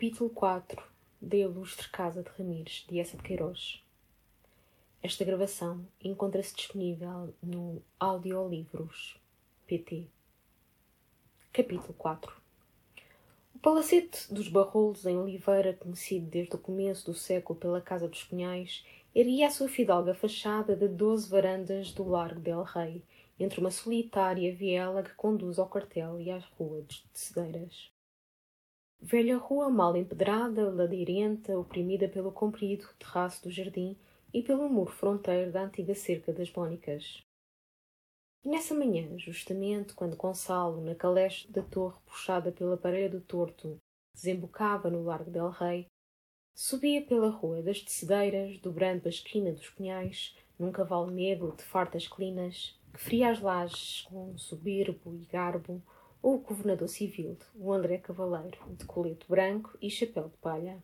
Capítulo 0.00 0.30
4 0.30 0.82
da 1.20 1.36
Ilustre 1.36 1.90
Casa 1.90 2.22
de 2.22 2.30
Ramires, 2.30 2.86
de 2.88 2.98
Essa 2.98 3.18
de 3.18 3.22
Queiroz. 3.22 3.84
Esta 5.02 5.26
gravação 5.26 5.86
encontra-se 6.02 6.56
disponível 6.56 7.34
no 7.42 7.82
Audiolivros 7.98 9.20
PT. 9.66 10.06
Capítulo 11.52 11.92
4 11.98 12.32
O 13.54 13.58
palacete 13.58 14.32
dos 14.32 14.48
Barrolos 14.48 15.04
em 15.04 15.18
Oliveira, 15.18 15.74
conhecido 15.74 16.30
desde 16.30 16.56
o 16.56 16.58
começo 16.58 17.04
do 17.04 17.14
século 17.14 17.58
pela 17.58 17.82
Casa 17.82 18.08
dos 18.08 18.24
Cunhais, 18.24 18.82
erguia 19.14 19.48
a 19.48 19.50
sua 19.50 19.68
fidalga 19.68 20.14
fachada 20.14 20.74
de 20.74 20.88
doze 20.88 21.28
varandas 21.28 21.92
do 21.92 22.08
Largo 22.08 22.40
del 22.40 22.62
Rei, 22.62 23.02
entre 23.38 23.60
uma 23.60 23.70
solitária 23.70 24.50
viela 24.56 25.02
que 25.02 25.12
conduz 25.12 25.58
ao 25.58 25.68
quartel 25.68 26.18
e 26.18 26.30
às 26.30 26.46
ruas 26.58 26.86
de 26.86 27.04
Cedeiras. 27.12 27.90
Velha 29.02 29.38
rua 29.38 29.70
mal 29.70 29.96
empedrada, 29.96 30.70
ladeirenta, 30.70 31.58
oprimida 31.58 32.06
pelo 32.06 32.30
comprido 32.30 32.86
terraço 32.98 33.42
do 33.42 33.50
jardim 33.50 33.96
e 34.32 34.42
pelo 34.42 34.68
muro 34.68 34.92
fronteiro 34.92 35.50
da 35.50 35.62
antiga 35.62 35.94
cerca 35.94 36.34
das 36.34 36.50
Bónicas. 36.50 37.22
E 38.44 38.48
nessa 38.48 38.74
manhã, 38.74 39.18
justamente 39.18 39.94
quando 39.94 40.16
Gonçalo, 40.16 40.82
na 40.82 40.94
caleche 40.94 41.50
da 41.50 41.62
torre 41.62 41.98
puxada 42.04 42.52
pela 42.52 42.76
parede 42.76 43.16
do 43.16 43.22
torto, 43.22 43.78
desembocava 44.14 44.90
no 44.90 45.02
Largo 45.02 45.30
del 45.30 45.48
Rei, 45.48 45.86
subia 46.54 47.02
pela 47.02 47.30
rua 47.30 47.62
das 47.62 47.80
Tecedeiras, 47.80 48.58
dobrando 48.58 49.06
a 49.06 49.08
esquina 49.08 49.50
dos 49.50 49.70
Pinhais, 49.70 50.36
num 50.58 50.70
cavalo 50.70 51.10
negro 51.10 51.56
de 51.56 51.64
fartas 51.64 52.06
clinas, 52.06 52.78
que 52.92 53.00
fria 53.00 53.30
as 53.30 53.40
lajes 53.40 54.02
com 54.02 54.36
soberbo 54.36 55.14
e 55.14 55.24
garbo, 55.24 55.82
ou 56.22 56.36
o 56.36 56.38
governador 56.38 56.88
civil, 56.88 57.36
o 57.54 57.72
André 57.72 57.98
Cavaleiro, 57.98 58.58
de 58.76 58.84
colete 58.84 59.26
branco 59.28 59.76
e 59.80 59.90
chapéu 59.90 60.28
de 60.28 60.36
palha. 60.38 60.82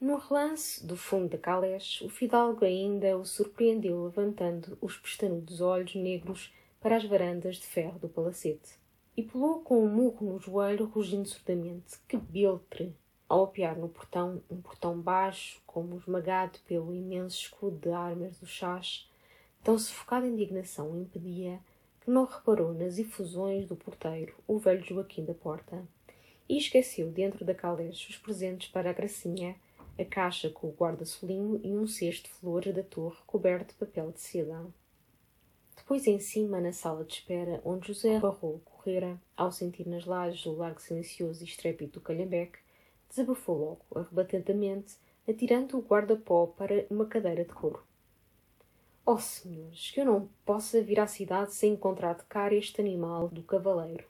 No 0.00 0.16
relance 0.16 0.84
do 0.84 0.96
fundo 0.96 1.30
da 1.30 1.38
caleche, 1.38 2.04
o 2.04 2.10
fidalgo 2.10 2.64
ainda 2.64 3.16
o 3.16 3.24
surpreendeu 3.24 4.04
levantando 4.04 4.76
os 4.80 4.98
pestanudos 4.98 5.60
olhos 5.60 5.94
negros 5.94 6.52
para 6.80 6.96
as 6.96 7.04
varandas 7.04 7.56
de 7.56 7.66
ferro 7.66 7.98
do 7.98 8.08
palacete. 8.08 8.78
E 9.16 9.22
pulou 9.22 9.60
com 9.60 9.82
um 9.82 9.88
murro 9.88 10.26
no 10.26 10.38
joelho, 10.38 10.84
rugindo 10.86 11.26
surdamente. 11.26 11.98
Que 12.06 12.16
biltre! 12.16 12.94
Ao 13.26 13.44
apiar 13.44 13.78
no 13.78 13.88
portão, 13.88 14.42
um 14.50 14.60
portão 14.60 15.00
baixo, 15.00 15.62
como 15.64 15.96
esmagado 15.96 16.58
pelo 16.66 16.92
imenso 16.92 17.38
escudo 17.38 17.78
de 17.78 17.88
armas 17.88 18.38
do 18.38 18.46
chás, 18.46 19.08
tão 19.62 19.78
sufocada 19.78 20.26
indignação 20.26 20.94
impedia 21.00 21.58
que 22.04 22.10
não 22.10 22.26
reparou 22.26 22.74
nas 22.74 22.98
efusões 22.98 23.66
do 23.66 23.74
porteiro, 23.74 24.34
o 24.46 24.58
velho 24.58 24.84
Joaquim 24.84 25.24
da 25.24 25.32
Porta, 25.32 25.82
e 26.46 26.58
esqueceu 26.58 27.10
dentro 27.10 27.46
da 27.46 27.54
caleche 27.54 28.10
os 28.10 28.18
presentes 28.18 28.68
para 28.68 28.90
a 28.90 28.92
gracinha, 28.92 29.56
a 29.98 30.04
caixa 30.04 30.50
com 30.50 30.68
o 30.68 30.74
guarda-solinho 30.74 31.58
e 31.64 31.74
um 31.74 31.86
cesto 31.86 32.28
de 32.28 32.34
flores 32.34 32.74
da 32.74 32.82
torre 32.82 33.16
coberto 33.26 33.72
de 33.72 33.78
papel 33.78 34.12
de 34.12 34.20
seda. 34.20 34.66
Depois 35.74 36.06
em 36.06 36.18
cima, 36.18 36.60
na 36.60 36.72
sala 36.72 37.04
de 37.04 37.14
espera, 37.14 37.62
onde 37.64 37.88
José 37.88 38.20
Barrou 38.20 38.60
correra, 38.64 39.18
ao 39.34 39.50
sentir 39.50 39.88
nas 39.88 40.04
lajes 40.04 40.44
o 40.44 40.52
largo 40.52 40.80
silencioso 40.80 41.42
e 41.42 41.46
estrépito 41.46 41.94
do 41.94 42.00
calhambeque, 42.02 42.58
desabafou 43.08 43.56
logo, 43.56 43.86
arrebatadamente, 43.94 44.98
atirando 45.26 45.78
o 45.78 45.82
guarda-pó 45.82 46.48
para 46.48 46.86
uma 46.90 47.06
cadeira 47.06 47.44
de 47.44 47.52
couro. 47.52 47.82
Oh, 49.06 49.18
senhores, 49.18 49.90
que 49.90 50.00
eu 50.00 50.06
não 50.06 50.30
possa 50.46 50.80
vir 50.80 50.98
à 50.98 51.06
cidade 51.06 51.52
sem 51.52 51.74
encontrar 51.74 52.14
de 52.14 52.24
cara 52.24 52.54
este 52.54 52.80
animal 52.80 53.28
do 53.28 53.42
cavaleiro. 53.42 54.06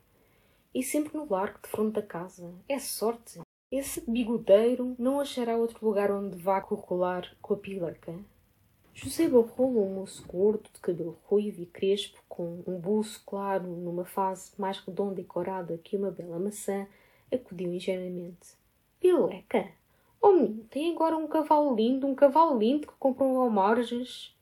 E 0.73 0.81
sempre 0.81 1.17
no 1.17 1.27
largo 1.29 1.59
de 1.61 1.67
fronte 1.67 1.95
da 1.95 2.01
casa. 2.01 2.53
É 2.69 2.79
sorte. 2.79 3.41
Esse 3.69 3.99
bigodeiro 4.09 4.95
não 4.97 5.19
achará 5.19 5.57
outro 5.57 5.85
lugar 5.85 6.09
onde 6.11 6.37
vá 6.37 6.61
corcolar 6.61 7.35
com 7.41 7.55
a 7.55 7.57
pileca. 7.57 8.17
José 8.93 9.27
Barrolo, 9.27 9.83
um 9.85 9.95
moço 9.95 10.25
gordo, 10.25 10.69
de 10.73 10.79
cabelo 10.79 11.19
ruivo 11.25 11.61
e 11.61 11.65
crespo, 11.65 12.23
com 12.29 12.63
um 12.65 12.79
buço 12.79 13.21
claro 13.25 13.67
numa 13.67 14.05
fase 14.05 14.53
mais 14.57 14.79
redonda 14.79 15.19
e 15.19 15.25
corada 15.25 15.77
que 15.77 15.97
uma 15.97 16.09
bela 16.09 16.39
maçã, 16.39 16.87
acudiu 17.29 17.73
ingenuamente. 17.73 18.55
Pileca? 18.97 19.67
Oh, 20.21 20.31
menino, 20.31 20.63
tem 20.69 20.93
agora 20.93 21.17
um 21.17 21.27
cavalo 21.27 21.75
lindo, 21.75 22.07
um 22.07 22.15
cavalo 22.15 22.57
lindo 22.57 22.87
que 22.87 22.93
comprou 22.97 23.41
ao 23.41 23.49
Marges. 23.49 24.34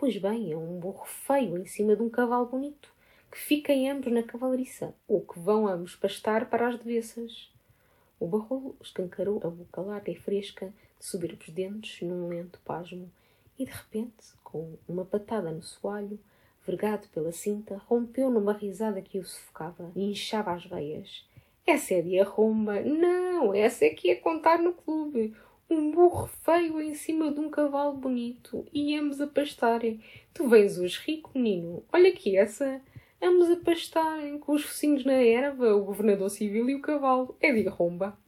Pois 0.00 0.16
bem, 0.16 0.50
é 0.50 0.56
um 0.56 0.80
burro 0.80 1.04
feio 1.04 1.58
em 1.58 1.66
cima 1.66 1.94
de 1.94 2.00
um 2.00 2.08
cavalo 2.08 2.46
bonito, 2.46 2.90
que 3.30 3.36
fiquem 3.36 3.90
ambos 3.90 4.10
na 4.10 4.22
cavalariça, 4.22 4.94
ou 5.06 5.20
que 5.20 5.38
vão 5.38 5.68
ambos 5.68 5.94
pastar 5.94 6.48
para 6.48 6.68
as 6.68 6.78
devessas. 6.78 7.52
O 8.18 8.26
barrolo 8.26 8.74
escancarou 8.80 9.42
a 9.44 9.50
boca 9.50 9.82
larga 9.82 10.10
e 10.10 10.14
fresca, 10.14 10.72
de 10.98 11.04
subir 11.04 11.34
os 11.38 11.50
dentes 11.50 12.00
num 12.00 12.28
lento 12.28 12.58
pasmo, 12.64 13.12
e 13.58 13.66
de 13.66 13.70
repente, 13.70 14.24
com 14.42 14.78
uma 14.88 15.04
patada 15.04 15.50
no 15.52 15.62
soalho, 15.62 16.18
vergado 16.66 17.06
pela 17.08 17.30
cinta, 17.30 17.76
rompeu 17.86 18.30
numa 18.30 18.54
risada 18.54 19.02
que 19.02 19.18
o 19.18 19.24
sufocava 19.26 19.92
e 19.94 20.12
inchava 20.12 20.54
as 20.54 20.64
veias. 20.64 21.28
Essa 21.66 21.92
é 21.92 22.00
de 22.00 22.18
arromba! 22.18 22.80
Não, 22.80 23.52
essa 23.52 23.84
é 23.84 23.90
que 23.90 24.10
é 24.10 24.14
contar 24.14 24.60
no 24.60 24.72
clube 24.72 25.36
um 25.70 25.92
burro 25.92 26.26
feio 26.26 26.80
em 26.80 26.94
cima 26.94 27.30
de 27.30 27.38
um 27.38 27.48
cavalo 27.48 27.96
bonito 27.96 28.66
e 28.72 28.96
ambos 28.96 29.20
a 29.20 29.26
pastarem. 29.26 30.02
Tu 30.34 30.48
vens 30.48 30.78
hoje 30.78 31.00
rico, 31.06 31.30
menino. 31.34 31.84
Olha 31.92 32.10
aqui 32.10 32.36
essa. 32.36 32.80
Ambos 33.22 33.50
a 33.50 33.56
pastarem, 33.56 34.38
com 34.38 34.52
os 34.52 34.64
focinhos 34.64 35.04
na 35.04 35.12
erva, 35.12 35.74
o 35.74 35.84
governador 35.84 36.30
civil 36.30 36.68
e 36.68 36.74
o 36.74 36.82
cavalo. 36.82 37.36
É 37.40 37.52
de 37.52 37.68
arromba. 37.68 38.18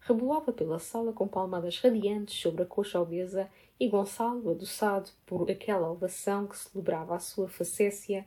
Rebolava 0.00 0.52
pela 0.52 0.78
sala 0.78 1.12
com 1.12 1.28
palmadas 1.28 1.78
radiantes 1.78 2.40
sobre 2.40 2.62
a 2.62 2.66
coxa 2.66 3.00
obesa 3.00 3.50
e 3.78 3.88
Gonçalo, 3.88 4.50
adoçado 4.50 5.10
por 5.26 5.50
aquela 5.50 5.90
ovação 5.90 6.46
que 6.46 6.56
celebrava 6.56 7.16
a 7.16 7.20
sua 7.20 7.48
facécia. 7.48 8.24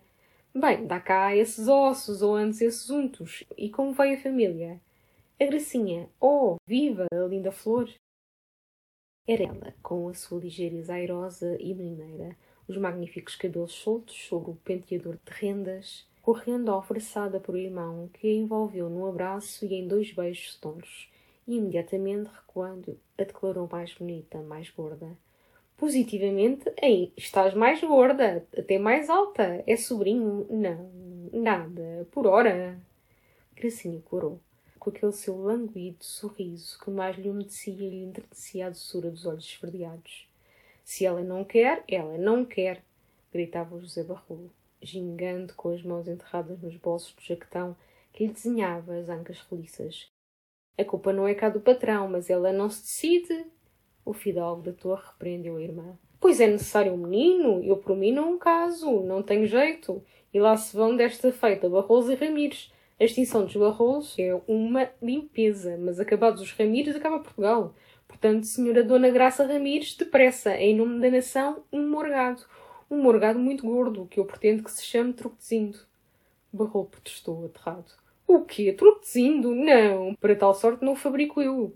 Bem, 0.54 0.86
dá 0.86 1.00
cá 1.00 1.36
esses 1.36 1.68
ossos, 1.68 2.22
ou 2.22 2.36
antes 2.36 2.62
esses 2.62 2.90
untos. 2.90 3.44
E 3.58 3.70
como 3.70 3.94
vai 3.94 4.14
a 4.14 4.22
família? 4.22 4.80
A 5.38 5.46
Gracinha, 5.46 6.10
oh, 6.18 6.56
viva 6.66 7.08
a 7.12 7.28
linda 7.28 7.52
flor! 7.52 7.94
Era 9.28 9.44
ela, 9.44 9.76
com 9.84 10.08
a 10.08 10.14
sua 10.14 10.40
ligeireza 10.40 10.94
airosa 10.94 11.58
e 11.60 11.74
menineira, 11.74 12.38
os 12.66 12.78
magníficos 12.78 13.36
cabelos 13.36 13.74
soltos 13.74 14.16
sobre 14.16 14.52
o 14.52 14.56
penteador 14.56 15.16
de 15.26 15.34
rendas, 15.34 16.08
correndo 16.22 16.72
alvoroçada 16.72 17.38
por 17.38 17.54
o 17.54 17.58
irmão, 17.58 18.10
que 18.14 18.30
a 18.30 18.34
envolveu 18.34 18.90
num 18.90 19.06
abraço 19.06 19.66
e 19.66 19.74
em 19.74 19.86
dois 19.86 20.14
beijos 20.14 20.56
tons, 20.56 21.12
e 21.46 21.58
imediatamente 21.58 22.30
recuando, 22.34 22.98
a 23.18 23.24
declarou 23.24 23.68
mais 23.70 23.94
bonita, 23.94 24.42
mais 24.42 24.70
gorda. 24.70 25.18
Positivamente, 25.76 26.72
ei, 26.82 27.12
estás 27.18 27.54
mais 27.54 27.82
gorda, 27.82 28.48
até 28.58 28.80
mais 28.80 29.10
alta. 29.10 29.62
É 29.68 29.76
sobrinho? 29.76 30.48
Não, 30.50 30.90
nada, 31.34 32.08
por 32.10 32.26
hora. 32.26 32.80
Gracinha 33.54 34.02
corou 34.06 34.40
com 34.86 34.92
aquele 34.92 35.14
seu 35.14 35.36
languido 35.36 36.06
sorriso 36.06 36.78
que 36.78 36.92
mais 36.92 37.18
lhe 37.18 37.28
umedecia 37.28 37.74
e 37.74 37.90
lhe 37.90 38.04
enternecia 38.04 38.68
a 38.68 38.70
doçura 38.70 39.10
dos 39.10 39.26
olhos 39.26 39.44
esverdeados. 39.44 40.30
Se 40.84 41.08
ela 41.08 41.22
não 41.22 41.44
quer, 41.44 41.84
ela 41.88 42.20
não 42.20 42.46
quer, 42.46 42.84
gritava 43.34 43.80
José 43.80 44.04
Barrolo, 44.04 44.52
gingando 44.80 45.56
com 45.56 45.70
as 45.70 45.82
mãos 45.82 46.08
enterradas 46.08 46.62
nos 46.62 46.78
bolsos 46.78 47.16
do 47.16 47.24
jaquetão 47.24 47.76
que 48.14 48.28
lhe 48.28 48.32
desenhava 48.32 48.96
as 48.96 49.10
ancas 49.10 49.40
roliças. 49.40 50.08
A 50.78 50.86
culpa 50.86 51.12
não 51.12 51.28
é 51.28 51.34
cá 51.34 51.50
do 51.50 51.60
patrão, 51.60 52.08
mas 52.08 52.30
ela 52.30 52.54
não 52.54 52.70
se 52.70 52.84
decide. 52.84 53.48
O 54.06 54.14
fidalgo 54.14 54.62
da 54.62 54.72
torre 54.72 55.02
repreendeu 55.08 55.58
a 55.58 55.64
irmã. 55.64 55.98
Pois 56.20 56.40
é 56.40 56.46
necessário 56.46 56.94
um 56.94 56.98
menino, 56.98 57.64
eu 57.64 57.78
por 57.78 57.98
mim 57.98 58.12
não 58.12 58.38
caso, 58.38 59.02
não 59.02 59.24
tenho 59.24 59.48
jeito. 59.48 60.04
E 60.32 60.40
lá 60.40 60.56
se 60.56 60.78
vão 60.78 60.96
desta 60.96 61.32
feita 61.32 61.68
Barroso 61.68 62.12
e 62.12 62.16
Ramires, 62.16 62.72
a 63.00 63.04
extinção 63.04 63.44
dos 63.44 63.56
Barrolos 63.56 64.18
é 64.18 64.34
uma 64.48 64.90
limpeza, 65.02 65.78
mas 65.78 66.00
acabados 66.00 66.42
os 66.42 66.52
Ramires, 66.52 66.96
acaba 66.96 67.20
Portugal. 67.20 67.76
Portanto, 68.08 68.46
senhora 68.46 68.84
Dona 68.84 69.10
Graça 69.10 69.46
Ramires, 69.46 69.96
depressa, 69.96 70.56
em 70.56 70.76
nome 70.76 71.02
da 71.02 71.12
nação, 71.12 71.64
um 71.74 71.90
morgado. 71.90 72.46
Um 72.90 73.02
morgado 73.02 73.38
muito 73.38 73.66
gordo, 73.66 74.08
que 74.08 74.20
eu 74.20 74.26
pretendo 74.26 74.64
que 74.64 74.72
se 74.72 74.84
chame 74.84 75.12
Truquezindo. 75.12 75.80
Barrol 76.54 76.86
protestou, 76.86 77.46
aterrado. 77.46 77.92
O 78.26 78.42
quê? 78.46 78.72
Truquezindo? 78.72 79.54
Não! 79.54 80.16
Para 80.16 80.36
tal 80.36 80.54
sorte 80.54 80.86
não 80.86 80.94
o 80.94 80.96
fabrico 80.96 81.42
eu. 81.42 81.76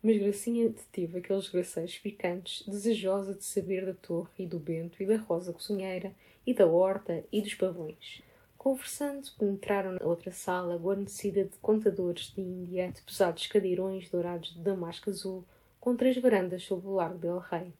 Mas 0.00 0.18
Gracinha 0.18 0.68
deteve 0.68 1.18
aqueles 1.18 1.48
graceiros 1.48 1.98
picantes, 1.98 2.64
desejosa 2.66 3.34
de 3.34 3.42
saber 3.42 3.86
da 3.86 3.94
torre 3.94 4.44
e 4.44 4.46
do 4.46 4.58
bento 4.60 5.02
e 5.02 5.06
da 5.06 5.16
rosa 5.16 5.52
cozinheira 5.52 6.14
e 6.46 6.54
da 6.54 6.66
horta 6.66 7.24
e 7.32 7.40
dos 7.40 7.54
pavões. 7.54 8.22
Conversando, 8.64 9.30
penetraram 9.38 9.92
na 9.92 10.06
outra 10.06 10.32
sala, 10.32 10.78
guarnecida 10.78 11.44
de 11.44 11.54
contadores 11.58 12.32
de 12.34 12.40
Índia, 12.40 12.90
de 12.90 13.02
pesados 13.02 13.46
cadeirões 13.46 14.08
dourados 14.08 14.54
de 14.54 14.60
damasco 14.62 15.10
azul, 15.10 15.44
com 15.78 15.94
três 15.94 16.16
varandas 16.16 16.62
sob 16.62 16.86
o 16.86 16.94
largo 16.94 17.18
del 17.18 17.36
rei. 17.40 17.74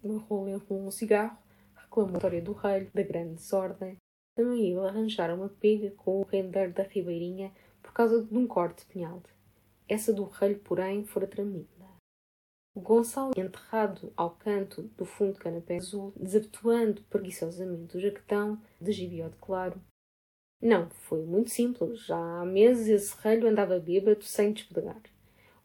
Marrou 0.00 0.48
enrolou 0.48 0.86
um 0.86 0.92
cigarro, 0.92 1.36
reclamou 1.74 2.14
a 2.14 2.18
história 2.18 2.40
do 2.40 2.52
rei, 2.52 2.88
da 2.94 3.02
grande 3.02 3.34
desordem. 3.34 3.96
Também 4.36 4.68
ele 4.68 4.78
arranjara 4.78 5.34
uma 5.34 5.48
pega 5.48 5.90
com 5.96 6.20
o 6.20 6.24
rendeiro 6.24 6.72
da 6.72 6.84
ribeirinha 6.84 7.50
por 7.82 7.92
causa 7.92 8.22
de 8.22 8.38
um 8.38 8.46
corte 8.46 8.86
de. 8.86 9.28
Essa 9.88 10.12
do 10.12 10.22
relho, 10.26 10.60
porém, 10.60 11.04
fora 11.04 11.26
tremida. 11.26 11.66
Gonçalo, 12.76 13.32
enterrado 13.36 14.12
ao 14.16 14.30
canto 14.30 14.82
do 14.96 15.04
fundo 15.04 15.32
do 15.32 15.40
canapé 15.40 15.78
azul, 15.78 16.12
desabotoando 16.14 17.02
preguiçosamente 17.10 17.96
o 17.96 18.00
jaquetão 18.00 18.62
de 18.80 18.92
gibiote 18.92 19.36
claro. 19.40 19.82
Não, 20.60 20.88
foi 20.90 21.22
muito 21.22 21.50
simples. 21.50 22.06
Já 22.06 22.16
há 22.16 22.44
meses 22.44 22.88
esse 22.88 23.16
relho 23.22 23.48
andava 23.48 23.78
bêbado 23.78 24.24
sem 24.24 24.52
despedagar. 24.52 25.00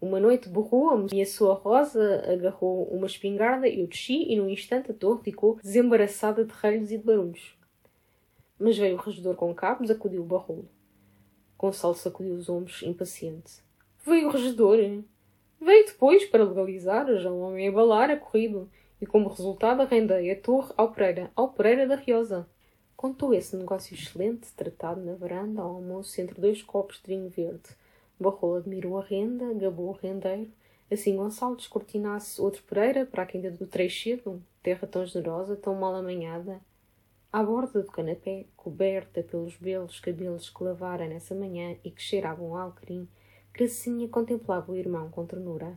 Uma 0.02 0.20
noite 0.20 0.50
borrou-me 0.50 1.08
e 1.14 1.22
a 1.22 1.26
sua 1.26 1.54
rosa 1.54 2.24
agarrou 2.28 2.86
uma 2.86 3.06
espingarda, 3.06 3.68
eu 3.68 3.86
desci 3.86 4.26
e 4.28 4.36
num 4.36 4.50
instante 4.50 4.90
a 4.90 4.94
torre 4.96 5.24
ficou 5.24 5.60
desembaraçada 5.62 6.44
de 6.44 6.52
relhos 6.54 6.92
e 6.92 6.98
de 6.98 7.04
barulhos. 7.04 7.56
Mas 8.60 8.78
veio 8.78 8.96
o 8.96 9.00
regedor 9.00 9.36
com 9.36 9.54
cabos, 9.54 9.92
acudiu 9.92 10.24
o 10.24 10.26
barrolo. 10.26 10.68
Gonçalo 11.58 11.94
sacudiu 11.94 12.34
os 12.34 12.50
ombros, 12.50 12.82
impaciente. 12.82 13.64
Veio 14.04 14.28
o 14.28 14.32
regedor. 14.32 14.78
Veio 15.60 15.86
depois 15.86 16.26
para 16.26 16.44
legalizar, 16.44 17.06
já 17.18 17.32
um 17.32 17.42
homem 17.42 17.68
a 17.68 17.72
balar, 17.72 18.10
a 18.10 18.18
corrido, 18.18 18.68
e 19.00 19.06
como 19.06 19.30
resultado 19.30 19.84
arrendei 19.84 20.32
a 20.32 20.36
torre 20.36 20.74
ao 20.76 20.92
Pereira, 20.92 21.32
ao 21.36 21.54
Pereira 21.54 21.88
da 21.88 21.96
Riosa. 21.96 22.48
Contou 23.02 23.34
esse 23.34 23.56
negócio 23.56 23.96
excelente, 23.96 24.54
tratado 24.56 25.02
na 25.02 25.16
varanda 25.16 25.60
ao 25.60 25.78
almoço 25.78 26.22
entre 26.22 26.40
dois 26.40 26.62
copos 26.62 27.02
de 27.02 27.08
vinho 27.08 27.32
verde, 27.32 27.76
Barrola 28.20 28.60
admirou 28.60 29.00
a 29.00 29.04
renda, 29.04 29.52
gabou 29.56 29.90
o 29.90 29.94
rendeiro. 29.94 30.52
Assim 30.92 31.16
Gonçalo 31.16 31.56
descortinasse 31.56 32.40
outro 32.40 32.62
Pereira 32.62 33.04
para 33.04 33.24
a 33.24 33.26
quinta 33.26 33.50
do 33.50 33.66
Treixedo, 33.66 34.40
terra 34.62 34.88
tão 34.88 35.04
generosa, 35.04 35.56
tão 35.56 35.74
mal 35.74 35.96
amanhada. 35.96 36.62
À 37.34 37.42
borda 37.42 37.82
do 37.82 37.92
canapé, 37.92 38.46
coberta 38.56 39.24
pelos 39.24 39.56
belos 39.56 40.00
cabelos 40.00 40.52
que 40.52 40.64
lavara 40.64 41.08
nessa 41.08 41.34
manhã 41.34 41.76
e 41.84 41.90
que 41.90 42.04
cheiravam 42.04 42.56
a 42.56 42.62
alecrim, 42.62 43.08
Gracinha 43.52 44.08
contemplava 44.10 44.72
o 44.72 44.78
irmão 44.78 45.10
com 45.10 45.26
ternura. 45.26 45.76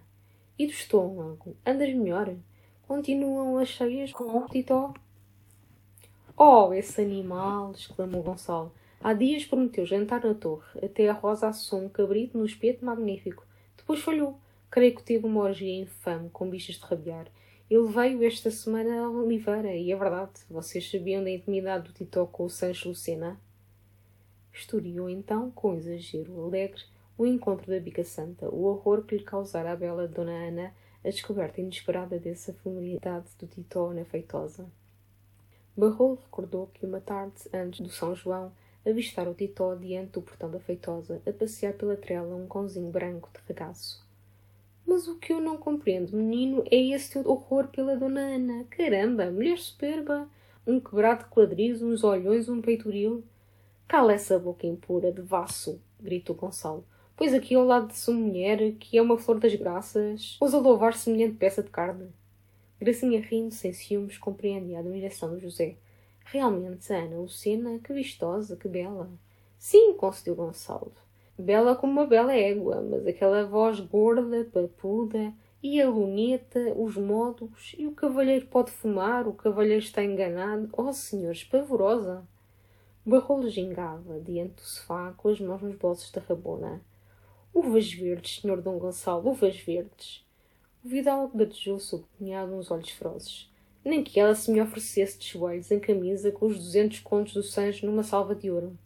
E 0.59 0.67
do 0.67 0.73
estômago? 0.73 1.57
Andas 1.65 1.95
melhor? 1.95 2.37
Continuam 2.87 3.57
as 3.57 3.69
cheias 3.69 4.13
com 4.13 4.25
o? 4.25 4.47
Oh, 6.37 6.73
esse 6.75 7.01
animal! 7.01 7.71
exclamou 7.71 8.21
Gonçalo. 8.21 8.73
Há 9.01 9.13
dias 9.13 9.45
prometeu 9.45 9.87
jantar 9.87 10.25
na 10.25 10.35
torre, 10.35 10.65
até 10.83 11.09
a 11.09 11.13
Rosa 11.13 11.47
assou 11.47 11.81
um 11.81 11.89
cabrito 11.89 12.37
no 12.37 12.45
espeto 12.45 12.85
magnífico. 12.85 13.47
Depois 13.77 14.01
falhou. 14.01 14.41
Creio 14.69 14.97
que 14.97 15.05
teve 15.05 15.27
uma 15.27 15.43
orgia 15.43 15.81
infame, 15.81 16.29
com 16.31 16.51
bichas 16.51 16.75
de 16.75 16.85
rabiar. 16.85 17.29
Ele 17.71 17.87
veio 17.87 18.25
esta 18.25 18.51
semana 18.51 19.05
a 19.05 19.09
Oliveira, 19.09 19.77
e 19.77 19.93
é 19.93 19.97
verdade, 19.97 20.33
vocês 20.51 20.91
sabiam 20.91 21.23
da 21.23 21.31
intimidade 21.31 21.87
do 21.87 21.95
Titó 21.95 22.27
com 22.27 22.47
o 22.47 22.51
Sancho 22.51 22.89
Lucena? 22.89 23.41
Historiou 24.53 25.09
então, 25.09 25.53
com 25.53 25.77
exagero 25.77 26.45
alegre, 26.45 26.83
o 27.17 27.25
encontro 27.25 27.71
da 27.71 27.79
Bica 27.79 28.03
Santa, 28.03 28.49
o 28.49 28.65
horror 28.65 29.05
que 29.05 29.17
lhe 29.17 29.23
causara 29.23 29.71
à 29.71 29.77
bela 29.77 30.09
Dona 30.09 30.33
Ana 30.33 30.75
a 31.05 31.11
descoberta 31.11 31.61
inesperada 31.61 32.19
dessa 32.19 32.53
familiaridade 32.53 33.29
do 33.39 33.47
Titó 33.47 33.93
na 33.93 34.05
feitosa. 34.05 34.67
Barrol 35.77 36.19
recordou 36.23 36.69
que 36.73 36.87
uma 36.87 37.01
tarde 37.01 37.35
antes 37.53 37.81
do 37.81 37.89
São 37.89 38.15
João 38.15 38.53
avistar 38.87 39.27
o 39.27 39.35
Titó 39.35 39.75
diante 39.75 40.13
do 40.13 40.23
portão 40.23 40.51
da 40.51 40.61
feitosa, 40.61 41.21
a 41.27 41.33
passear 41.33 41.73
pela 41.73 41.97
trela 41.97 42.37
um 42.37 42.47
cãozinho 42.47 42.91
branco 42.91 43.31
de 43.33 43.41
regaço. 43.49 44.05
Mas 44.87 45.09
o 45.09 45.17
que 45.17 45.33
eu 45.33 45.41
não 45.41 45.57
compreendo, 45.57 46.17
menino, 46.17 46.63
é 46.71 46.77
esse 46.77 47.13
teu 47.13 47.29
horror 47.29 47.69
pela 47.69 47.97
Dona 47.97 48.21
Ana. 48.21 48.65
Caramba, 48.71 49.31
mulher 49.31 49.59
superba! 49.59 50.29
Um 50.67 50.79
quebrado 50.79 51.25
de 51.25 51.31
quadris, 51.31 51.83
uns 51.83 52.05
olhões, 52.05 52.49
um 52.49 52.61
peitoril. 52.61 53.25
Cala 53.89 54.13
essa 54.13 54.39
boca 54.39 54.67
impura 54.67 55.11
de 55.11 55.23
vasso, 55.23 55.81
gritou 56.01 56.37
Gonçalo. 56.37 56.85
Pois 57.17 57.33
aqui 57.33 57.55
ao 57.55 57.65
lado 57.65 57.89
de 57.89 57.97
sua 57.97 58.15
mulher, 58.15 58.73
que 58.73 58.99
é 58.99 59.03
uma 59.03 59.19
flor 59.19 59.39
das 59.39 59.55
graças, 59.55 60.37
ousa 60.41 60.59
louvar 60.59 60.95
semelhante 60.95 61.37
peça 61.37 61.63
de 61.63 61.71
carne. 61.71 62.09
Gracinha 62.85 63.19
rindo, 63.19 63.55
sem 63.55 63.73
ciúmes, 63.73 64.19
compreendia 64.19 64.77
a 64.77 64.81
admiração 64.81 65.31
do 65.31 65.41
José. 65.41 65.79
Realmente, 66.27 66.93
Ana 66.93 67.17
Lucena, 67.17 67.79
que 67.79 67.95
vistosa, 67.95 68.57
que 68.57 68.69
bela. 68.69 69.09
Sim, 69.59 69.95
concedeu 69.95 70.35
Gonçalo. 70.35 70.93
Bela 71.39 71.75
como 71.75 71.95
uma 71.95 72.07
bela 72.07 72.35
égua, 72.35 72.83
mas 72.83 73.07
aquela 73.07 73.47
voz 73.47 73.81
gorda, 73.81 74.47
papuda, 74.53 75.33
e 75.63 75.81
a 75.81 75.89
luneta, 75.89 76.75
os 76.77 76.95
modos, 76.99 77.75
e 77.79 77.87
o 77.87 77.93
cavalheiro 77.93 78.49
pode 78.49 78.71
fumar, 78.71 79.27
o 79.27 79.33
cavalheiro 79.33 79.83
está 79.83 80.05
enganado. 80.05 80.69
Oh, 80.77 80.93
senhores, 80.93 81.43
pavorosa! 81.43 82.29
Barrolo 83.03 83.49
gingava, 83.49 84.21
diante 84.21 84.57
do 84.57 84.61
sofá, 84.61 85.15
com 85.17 85.31
as 85.31 85.41
mãos 85.41 85.63
nos 85.63 85.77
bolsos 85.77 86.11
da 86.11 86.21
rabona. 86.21 86.83
Uvas 87.55 87.91
verdes, 87.91 88.43
senhor 88.43 88.61
Dom 88.61 88.79
Gonçalo, 88.79 89.31
uvas 89.31 89.57
verdes! 89.57 90.24
O 90.85 90.89
Vidal 90.89 91.31
batejou 91.33 91.79
sobre 91.81 92.07
o 92.07 92.19
cunhado 92.19 92.55
uns 92.55 92.71
olhos 92.71 92.91
ferozes 92.91 93.55
nem 93.85 94.03
que 94.03 94.19
ela 94.19 94.35
se 94.35 94.51
me 94.51 94.61
oferecesse 94.61 95.19
de 95.19 95.29
joelhos 95.29 95.71
em 95.71 95.79
camisa 95.79 96.33
com 96.33 96.47
os 96.47 96.57
duzentos 96.57 97.01
contos 97.01 97.35
do 97.35 97.43
Sancho 97.43 97.85
numa 97.85 98.03
salva 98.03 98.35
de 98.35 98.51
ouro. 98.51 98.77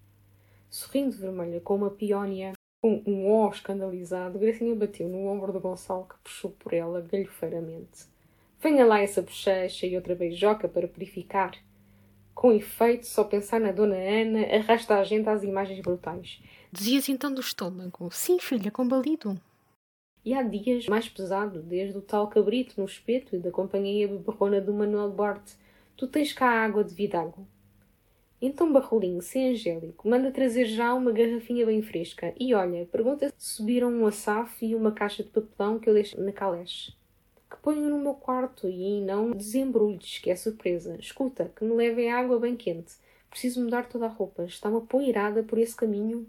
Sorrindo 0.68 1.16
vermelha 1.16 1.60
como 1.60 1.84
uma 1.84 1.90
peónia, 1.90 2.52
com 2.82 3.02
um 3.06 3.30
ó 3.30 3.48
escandalizado, 3.48 4.38
Gracinha 4.38 4.74
bateu 4.74 5.08
no 5.08 5.26
ombro 5.26 5.52
do 5.52 5.60
Gonçalo 5.60 6.06
que 6.08 6.18
puxou 6.22 6.50
por 6.50 6.74
ela 6.74 7.00
galhofeiramente. 7.00 8.06
Venha 8.60 8.84
lá 8.84 9.00
essa 9.00 9.22
bochecha 9.22 9.86
e 9.86 9.94
outra 9.94 10.16
beijoca 10.16 10.68
para 10.68 10.88
purificar. 10.88 11.52
Com 12.34 12.52
efeito, 12.52 13.06
só 13.06 13.24
pensar 13.24 13.60
na 13.60 13.72
Dona 13.72 13.96
Ana 13.96 14.42
arrasta 14.56 14.96
a 14.96 15.04
gente 15.04 15.28
às 15.28 15.42
imagens 15.42 15.80
brutais. 15.80 16.40
Dizias 16.72 17.08
então 17.08 17.32
do 17.32 17.40
estômago. 17.40 18.10
Sim, 18.12 18.38
filha, 18.38 18.70
combalido. 18.70 19.40
E 20.24 20.34
há 20.34 20.42
dias 20.42 20.86
mais 20.86 21.08
pesado, 21.08 21.62
desde 21.62 21.96
o 21.96 22.02
tal 22.02 22.28
cabrito 22.28 22.74
no 22.78 22.86
espeto 22.86 23.34
e 23.34 23.38
da 23.38 23.50
companhia 23.50 24.08
beberrona 24.08 24.60
do 24.60 24.72
Manuel 24.72 25.10
Duarte. 25.10 25.56
Tu 25.96 26.06
tens 26.06 26.32
cá 26.32 26.48
água 26.64 26.84
de 26.84 26.94
vidago. 26.94 27.46
Então 28.40 28.72
Barrolinho, 28.72 29.20
sem 29.20 29.50
angélico, 29.50 30.08
manda 30.08 30.30
trazer 30.30 30.64
já 30.66 30.94
uma 30.94 31.10
garrafinha 31.10 31.66
bem 31.66 31.82
fresca. 31.82 32.32
E 32.38 32.54
olha, 32.54 32.86
pergunta 32.86 33.32
se 33.36 33.56
subiram 33.56 33.90
um 33.90 34.06
assaf 34.06 34.64
e 34.64 34.76
uma 34.76 34.92
caixa 34.92 35.24
de 35.24 35.30
papelão 35.30 35.78
que 35.78 35.90
eu 35.90 35.94
deixo 35.94 36.20
na 36.20 36.30
caleche. 36.30 36.92
Que 37.50 37.56
ponho 37.56 37.88
no 37.88 37.98
meu 37.98 38.14
quarto 38.14 38.68
e 38.68 39.00
não 39.00 39.32
desembrulhes, 39.32 40.18
que 40.18 40.30
é 40.30 40.36
surpresa. 40.36 40.96
Escuta, 41.00 41.50
que 41.56 41.64
me 41.64 41.74
levem 41.74 42.12
água 42.12 42.38
bem 42.38 42.54
quente. 42.54 42.94
Preciso 43.28 43.62
mudar 43.62 43.88
toda 43.88 44.06
a 44.06 44.08
roupa. 44.08 44.44
Está 44.44 44.68
uma 44.68 44.82
poeirada 44.82 45.42
por 45.42 45.58
esse 45.58 45.74
caminho. 45.74 46.26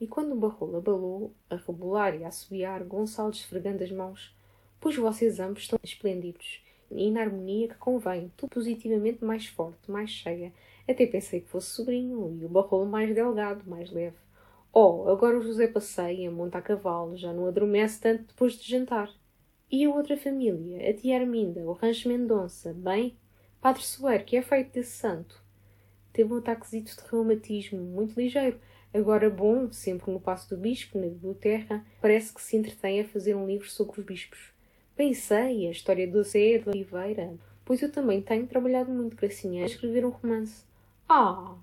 E 0.00 0.06
quando 0.06 0.32
o 0.32 0.36
barrolo 0.36 0.76
abalou, 0.76 1.34
a 1.50 1.56
rebolar 1.56 2.14
e 2.14 2.24
a 2.24 2.28
assobiar, 2.28 2.84
Gonçalo 2.84 3.30
esfregando 3.30 3.82
as 3.82 3.90
mãos, 3.90 4.36
pois 4.80 4.96
vocês 4.96 5.40
ambos 5.40 5.62
estão 5.62 5.78
esplêndidos, 5.82 6.62
e 6.90 7.10
na 7.10 7.22
harmonia 7.22 7.68
que 7.68 7.74
convém, 7.74 8.32
tu 8.36 8.46
positivamente 8.46 9.24
mais 9.24 9.46
forte, 9.46 9.90
mais 9.90 10.10
cheia. 10.10 10.52
Até 10.88 11.06
pensei 11.06 11.40
que 11.40 11.48
fosse 11.48 11.70
sobrinho, 11.70 12.38
e 12.40 12.44
o 12.44 12.48
barrolo 12.48 12.86
mais 12.86 13.12
delgado, 13.14 13.68
mais 13.68 13.90
leve. 13.90 14.16
Oh, 14.72 15.08
agora 15.08 15.38
o 15.38 15.42
José 15.42 15.66
passeia, 15.66 16.30
monta 16.30 16.58
a 16.58 16.62
cavalo, 16.62 17.16
já 17.16 17.32
não 17.32 17.46
adormece 17.46 18.00
tanto 18.00 18.24
depois 18.28 18.52
de 18.54 18.70
jantar. 18.70 19.10
E 19.70 19.84
a 19.84 19.90
outra 19.90 20.16
família, 20.16 20.88
a 20.88 20.94
tia 20.94 21.18
Arminda, 21.18 21.60
o 21.60 21.72
rancho 21.72 22.08
Mendonça, 22.08 22.72
bem? 22.72 23.18
Padre 23.60 23.82
Soeiro, 23.82 24.24
que 24.24 24.36
é 24.36 24.42
feito 24.42 24.72
desse 24.72 24.92
santo. 24.92 25.42
Teve 26.12 26.32
um 26.32 26.38
ataquezito 26.38 26.96
de 26.96 27.10
reumatismo, 27.10 27.80
muito 27.80 28.18
ligeiro, 28.18 28.60
Agora, 28.98 29.30
bom, 29.30 29.70
sempre 29.70 30.10
no 30.10 30.18
passo 30.18 30.50
do 30.50 30.56
bispo, 30.56 30.98
na 30.98 31.06
biblioteca, 31.06 31.84
parece 32.00 32.34
que 32.34 32.42
se 32.42 32.56
entretém 32.56 33.00
a 33.00 33.04
fazer 33.04 33.36
um 33.36 33.46
livro 33.46 33.70
sobre 33.70 34.00
os 34.00 34.04
bispos. 34.04 34.52
Pensei, 34.96 35.68
a 35.68 35.70
história 35.70 36.04
do 36.04 36.20
Zé 36.24 36.58
de 36.58 36.68
Oliveira, 36.68 37.32
pois 37.64 37.80
eu 37.80 37.92
também 37.92 38.20
tenho 38.20 38.48
trabalhado 38.48 38.90
muito, 38.90 39.16
Gracinha, 39.16 39.62
a 39.62 39.66
escrever 39.66 40.04
um 40.04 40.08
romance. 40.08 40.64
Ah! 41.08 41.54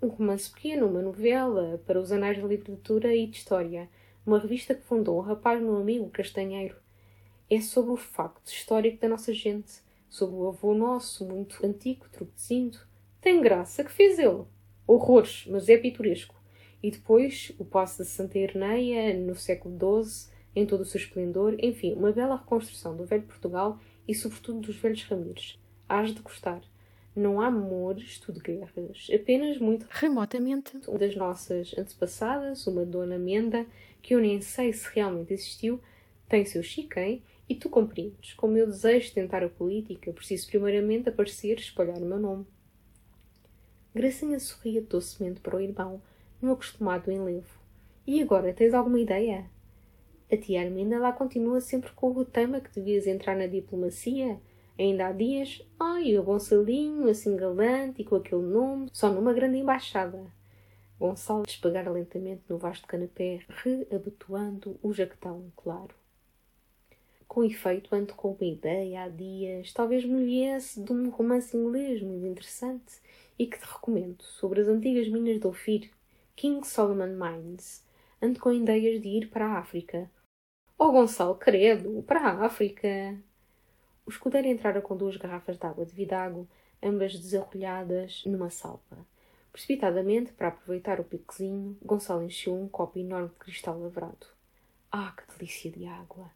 Um 0.00 0.08
romance 0.08 0.50
pequeno, 0.50 0.86
uma 0.86 1.02
novela, 1.02 1.78
para 1.86 2.00
os 2.00 2.10
anais 2.10 2.40
da 2.40 2.48
literatura 2.48 3.14
e 3.14 3.26
de 3.26 3.36
história. 3.36 3.86
Uma 4.24 4.38
revista 4.38 4.74
que 4.74 4.86
fundou 4.86 5.18
um 5.18 5.22
rapaz, 5.22 5.60
meu 5.60 5.76
amigo, 5.76 6.08
castanheiro. 6.08 6.76
É 7.50 7.60
sobre 7.60 7.92
o 7.92 7.96
facto 7.98 8.46
histórico 8.46 8.98
da 8.98 9.10
nossa 9.10 9.34
gente, 9.34 9.82
sobre 10.08 10.36
o 10.36 10.48
avô 10.48 10.72
nosso, 10.72 11.26
muito 11.26 11.66
antigo, 11.66 12.06
truquezinho. 12.10 12.80
Tem 13.20 13.42
graça, 13.42 13.84
que 13.84 13.92
fez 13.92 14.18
ele? 14.18 14.44
Horrores, 14.86 15.44
mas 15.50 15.68
é 15.68 15.76
pitoresco 15.76 16.37
e 16.82 16.90
depois 16.90 17.52
o 17.58 17.64
Passo 17.64 18.02
de 18.02 18.08
Santa 18.08 18.38
Irneia 18.38 19.18
no 19.18 19.34
século 19.34 19.76
XII, 20.04 20.30
em 20.54 20.66
todo 20.66 20.80
o 20.80 20.84
seu 20.84 20.98
esplendor, 21.00 21.56
enfim, 21.58 21.94
uma 21.94 22.12
bela 22.12 22.36
reconstrução 22.36 22.96
do 22.96 23.04
velho 23.04 23.22
Portugal 23.22 23.78
e 24.06 24.14
sobretudo 24.14 24.60
dos 24.60 24.76
velhos 24.76 25.02
Ramires. 25.04 25.58
Hás 25.88 26.14
de 26.14 26.20
gostar. 26.20 26.62
Não 27.14 27.40
há 27.40 27.46
amores, 27.46 28.18
tudo 28.20 28.40
guerras, 28.40 29.08
apenas 29.12 29.58
muito 29.58 29.86
remotamente. 29.90 30.76
Uma 30.86 30.98
das 30.98 31.16
nossas 31.16 31.76
antepassadas, 31.76 32.66
uma 32.66 32.84
Dona 32.84 33.18
Menda, 33.18 33.66
que 34.00 34.14
eu 34.14 34.20
nem 34.20 34.40
sei 34.40 34.72
se 34.72 34.88
realmente 34.94 35.32
existiu, 35.32 35.80
tem 36.28 36.44
seu 36.44 36.62
chiquém 36.62 37.22
e 37.48 37.54
tu 37.54 37.68
compreendes. 37.68 38.34
Como 38.34 38.56
eu 38.56 38.66
desejo 38.66 39.12
tentar 39.12 39.42
a 39.42 39.48
política, 39.48 40.12
preciso 40.12 40.46
primeiramente 40.46 41.08
aparecer 41.08 41.56
e 41.58 41.60
espalhar 41.60 41.98
o 41.98 42.06
meu 42.06 42.18
nome. 42.18 42.46
Gracinha 43.94 44.38
sorria 44.38 44.82
docemente 44.82 45.40
para 45.40 45.56
o 45.56 45.60
irmão, 45.60 46.00
no 46.40 46.52
acostumado 46.52 47.10
enlevo. 47.10 47.58
E 48.06 48.22
agora, 48.22 48.52
tens 48.52 48.72
alguma 48.74 49.00
ideia? 49.00 49.44
A 50.30 50.36
tia 50.36 50.60
Arminda 50.60 50.98
lá 50.98 51.12
continua 51.12 51.60
sempre 51.60 51.90
com 51.92 52.10
o 52.10 52.24
tema 52.24 52.60
que 52.60 52.74
devias 52.74 53.06
entrar 53.06 53.36
na 53.36 53.46
diplomacia. 53.46 54.40
Ainda 54.78 55.06
há 55.06 55.12
dias, 55.12 55.62
ai, 55.80 56.16
o 56.18 56.22
Gonçalinho, 56.22 57.08
assim 57.08 57.36
galante 57.36 58.02
e 58.02 58.04
com 58.04 58.16
aquele 58.16 58.42
nome, 58.42 58.88
só 58.92 59.10
numa 59.10 59.32
grande 59.32 59.58
embaixada. 59.58 60.26
Gonçalo 60.98 61.44
despegara 61.44 61.90
lentamente 61.90 62.42
no 62.48 62.58
vasto 62.58 62.86
canapé, 62.86 63.40
reabotoando 63.48 64.78
o 64.82 64.92
jaquetão, 64.92 65.52
claro. 65.56 65.94
Com 67.26 67.44
efeito, 67.44 67.94
ando 67.94 68.14
com 68.14 68.32
uma 68.32 68.44
ideia 68.44 69.02
há 69.02 69.08
dias, 69.08 69.72
talvez 69.72 70.04
me 70.04 70.24
viesse 70.24 70.82
de 70.82 70.92
um 70.92 71.08
romance 71.10 71.56
inglês 71.56 72.02
muito 72.02 72.26
interessante 72.26 73.00
e 73.38 73.46
que 73.46 73.58
te 73.58 73.64
recomendo, 73.64 74.22
sobre 74.22 74.60
as 74.60 74.66
antigas 74.66 75.08
minas 75.08 75.38
de 75.38 75.46
Ofir, 75.46 75.90
King 76.38 76.64
Solomon 76.64 77.16
Mines. 77.16 77.84
Ando 78.22 78.38
com 78.38 78.52
ideias 78.52 79.02
de 79.02 79.08
ir 79.08 79.28
para 79.28 79.44
a 79.44 79.58
África. 79.58 80.08
Oh, 80.78 80.92
Gonçalo, 80.92 81.34
credo, 81.34 82.00
para 82.04 82.20
a 82.20 82.46
África! 82.46 83.18
O 84.06 84.10
escudeiro 84.10 84.46
entrara 84.46 84.80
com 84.80 84.96
duas 84.96 85.16
garrafas 85.16 85.58
de 85.58 85.66
água 85.66 85.84
de 85.84 85.92
vidago, 85.92 86.48
ambas 86.80 87.18
desarrolhadas 87.18 88.22
numa 88.24 88.50
salva. 88.50 89.04
Precipitadamente, 89.50 90.32
para 90.32 90.46
aproveitar 90.46 91.00
o 91.00 91.04
piquezinho, 91.04 91.76
Gonçalo 91.82 92.22
encheu 92.22 92.54
um 92.54 92.68
copo 92.68 93.00
enorme 93.00 93.30
de 93.30 93.34
cristal 93.34 93.76
lavrado. 93.76 94.28
Ah, 94.92 95.12
que 95.16 95.36
delícia 95.36 95.72
de 95.72 95.86
água! 95.86 96.30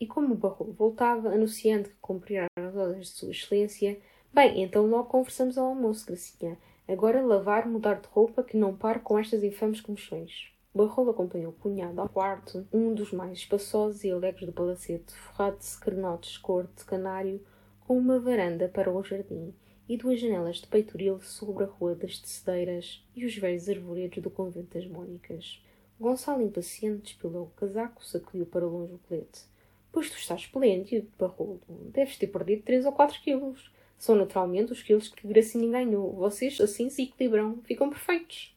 E 0.00 0.08
como 0.08 0.34
o 0.34 0.36
barro 0.36 0.74
voltava, 0.76 1.28
anunciando 1.28 1.88
que 1.88 1.96
cumprirá 2.00 2.46
as 2.58 2.74
ordens 2.74 3.06
de 3.06 3.12
Sua 3.12 3.30
Excelência, 3.30 4.00
bem, 4.32 4.60
então 4.60 4.86
logo 4.86 5.08
conversamos 5.08 5.56
ao 5.56 5.66
almoço, 5.66 6.04
Gracinha. 6.04 6.58
Agora 6.90 7.24
lavar, 7.24 7.68
mudar 7.68 8.00
de 8.00 8.08
roupa, 8.08 8.42
que 8.42 8.56
não 8.56 8.76
paro 8.76 8.98
com 8.98 9.16
estas 9.16 9.44
infames 9.44 9.80
comichões. 9.80 10.50
Barrolo 10.74 11.10
acompanhou 11.10 11.52
o 11.52 11.54
cunhado 11.54 12.00
ao 12.00 12.08
quarto, 12.08 12.66
um 12.72 12.92
dos 12.92 13.12
mais 13.12 13.38
espaçosos 13.38 14.02
e 14.02 14.10
alegres 14.10 14.44
do 14.44 14.52
palacete, 14.52 15.14
forrado 15.14 15.58
de 15.58 15.66
sequernotes 15.66 16.36
cor 16.36 16.68
de 16.76 16.84
canário, 16.84 17.40
com 17.86 17.96
uma 17.96 18.18
varanda 18.18 18.68
para 18.68 18.92
o 18.92 19.04
jardim 19.04 19.54
e 19.88 19.96
duas 19.96 20.18
janelas 20.18 20.56
de 20.56 20.66
peitoril 20.66 21.20
sobre 21.20 21.62
a 21.62 21.68
rua 21.68 21.94
das 21.94 22.18
Tecedeiras 22.18 23.06
e 23.14 23.24
os 23.24 23.36
velhos 23.36 23.68
arvoredos 23.68 24.20
do 24.20 24.30
convento 24.30 24.76
das 24.76 24.88
Mónicas. 24.88 25.62
Gonçalo, 26.00 26.42
impaciente, 26.42 27.12
despilou 27.12 27.44
o 27.44 27.50
casaco, 27.50 28.04
sacudiu 28.04 28.46
para 28.46 28.66
longe 28.66 28.94
o 28.94 28.98
colete. 28.98 29.42
Pois 29.92 30.10
tu 30.10 30.16
estás 30.16 30.40
esplêndido, 30.40 31.08
Barrolo. 31.16 31.60
Deves 31.92 32.16
ter 32.18 32.26
perdido 32.26 32.62
três 32.62 32.84
ou 32.84 32.90
quatro 32.90 33.20
quilos. 33.20 33.70
São 34.00 34.14
naturalmente 34.14 34.72
os 34.72 34.82
quilos 34.82 35.08
que 35.08 35.28
Gracinha 35.28 35.70
ganhou. 35.70 36.14
Vocês 36.14 36.58
assim 36.58 36.88
se 36.88 37.02
equilibram, 37.02 37.58
ficam 37.64 37.90
perfeitos. 37.90 38.56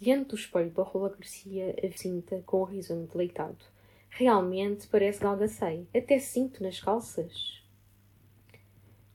Diante 0.00 0.30
do 0.30 0.34
espelho, 0.34 0.68
Barrola 0.70 1.06
acrescia 1.06 1.76
a 1.80 1.96
cinta 1.96 2.42
com 2.44 2.62
o 2.62 2.64
riso 2.64 2.92
deleitado. 3.12 3.64
Realmente 4.10 4.88
parece 4.88 5.20
galgacei. 5.20 5.86
Até 5.94 6.18
cinto 6.18 6.60
nas 6.60 6.80
calças. 6.80 7.62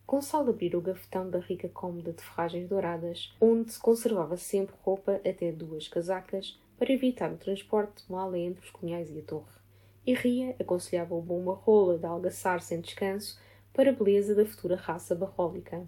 Gonçalo 0.08 0.52
abriu 0.52 0.80
o 0.80 0.82
gafetão 0.82 1.30
da 1.30 1.40
rica 1.40 1.68
cômoda 1.68 2.14
de 2.14 2.24
ferragens 2.24 2.70
douradas, 2.70 3.36
onde 3.42 3.74
se 3.74 3.80
conservava 3.80 4.38
sempre 4.38 4.76
roupa 4.82 5.16
até 5.28 5.52
duas 5.52 5.90
casacas, 5.90 6.58
para 6.78 6.94
evitar 6.94 7.30
o 7.30 7.38
transporte 7.38 8.06
de 8.06 8.10
mala 8.10 8.38
entre 8.38 8.64
os 8.64 8.72
cunhais 8.72 9.10
e 9.10 9.20
a 9.20 9.22
torre. 9.22 9.60
E 10.08 10.14
ria, 10.14 10.56
aconselhava 10.58 11.14
o 11.14 11.22
bom 11.22 11.44
Barrola 11.44 11.98
de 11.98 12.06
algaçar 12.06 12.62
sem 12.62 12.80
descanso 12.80 13.38
para 13.74 13.90
a 13.90 13.94
beleza 13.94 14.36
da 14.36 14.46
futura 14.46 14.76
raça 14.76 15.16
barrólica 15.16 15.88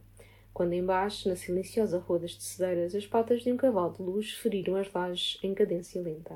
quando 0.56 0.72
embaixo, 0.72 1.28
na 1.28 1.36
silenciosa 1.36 2.00
rua 2.00 2.18
das 2.18 2.34
tecedeiras, 2.34 2.96
as 2.96 3.06
patas 3.06 3.42
de 3.42 3.52
um 3.52 3.58
cavalo 3.58 3.92
de 3.92 4.02
luz 4.02 4.32
feriram 4.32 4.78
as 4.78 4.90
lajes 4.94 5.38
em 5.44 5.54
cadência 5.54 6.02
lenta. 6.02 6.34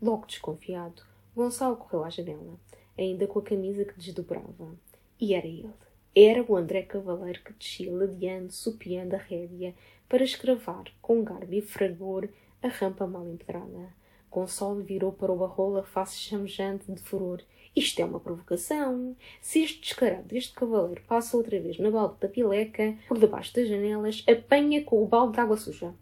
Logo 0.00 0.24
desconfiado, 0.24 1.02
Gonçalo 1.34 1.76
correu 1.76 2.02
à 2.02 2.08
janela, 2.08 2.58
ainda 2.98 3.26
com 3.26 3.38
a 3.38 3.42
camisa 3.42 3.84
que 3.84 3.92
desdobrava. 3.98 4.74
E 5.20 5.34
era 5.34 5.46
ele. 5.46 5.68
Era 6.14 6.42
o 6.50 6.56
André 6.56 6.80
Cavaleiro 6.80 7.42
que 7.44 7.52
descia 7.52 7.92
ladeando, 7.92 8.50
supiando 8.50 9.14
a 9.14 9.18
rédea, 9.18 9.74
para 10.08 10.24
escravar, 10.24 10.84
com 11.02 11.22
garbo 11.22 11.52
e 11.52 11.60
fragor, 11.60 12.30
a 12.62 12.68
rampa 12.68 13.06
mal 13.06 13.28
empedrada. 13.28 13.92
Gonçalo 14.30 14.82
virou 14.82 15.12
para 15.12 15.30
o 15.30 15.36
barrola 15.36 15.82
face 15.82 16.16
chamejante 16.16 16.90
de 16.90 17.02
furor 17.02 17.42
isto 17.76 18.00
é 18.00 18.04
uma 18.06 18.18
provocação. 18.18 19.14
Se 19.38 19.62
este 19.62 19.82
descarado 19.82 20.26
deste 20.28 20.54
cavaleiro 20.54 21.02
passa 21.06 21.36
outra 21.36 21.60
vez 21.60 21.78
na 21.78 21.90
balde 21.90 22.16
da 22.18 22.26
pileca, 22.26 22.96
por 23.06 23.18
debaixo 23.18 23.54
das 23.54 23.68
janelas, 23.68 24.24
apanha 24.26 24.82
com 24.82 25.02
o 25.02 25.06
balde 25.06 25.34
de 25.34 25.40
água 25.40 25.58
suja. 25.58 25.94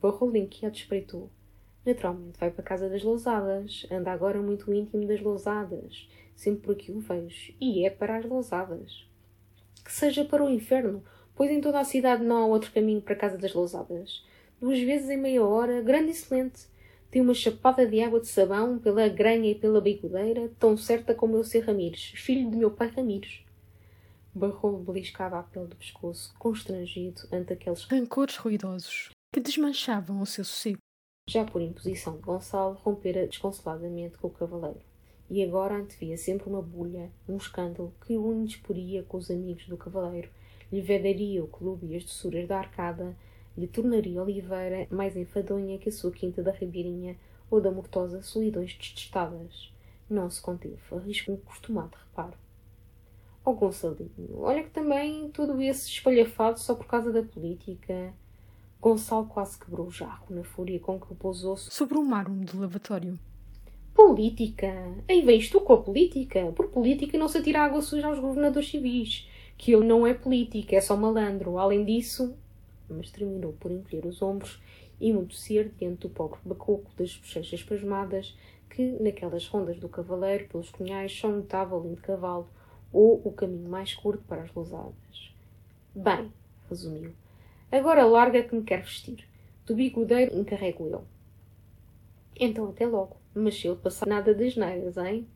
Barrolo 0.00 0.36
inquieto 0.36 0.78
espreitou. 0.78 1.28
Naturalmente 1.84 2.38
vai 2.38 2.50
para 2.50 2.62
a 2.62 2.64
casa 2.64 2.88
das 2.88 3.02
lousadas. 3.02 3.84
Anda 3.90 4.12
agora 4.12 4.40
muito 4.40 4.72
íntimo 4.72 5.04
das 5.06 5.20
lousadas. 5.20 6.08
Sempre 6.36 6.62
por 6.62 6.72
aqui 6.76 6.92
o 6.92 7.00
vejo. 7.00 7.52
E 7.60 7.84
é 7.84 7.90
para 7.90 8.16
as 8.16 8.24
lousadas. 8.24 9.04
Que 9.84 9.92
seja 9.92 10.24
para 10.24 10.44
o 10.44 10.48
inferno, 10.48 11.02
pois 11.34 11.50
em 11.50 11.60
toda 11.60 11.80
a 11.80 11.84
cidade 11.84 12.22
não 12.24 12.36
há 12.36 12.46
outro 12.46 12.72
caminho 12.72 13.02
para 13.02 13.14
a 13.14 13.18
casa 13.18 13.36
das 13.36 13.52
lousadas. 13.52 14.24
Duas 14.60 14.78
vezes 14.78 15.10
em 15.10 15.16
meia 15.16 15.44
hora, 15.44 15.82
grande 15.82 16.08
e 16.08 16.10
excelente 16.12 16.72
tem 17.14 17.22
uma 17.22 17.32
chapada 17.32 17.86
de 17.86 18.02
água 18.02 18.18
de 18.18 18.26
sabão 18.26 18.76
pela 18.76 19.08
granha 19.08 19.48
e 19.48 19.54
pela 19.54 19.80
bigodeira, 19.80 20.50
tão 20.58 20.76
certa 20.76 21.14
como 21.14 21.36
eu 21.36 21.44
ser 21.44 21.60
Ramires, 21.60 22.12
filho 22.16 22.50
de 22.50 22.56
meu 22.56 22.72
pai 22.72 22.88
Ramires. 22.88 23.44
Barrolo 24.34 24.78
beliscava 24.78 25.38
a 25.38 25.44
pele 25.44 25.68
do 25.68 25.76
pescoço, 25.76 26.34
constrangido 26.40 27.20
ante 27.30 27.52
aqueles 27.52 27.84
rancores 27.84 28.36
ruidosos 28.36 29.10
que 29.32 29.40
desmanchavam 29.40 30.20
o 30.20 30.26
seu 30.26 30.44
sossego. 30.44 30.78
Já 31.30 31.44
por 31.44 31.62
imposição 31.62 32.16
de 32.16 32.22
Gonçalo, 32.22 32.80
rompera 32.82 33.28
desconsoladamente 33.28 34.18
com 34.18 34.26
o 34.26 34.30
cavaleiro. 34.30 34.80
E 35.30 35.40
agora 35.40 35.76
antevia 35.76 36.18
sempre 36.18 36.50
uma 36.50 36.60
bulha, 36.60 37.12
um 37.28 37.36
escândalo 37.36 37.94
que 38.04 38.18
o 38.18 38.34
indisporia 38.34 39.04
com 39.04 39.18
os 39.18 39.30
amigos 39.30 39.68
do 39.68 39.76
cavaleiro, 39.76 40.30
lhe 40.72 40.80
vedaria 40.80 41.44
o 41.44 41.46
clube 41.46 41.86
e 41.86 41.96
as 41.96 42.02
doçuras 42.02 42.48
da 42.48 42.58
arcada, 42.58 43.16
lhe 43.56 43.66
tornaria 43.66 44.22
Oliveira 44.22 44.86
mais 44.90 45.16
enfadonha 45.16 45.78
que 45.78 45.88
a 45.88 45.92
sua 45.92 46.10
quinta 46.10 46.42
da 46.42 46.50
Ribeirinha 46.50 47.16
ou 47.50 47.60
da 47.60 47.70
mortosa 47.70 48.22
Solidões 48.22 48.74
Destestadas. 48.74 49.72
Não 50.08 50.28
se 50.28 50.40
conteve, 50.40 50.78
arriscou 50.92 51.34
um 51.34 51.38
costumado 51.38 51.96
reparo. 51.96 52.34
Ó 53.44 53.50
oh, 53.50 53.54
Gonçalinho, 53.54 54.38
olha 54.38 54.62
que 54.62 54.70
também 54.70 55.28
todo 55.30 55.60
esse 55.60 55.88
espalhafado 55.88 56.58
só 56.58 56.74
por 56.74 56.86
causa 56.86 57.12
da 57.12 57.22
política. 57.22 58.12
Gonçalo 58.80 59.26
quase 59.26 59.58
quebrou 59.58 59.86
o 59.86 59.90
jarro 59.90 60.26
na 60.28 60.44
fúria 60.44 60.78
com 60.78 61.00
que 61.00 61.14
pousou-se 61.14 61.70
sobre 61.70 61.96
o 61.96 62.04
mármore 62.04 62.44
do 62.44 62.60
lavatório. 62.60 63.18
Política! 63.94 64.66
Aí 65.08 65.22
vens 65.22 65.48
tu 65.48 65.60
com 65.60 65.72
a 65.72 65.82
política! 65.82 66.52
Por 66.52 66.68
política 66.68 67.16
não 67.16 67.28
se 67.28 67.38
atira 67.38 67.62
água 67.62 67.80
suja 67.80 68.08
aos 68.08 68.18
governadores 68.18 68.68
civis. 68.68 69.28
Que 69.56 69.72
ele 69.72 69.86
não 69.86 70.06
é 70.06 70.12
político, 70.12 70.74
é 70.74 70.80
só 70.80 70.96
malandro. 70.96 71.58
Além 71.58 71.84
disso, 71.84 72.36
mas 72.88 73.10
terminou 73.10 73.52
por 73.54 73.70
encolher 73.70 74.06
os 74.06 74.22
ombros 74.22 74.60
e 75.00 75.10
emudecer 75.10 75.70
diante 75.78 76.00
do 76.00 76.10
pobre 76.10 76.38
bacoco 76.44 76.90
das 76.96 77.16
bochechas 77.16 77.62
pasmadas 77.62 78.36
que, 78.70 78.96
naquelas 79.00 79.46
rondas 79.46 79.78
do 79.78 79.88
cavaleiro 79.88 80.48
pelos 80.48 80.70
cunhais, 80.70 81.12
só 81.12 81.28
notava 81.28 81.76
o 81.76 81.82
lindo 81.82 82.00
cavalo 82.00 82.48
ou 82.92 83.20
o 83.24 83.32
caminho 83.32 83.68
mais 83.68 83.94
curto 83.94 84.22
para 84.24 84.42
as 84.42 84.52
lousadas. 84.54 85.34
Bem, 85.94 86.32
resumiu, 86.68 87.12
agora 87.70 88.04
larga 88.04 88.42
que 88.42 88.54
me 88.54 88.62
quer 88.62 88.82
vestir. 88.82 89.26
Do 89.66 89.74
bigodeiro 89.74 90.36
encarrego 90.38 90.86
eu. 90.88 91.04
Então 92.38 92.68
até 92.68 92.86
logo, 92.86 93.16
mas 93.34 93.58
se 93.58 93.66
ele 93.66 93.76
passar 93.76 94.06
nada 94.06 94.34
das 94.34 94.56
neiras, 94.56 94.96
hein? 94.96 95.26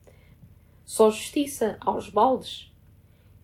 Só 0.84 1.10
justiça, 1.10 1.76
aos 1.80 2.08
baldes! 2.08 2.72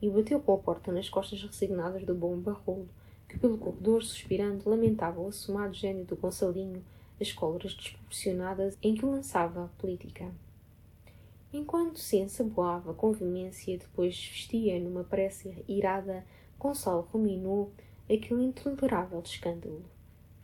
E 0.02 0.10
bateu 0.10 0.40
com 0.40 0.54
a 0.54 0.58
porta 0.58 0.92
nas 0.92 1.08
costas 1.08 1.42
resignadas 1.42 2.04
do 2.04 2.14
bom 2.14 2.36
barrolo, 2.38 2.88
que 3.34 3.40
pelo 3.40 3.58
corredor, 3.58 4.02
suspirando, 4.02 4.68
lamentava 4.68 5.20
o 5.20 5.28
assomado 5.28 5.74
gênio 5.74 6.04
do 6.04 6.16
Gonçalinho, 6.16 6.82
as 7.20 7.32
cóleras 7.32 7.74
desproporcionadas 7.74 8.78
em 8.82 8.94
que 8.94 9.04
lançava 9.04 9.64
a 9.64 9.68
política. 9.80 10.30
Enquanto 11.52 11.98
se 11.98 12.16
ensaboava 12.16 12.94
com 12.94 13.12
veemência 13.12 13.72
e 13.72 13.78
depois 13.78 14.14
vestia 14.14 14.78
numa 14.80 15.04
prece 15.04 15.64
irada, 15.68 16.24
Gonçalo 16.58 17.08
ruminou 17.12 17.72
aquele 18.10 18.44
intolerável 18.44 19.20
escândalo. 19.20 19.82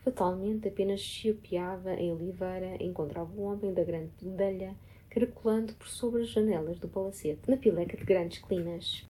Fatalmente 0.05 0.69
apenas 0.69 1.01
chiopeava 1.01 1.95
em 1.95 2.13
Oliveira, 2.13 2.83
encontrava 2.83 3.31
o 3.37 3.43
homem 3.43 3.73
da 3.73 3.85
grande 3.85 4.11
bedelha, 4.21 4.75
caracolando 5.09 5.75
por 5.75 5.89
sobre 5.89 6.23
as 6.23 6.29
janelas 6.29 6.79
do 6.79 6.89
palacete, 6.89 7.49
na 7.49 7.57
pileca 7.57 7.97
de 7.97 8.05
grandes 8.05 8.39
clinas. 8.39 9.05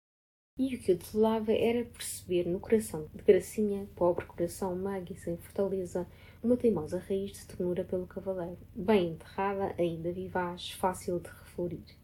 E 0.59 0.75
o 0.75 0.79
que 0.81 0.91
o 0.91 0.97
desolava 0.97 1.53
era 1.53 1.85
perceber 1.85 2.45
no 2.45 2.59
coração 2.59 3.07
de 3.15 3.23
Gracinha, 3.23 3.87
pobre 3.95 4.27
coração 4.27 4.75
mago 4.75 5.12
e 5.12 5.17
sem 5.17 5.37
fortaleza, 5.37 6.05
uma 6.43 6.57
teimosa 6.57 6.99
raiz 6.99 7.31
de 7.31 7.47
ternura 7.47 7.85
pelo 7.85 8.09
cavaleiro, 8.09 8.59
bem 8.75 9.11
enterrada, 9.11 9.73
ainda 9.79 10.11
vivaz, 10.11 10.73
fácil 10.73 11.21
de 11.21 11.29
reflorir. 11.29 11.97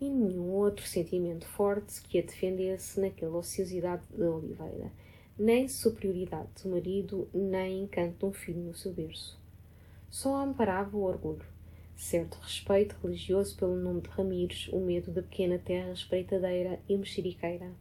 E 0.00 0.08
nenhum 0.08 0.52
outro 0.52 0.86
sentimento 0.86 1.46
forte 1.46 2.00
que 2.00 2.18
a 2.18 2.22
defendesse 2.22 2.98
naquela 2.98 3.36
ociosidade 3.36 4.06
de 4.08 4.22
Oliveira, 4.22 4.90
nem 5.38 5.68
superioridade 5.68 6.48
do 6.62 6.70
marido, 6.70 7.28
nem 7.34 7.82
encanto 7.82 8.20
de 8.20 8.24
um 8.24 8.32
filho 8.32 8.60
no 8.60 8.74
seu 8.74 8.90
berço. 8.90 9.38
Só 10.08 10.36
amparava 10.36 10.96
o 10.96 11.02
orgulho, 11.02 11.44
certo 11.96 12.38
respeito 12.42 12.94
religioso 13.02 13.56
pelo 13.56 13.74
nome 13.74 14.02
de 14.02 14.10
Ramires, 14.10 14.68
o 14.68 14.78
medo 14.78 15.10
da 15.10 15.22
pequena 15.22 15.58
terra 15.58 15.92
espreitadeira 15.92 16.78
e 16.86 16.96
mexeriqueira. 16.96 17.72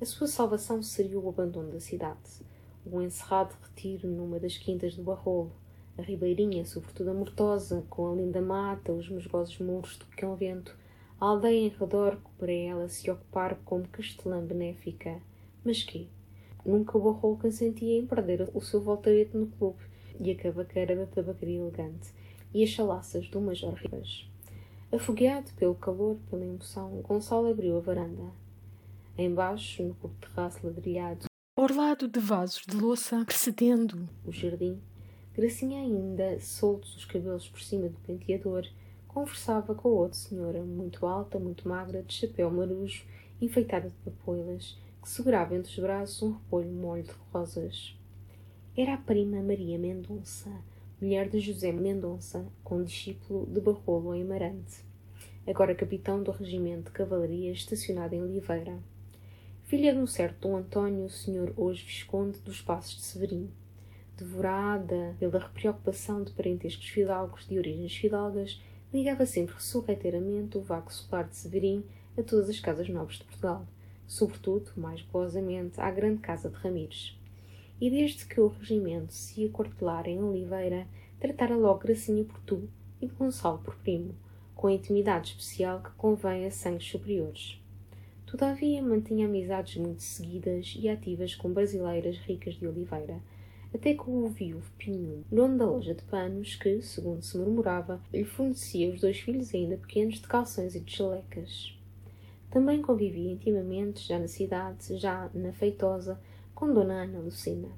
A 0.00 0.06
sua 0.06 0.26
salvação 0.26 0.82
seria 0.82 1.20
o 1.20 1.28
abandono 1.28 1.70
da 1.70 1.80
cidade, 1.80 2.40
o 2.84 3.00
encerrado 3.02 3.54
retiro 3.62 4.08
numa 4.08 4.40
das 4.40 4.56
quintas 4.56 4.96
do 4.96 5.02
Barrolo, 5.02 5.52
a 5.98 6.02
ribeirinha, 6.02 6.64
sobretudo 6.64 7.10
a 7.10 7.14
mortosa, 7.14 7.84
com 7.90 8.10
a 8.10 8.16
linda 8.16 8.40
mata, 8.40 8.90
os 8.90 9.08
musgosos 9.10 9.58
muros 9.58 9.98
do 9.98 10.06
convento, 10.18 10.74
a 11.20 11.26
aldeia 11.26 11.66
em 11.66 11.68
redor 11.68 12.18
para 12.38 12.50
ela 12.50 12.88
se 12.88 13.10
ocupar 13.10 13.56
como 13.66 13.86
castelã 13.88 14.42
benéfica. 14.42 15.20
Mas 15.62 15.82
que? 15.82 16.08
Nunca 16.64 16.96
o 16.96 17.00
Barrolo 17.02 17.36
consentia 17.36 17.98
em 17.98 18.06
perder 18.06 18.48
o 18.54 18.60
seu 18.62 18.80
voltarete 18.80 19.36
no 19.36 19.48
clube 19.48 19.82
e 20.18 20.30
a 20.30 20.34
cavaqueira 20.34 20.96
da 20.96 21.04
tabacaria 21.04 21.58
elegante 21.58 22.18
e 22.52 22.62
as 22.62 22.70
chalaças 22.70 23.28
do 23.28 23.40
Major 23.40 23.74
Ribas. 23.74 24.26
Afogueado 24.92 25.50
pelo 25.54 25.74
calor, 25.74 26.16
pela 26.28 26.44
emoção, 26.44 27.00
Gonçalo 27.02 27.50
abriu 27.50 27.76
a 27.76 27.80
varanda. 27.80 28.32
Embaixo, 29.16 29.82
no 29.82 29.94
curto 29.94 30.28
terraço 30.28 30.66
ladrilhado, 30.66 31.26
orlado 31.56 32.08
de 32.08 32.18
vasos 32.18 32.62
de 32.66 32.76
louça, 32.76 33.24
precedendo 33.24 34.08
o 34.24 34.32
jardim, 34.32 34.80
Gracinha 35.32 35.80
ainda, 35.80 36.40
soltos 36.40 36.96
os 36.96 37.04
cabelos 37.04 37.48
por 37.48 37.62
cima 37.62 37.88
do 37.88 37.96
penteador, 38.00 38.66
conversava 39.06 39.74
com 39.74 39.88
outra 39.88 40.18
senhora, 40.18 40.60
muito 40.62 41.06
alta, 41.06 41.38
muito 41.38 41.68
magra, 41.68 42.02
de 42.02 42.12
chapéu 42.12 42.50
marujo, 42.50 43.04
enfeitada 43.40 43.88
de 43.88 43.94
papoilas, 44.04 44.76
que 45.00 45.08
segurava 45.08 45.54
entre 45.54 45.70
os 45.70 45.78
braços 45.78 46.22
um 46.22 46.32
repolho 46.32 46.70
molho 46.70 47.04
de 47.04 47.12
rosas. 47.32 47.96
Era 48.76 48.94
a 48.94 48.98
prima 48.98 49.40
Maria 49.40 49.78
Mendonça, 49.78 50.50
mulher 51.00 51.30
de 51.30 51.40
José 51.40 51.72
Mendonça, 51.72 52.46
condiscípulo 52.62 53.46
de 53.46 53.58
Barrolo 53.58 54.14
em 54.14 54.22
Marante, 54.22 54.84
agora 55.46 55.74
capitão 55.74 56.22
do 56.22 56.30
regimento 56.30 56.84
de 56.84 56.90
cavalaria 56.90 57.50
estacionado 57.50 58.14
em 58.14 58.22
Oliveira. 58.22 58.78
Filha 59.64 59.94
de 59.94 59.98
um 59.98 60.06
certo 60.06 60.46
Dom 60.46 60.58
António, 60.58 61.08
senhor 61.08 61.54
hoje 61.56 61.86
Visconde 61.86 62.38
dos 62.40 62.60
Passos 62.60 62.96
de 62.96 63.02
Severim. 63.02 63.48
Devorada 64.14 65.16
pela 65.18 65.38
repreocupação 65.38 66.22
de 66.22 66.32
parentescos 66.32 66.90
fidalgos 66.90 67.48
de 67.48 67.56
origens 67.56 67.96
fidalgas, 67.96 68.60
ligava 68.92 69.24
sempre 69.24 69.54
ressurreteiramente 69.54 70.58
o 70.58 70.60
vago 70.60 70.92
solar 70.92 71.26
de 71.26 71.36
Severim 71.36 71.82
a 72.18 72.22
todas 72.22 72.50
as 72.50 72.60
casas 72.60 72.90
nobres 72.90 73.16
de 73.16 73.24
Portugal, 73.24 73.66
sobretudo, 74.06 74.72
mais 74.76 75.00
golosamente, 75.00 75.80
à 75.80 75.90
grande 75.90 76.20
casa 76.20 76.50
de 76.50 76.56
Ramires. 76.56 77.18
E 77.80 77.88
desde 77.88 78.26
que 78.26 78.40
o 78.40 78.48
regimento 78.48 79.12
se 79.12 79.40
ia 79.40 79.48
quartelar 79.48 80.06
em 80.06 80.22
Oliveira, 80.22 80.86
tratara 81.18 81.56
logo 81.56 81.80
Gracinha 81.80 82.24
por 82.24 82.38
tu 82.40 82.68
e 83.00 83.06
Gonçalo 83.06 83.58
por 83.58 83.76
primo, 83.76 84.14
com 84.54 84.66
a 84.66 84.72
intimidade 84.72 85.30
especial 85.30 85.80
que 85.80 85.90
convém 85.92 86.44
a 86.44 86.50
sangues 86.50 86.86
superiores. 86.86 87.58
Todavia, 88.26 88.82
mantinha 88.82 89.26
amizades 89.26 89.76
muito 89.76 90.02
seguidas 90.02 90.76
e 90.78 90.88
ativas 90.88 91.34
com 91.34 91.52
brasileiras 91.52 92.16
ricas 92.18 92.54
de 92.54 92.66
Oliveira, 92.66 93.20
até 93.74 93.94
que 93.94 94.08
o 94.08 94.28
viúvo 94.28 94.70
Pinho, 94.76 95.24
dono 95.30 95.56
da 95.56 95.64
loja 95.64 95.94
de 95.94 96.02
panos, 96.02 96.56
que, 96.56 96.82
segundo 96.82 97.22
se 97.22 97.38
murmurava, 97.38 98.00
lhe 98.12 98.24
fornecia 98.24 98.92
os 98.92 99.00
dois 99.00 99.18
filhos 99.18 99.54
ainda 99.54 99.76
pequenos 99.76 100.16
de 100.16 100.28
calções 100.28 100.74
e 100.74 100.80
de 100.80 100.92
chalecas. 100.92 101.76
Também 102.50 102.82
convivia 102.82 103.32
intimamente, 103.32 104.06
já 104.06 104.18
na 104.18 104.28
cidade, 104.28 104.96
já 104.96 105.30
na 105.32 105.52
feitosa, 105.52 106.20
com 106.60 106.74
Dona 106.74 107.04
Ana 107.04 107.20
Lucina. 107.20 107.70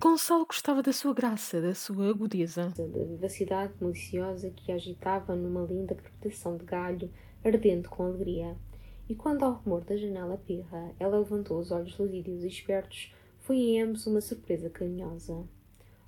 Gonçalo 0.00 0.44
gostava 0.44 0.82
da 0.82 0.92
sua 0.92 1.14
graça, 1.14 1.62
da 1.62 1.72
sua 1.72 2.10
agudeza. 2.10 2.74
Da 2.76 3.04
vivacidade 3.04 3.72
maliciosa 3.80 4.50
que 4.50 4.72
a 4.72 4.74
agitava 4.74 5.36
numa 5.36 5.62
linda 5.62 5.94
crepitação 5.94 6.56
de 6.56 6.64
galho, 6.64 7.08
ardente 7.44 7.88
com 7.88 8.02
alegria. 8.02 8.56
E 9.08 9.14
quando 9.14 9.44
ao 9.44 9.52
rumor 9.52 9.84
da 9.84 9.96
janela 9.96 10.36
pirra, 10.36 10.92
ela 10.98 11.20
levantou 11.20 11.60
os 11.60 11.70
olhos 11.70 11.96
luzidos 11.96 12.42
e 12.42 12.48
espertos, 12.48 13.14
foi 13.38 13.56
em 13.56 13.80
ambos 13.80 14.04
uma 14.04 14.20
surpresa 14.20 14.68
carinhosa. 14.68 15.44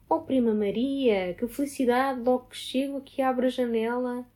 Oh, 0.09 0.19
prima 0.19 0.53
Maria, 0.53 1.33
que 1.35 1.47
felicidade 1.47 2.21
logo 2.23 2.47
que 2.47 2.57
chego 2.57 2.97
aqui 2.97 3.23
abre 3.23 3.47
a 3.47 3.51
janela. 3.51 4.27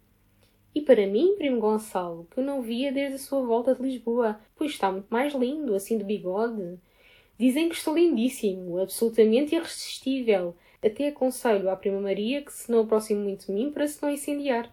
E 0.73 0.81
para 0.81 1.09
mim, 1.09 1.35
primo 1.37 1.61
Gonçalo, 1.61 2.29
que 2.31 2.39
eu 2.39 2.45
não 2.45 2.63
via 2.63 2.93
desde 2.93 3.17
a 3.17 3.19
sua 3.19 3.45
volta 3.45 3.75
de 3.75 3.83
Lisboa, 3.83 4.39
pois 4.55 4.71
está 4.71 4.93
muito 4.93 5.09
mais 5.11 5.35
lindo, 5.35 5.75
assim 5.75 5.99
de 5.99 6.05
bigode. 6.05 6.79
Dizem 7.41 7.71
que 7.71 7.75
estou 7.75 7.95
lindíssimo, 7.95 8.79
absolutamente 8.79 9.55
irresistível. 9.55 10.55
Até 10.85 11.09
aconselho 11.09 11.71
à 11.71 11.75
prima 11.75 11.99
Maria 11.99 12.43
que 12.43 12.53
se 12.53 12.71
não 12.71 12.81
aproxime 12.81 13.23
muito 13.23 13.47
de 13.47 13.53
mim 13.53 13.71
para 13.71 13.89
se 13.89 14.03
não 14.03 14.11
incendiar. 14.11 14.71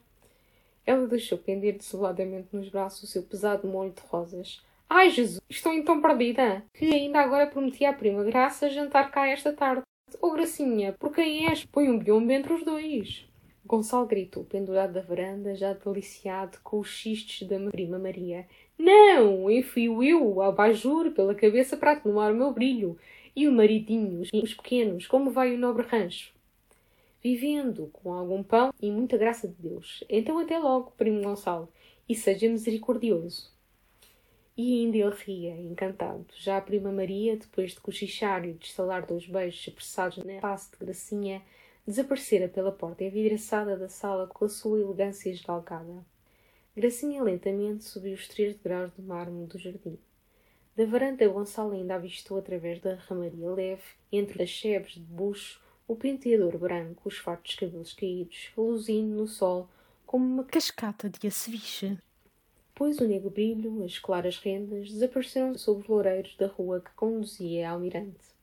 Ela 0.85 1.07
deixou 1.07 1.37
pender 1.37 1.77
desoladamente 1.77 2.49
nos 2.51 2.67
braços 2.67 3.03
o 3.03 3.07
seu 3.07 3.23
pesado 3.23 3.65
molho 3.69 3.93
de 3.93 4.01
rosas. 4.01 4.61
Ai, 4.89 5.09
Jesus, 5.11 5.39
estou 5.49 5.71
então 5.71 6.01
perdida. 6.01 6.61
Que 6.73 6.93
ainda 6.93 7.21
agora 7.21 7.47
prometi 7.47 7.85
à 7.85 7.93
prima 7.93 8.25
Graça 8.25 8.69
jantar 8.69 9.11
cá 9.11 9.25
esta 9.29 9.53
tarde. 9.53 9.83
Oh, 10.21 10.31
Gracinha, 10.31 10.91
por 10.99 11.15
quem 11.15 11.47
és? 11.47 11.63
Põe 11.63 11.89
um 11.89 11.97
biombo 11.97 12.33
entre 12.33 12.51
os 12.51 12.65
dois. 12.65 13.25
Gonçalo 13.65 14.05
gritou, 14.05 14.43
pendurado 14.43 14.91
da 14.91 15.01
varanda, 15.01 15.55
já 15.55 15.71
deliciado 15.71 16.57
com 16.61 16.79
os 16.79 16.89
xistes 16.89 17.47
da 17.47 17.57
prima 17.71 17.97
Maria. 17.97 18.45
Não, 18.77 19.49
enfio 19.49 20.03
eu 20.03 20.35
o 20.35 20.41
abajur 20.41 21.11
pela 21.11 21.33
cabeça 21.33 21.75
para 21.75 21.93
atenuar 21.93 22.31
o 22.31 22.35
meu 22.35 22.53
brilho. 22.53 22.97
E 23.35 23.47
o 23.47 23.51
maridinho, 23.51 24.21
os 24.21 24.53
pequenos, 24.53 25.07
como 25.07 25.31
vai 25.31 25.53
o 25.53 25.57
nobre 25.57 25.85
rancho? 25.85 26.33
Vivendo 27.21 27.89
com 27.93 28.13
algum 28.13 28.41
pão 28.43 28.73
e 28.81 28.89
muita 28.91 29.17
graça 29.17 29.47
de 29.47 29.55
Deus. 29.55 30.03
Então 30.09 30.39
até 30.39 30.57
logo, 30.57 30.91
primo 30.97 31.21
Gonçalo, 31.21 31.69
e 32.07 32.15
seja 32.15 32.49
misericordioso. 32.49 33.51
E 34.55 34.81
ainda 34.81 34.97
ele 34.97 35.15
ria, 35.15 35.55
encantado. 35.55 36.25
Já 36.35 36.57
a 36.57 36.61
prima 36.61 36.91
Maria, 36.91 37.37
depois 37.37 37.71
de 37.73 37.79
cochichar 37.79 38.43
e 38.43 38.53
de 38.53 38.65
estalar 38.65 39.05
dois 39.05 39.27
beijos 39.27 39.67
apressados 39.67 40.17
na 40.17 40.39
face 40.39 40.71
de 40.71 40.77
Gracinha, 40.77 41.43
desaparecera 41.85 42.47
pela 42.47 42.71
porta 42.71 43.03
envidraçada 43.03 43.77
da 43.77 43.87
sala 43.87 44.25
com 44.27 44.45
a 44.45 44.49
sua 44.49 44.79
elegância 44.79 45.29
esgalgada. 45.29 46.03
Gracinha 46.77 47.23
lentamente 47.23 47.85
subiu 47.85 48.13
os 48.13 48.27
três 48.27 48.53
degraus 48.53 48.91
do 48.93 49.01
mármore 49.01 49.47
do 49.47 49.57
jardim. 49.57 49.97
Da 50.75 50.85
varanda, 50.85 51.27
Gonçalo 51.27 51.71
ainda 51.71 51.95
avistou 51.95 52.37
através 52.37 52.79
da 52.79 52.93
ramaria 52.93 53.49
leve, 53.49 53.81
entre 54.11 54.43
as 54.43 54.49
chebres 54.49 54.93
de 54.93 54.99
bucho, 54.99 55.59
o 55.87 55.95
penteador 55.95 56.55
branco, 56.59 57.09
os 57.09 57.17
fartos 57.17 57.55
cabelos 57.55 57.93
caídos, 57.93 58.51
reluzindo 58.55 59.15
no 59.15 59.27
sol 59.27 59.67
como 60.05 60.23
uma 60.23 60.43
cascata 60.43 61.09
de 61.09 61.25
aceviche. 61.25 61.97
Depois 62.67 62.99
o 62.99 63.07
negro 63.07 63.31
brilho, 63.31 63.83
as 63.83 63.97
claras 63.97 64.37
rendas, 64.37 64.91
desapareceram 64.91 65.57
sob 65.57 65.81
os 65.81 65.87
loureiros 65.87 66.35
da 66.37 66.45
rua 66.45 66.79
que 66.79 66.91
conduzia 66.91 67.71
ao 67.71 67.79
mirante. 67.79 68.37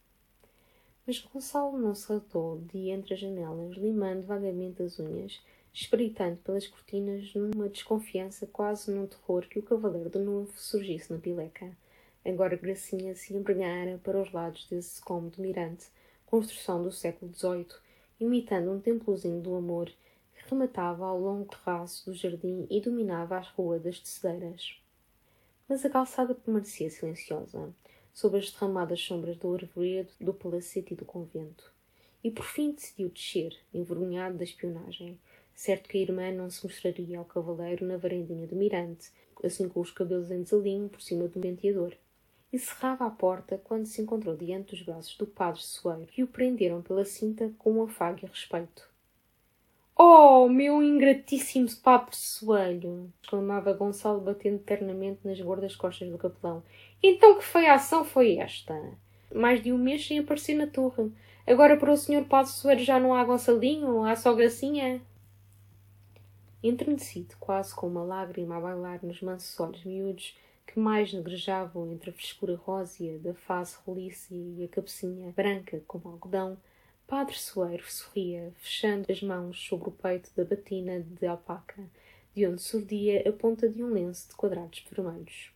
Mas 1.07 1.21
Gonçalo 1.21 1.79
não 1.79 1.95
se 1.95 2.13
ratou 2.13 2.61
de 2.73 2.91
entre 2.91 3.15
as 3.15 3.21
janelas, 3.21 3.77
limando 3.77 4.27
vagamente 4.27 4.83
as 4.83 4.99
unhas, 4.99 5.41
espreitando 5.75 6.37
pelas 6.37 6.67
cortinas 6.67 7.35
numa 7.35 7.69
desconfiança, 7.69 8.47
quase 8.47 8.91
num 8.91 9.07
terror, 9.07 9.47
que 9.49 9.59
o 9.59 9.63
cavaleiro 9.63 10.09
de 10.09 10.21
novo 10.21 10.51
surgisse 10.57 11.13
na 11.13 11.19
pileca. 11.19 11.77
Agora 12.25 12.57
Gracinha 12.57 13.15
se 13.15 13.35
embrenhara 13.35 14.01
para 14.03 14.23
os 14.23 14.33
lados 14.33 14.67
desse 14.71 15.03
cômodo 15.03 15.43
mirante, 15.43 15.89
construção 16.25 16.83
do 16.83 16.91
século 16.91 17.31
XVIII, 17.35 17.67
imitando 18.19 18.71
um 18.71 18.81
templozinho 18.81 19.43
do 19.43 19.55
amor 19.55 19.93
rematava 20.49 21.07
ao 21.07 21.19
longo 21.19 21.47
terraço 21.47 22.11
do 22.11 22.15
jardim 22.15 22.67
e 22.71 22.81
dominava 22.81 23.39
as 23.39 23.49
ruas 23.49 23.83
das 23.83 23.99
tecedeiras. 23.99 24.79
Mas 25.69 25.85
a 25.85 25.91
calçada 25.91 26.35
permanecia 26.35 26.91
silenciosa, 26.91 27.73
sob 28.13 28.39
as 28.39 28.51
derramadas 28.51 29.01
sombras 29.01 29.37
do 29.37 29.55
arvoredo, 29.55 30.13
do 30.21 30.35
palacete 30.35 30.93
e 30.93 30.97
do 30.97 31.05
convento. 31.05 31.73
E 32.23 32.31
por 32.31 32.45
fim 32.45 32.73
decidiu 32.73 33.09
descer, 33.09 33.57
envergonhado 33.73 34.37
da 34.37 34.45
espionagem, 34.45 35.19
certo 35.55 35.89
que 35.89 35.99
a 35.99 36.01
irmã 36.01 36.31
não 36.33 36.51
se 36.51 36.65
mostraria 36.65 37.19
ao 37.19 37.25
cavaleiro 37.25 37.87
na 37.87 37.97
varandinha 37.97 38.47
do 38.47 38.57
mirante, 38.57 39.11
assim 39.43 39.69
com 39.69 39.81
os 39.81 39.91
cabelos 39.91 40.31
em 40.31 40.43
desalinho 40.43 40.89
por 40.89 41.01
cima 41.01 41.29
do 41.29 41.41
penteador. 41.41 41.93
E 42.53 42.59
cerrava 42.59 43.07
a 43.07 43.11
porta 43.11 43.61
quando 43.65 43.87
se 43.87 44.01
encontrou 44.01 44.37
diante 44.37 44.75
dos 44.75 44.83
braços 44.83 45.17
do 45.17 45.27
padre 45.27 45.63
Soeiro, 45.63 46.07
que 46.07 46.23
o 46.23 46.27
prenderam 46.27 46.83
pela 46.83 47.05
cinta 47.05 47.53
com 47.59 47.73
um 47.73 47.83
afago 47.83 48.21
e 48.23 48.27
respeito. 48.27 48.89
Oh, 49.97 50.49
meu 50.49 50.83
ingratíssimo 50.83 51.69
papo 51.77 52.17
soelho! 52.17 53.13
exclamava 53.23 53.73
Gonçalo, 53.73 54.21
batendo 54.21 54.59
ternamente 54.59 55.21
nas 55.25 55.41
gordas 55.41 55.77
costas 55.77 56.09
do 56.09 56.19
capelão. 56.19 56.65
Então 57.01 57.39
que 57.39 57.45
feia 57.45 57.75
ação 57.75 58.05
foi 58.05 58.39
esta? 58.39 58.75
Mais 59.33 59.63
de 59.63 59.73
um 59.73 59.79
mês 59.79 60.05
sem 60.05 60.19
aparecer 60.19 60.55
na 60.55 60.67
torre. 60.67 61.13
Agora 61.47 61.77
para 61.77 61.93
o 61.93 61.97
senhor 61.97 62.25
Padre 62.25 62.51
Soeiro 62.51 62.83
já 62.83 62.99
não 62.99 63.15
há 63.15 63.23
Gonçalinho, 63.23 64.03
há 64.03 64.17
só 64.17 64.35
Gracinha? 64.35 65.01
Entrenecido, 66.67 67.37
quase 67.39 67.75
com 67.75 67.87
uma 67.87 68.03
lágrima 68.03 68.57
a 68.57 68.61
bailar 68.61 69.05
nos 69.05 69.21
mansos 69.21 69.61
olhos 69.61 69.85
miúdos, 69.85 70.35
que 70.67 70.81
mais 70.81 71.13
negrejavam 71.13 71.93
entre 71.93 72.09
a 72.09 72.13
frescura 72.15 72.57
rósea 72.57 73.19
da 73.19 73.35
face 73.35 73.77
roliça 73.85 74.35
e 74.35 74.65
a 74.65 74.69
cabecinha 74.69 75.31
branca 75.33 75.83
como 75.87 76.09
algodão, 76.09 76.57
Padre 77.07 77.39
Soeiro 77.39 77.85
sorria, 77.87 78.51
fechando 78.57 79.13
as 79.13 79.21
mãos 79.21 79.61
sobre 79.61 79.91
o 79.91 79.93
peito 79.93 80.31
da 80.35 80.43
batina 80.43 81.01
de 81.01 81.27
alpaca, 81.27 81.85
de 82.35 82.47
onde 82.47 82.63
surdia 82.63 83.29
a 83.29 83.33
ponta 83.35 83.69
de 83.69 83.85
um 83.85 83.93
lenço 83.93 84.31
de 84.31 84.35
quadrados 84.35 84.83
vermelhos. 84.91 85.51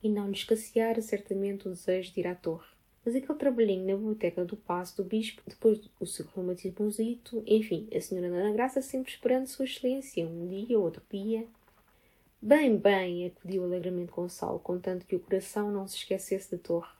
E 0.00 0.08
não 0.08 0.28
lhe 0.28 0.36
escasseara 0.36 1.02
certamente 1.02 1.66
o 1.66 1.72
desejo 1.72 2.14
de 2.14 2.20
ir 2.20 2.28
à 2.28 2.36
torre. 2.36 2.69
Mas 3.04 3.16
aquele 3.16 3.38
trabalhinho 3.38 3.86
na 3.86 3.96
biblioteca 3.96 4.44
do 4.44 4.56
Paço 4.56 4.98
do 4.98 5.04
Bispo, 5.04 5.42
depois 5.46 5.78
do 5.78 6.06
seu 6.06 6.26
reumatismozito, 6.34 7.42
enfim, 7.46 7.88
a 7.94 8.00
senhora 8.00 8.28
Ana 8.28 8.52
Graça 8.52 8.82
sempre 8.82 9.10
esperando 9.10 9.46
Sua 9.46 9.64
Excelência, 9.64 10.26
um 10.26 10.46
dia, 10.46 10.78
outro 10.78 11.02
dia. 11.10 11.46
Bem, 12.42 12.76
bem, 12.76 13.26
acudiu 13.26 13.64
alegremente 13.64 14.12
Gonçalo, 14.12 14.58
contanto 14.58 15.06
que 15.06 15.16
o 15.16 15.20
coração 15.20 15.70
não 15.70 15.86
se 15.86 15.96
esquecesse 15.96 16.50
da 16.50 16.58
torre. 16.58 16.90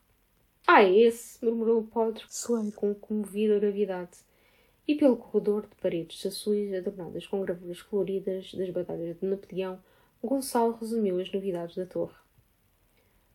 Ah, 0.67 0.83
é 0.83 0.95
esse! 0.95 1.45
murmurou 1.45 1.81
o 1.81 1.87
padre 1.87 2.23
Soeiro 2.29 2.73
com 2.73 2.95
comovida 2.95 3.59
gravidade. 3.59 4.19
E 4.87 4.95
pelo 4.95 5.17
corredor 5.17 5.63
de 5.63 5.75
paredes 5.77 6.25
azuis 6.27 6.73
adornadas 6.75 7.27
com 7.27 7.43
gravuras 7.43 7.81
coloridas 7.83 8.53
das 8.55 8.71
batalhas 8.71 9.19
de 9.19 9.27
Napoleão, 9.27 9.83
Gonçalo 10.23 10.77
resumiu 10.81 11.19
as 11.21 11.33
novidades 11.33 11.77
da 11.77 11.87
torre. 11.87 12.20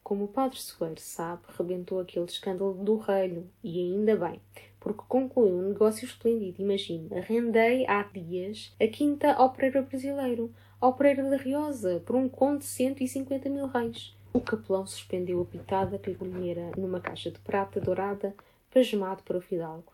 Como 0.06 0.26
o 0.26 0.28
padre 0.28 0.60
Soeiro 0.60 1.02
sabe, 1.02 1.41
rebentou 1.58 2.00
aquele 2.00 2.26
escândalo 2.26 2.76
do 2.76 2.96
reino, 2.96 3.50
e 3.63 3.80
ainda 3.80 4.15
bem, 4.15 4.39
porque 4.80 5.02
concluiu 5.08 5.56
um 5.56 5.70
negócio 5.70 6.06
esplêndido. 6.06 6.62
Imagine, 6.62 7.10
arrendei 7.18 7.88
há 7.88 8.04
dias 8.04 8.72
a 8.80 8.86
quinta 8.86 9.34
ao 9.34 9.52
Pereira 9.52 9.82
brasileiro, 9.82 10.54
ao 10.80 10.94
Pereira 10.94 11.28
da 11.28 11.38
Riosa, 11.38 12.04
por 12.06 12.15
um 12.15 12.30
conto 12.30 12.60
de 12.60 12.65
cento 12.65 13.02
e 13.02 13.08
cinquenta 13.08 13.50
mil 13.50 13.65
reis. 13.65 14.15
O 14.32 14.39
capelão 14.39 14.86
suspendeu 14.86 15.41
a 15.41 15.46
pitada 15.46 15.98
que 15.98 16.12
lhe 16.12 16.56
numa 16.78 17.00
caixa 17.00 17.32
de 17.32 17.39
prata 17.39 17.82
dourada, 17.82 18.36
pasmado 18.72 19.24
para 19.24 19.39
o 19.39 19.41
fidalgo. 19.41 19.91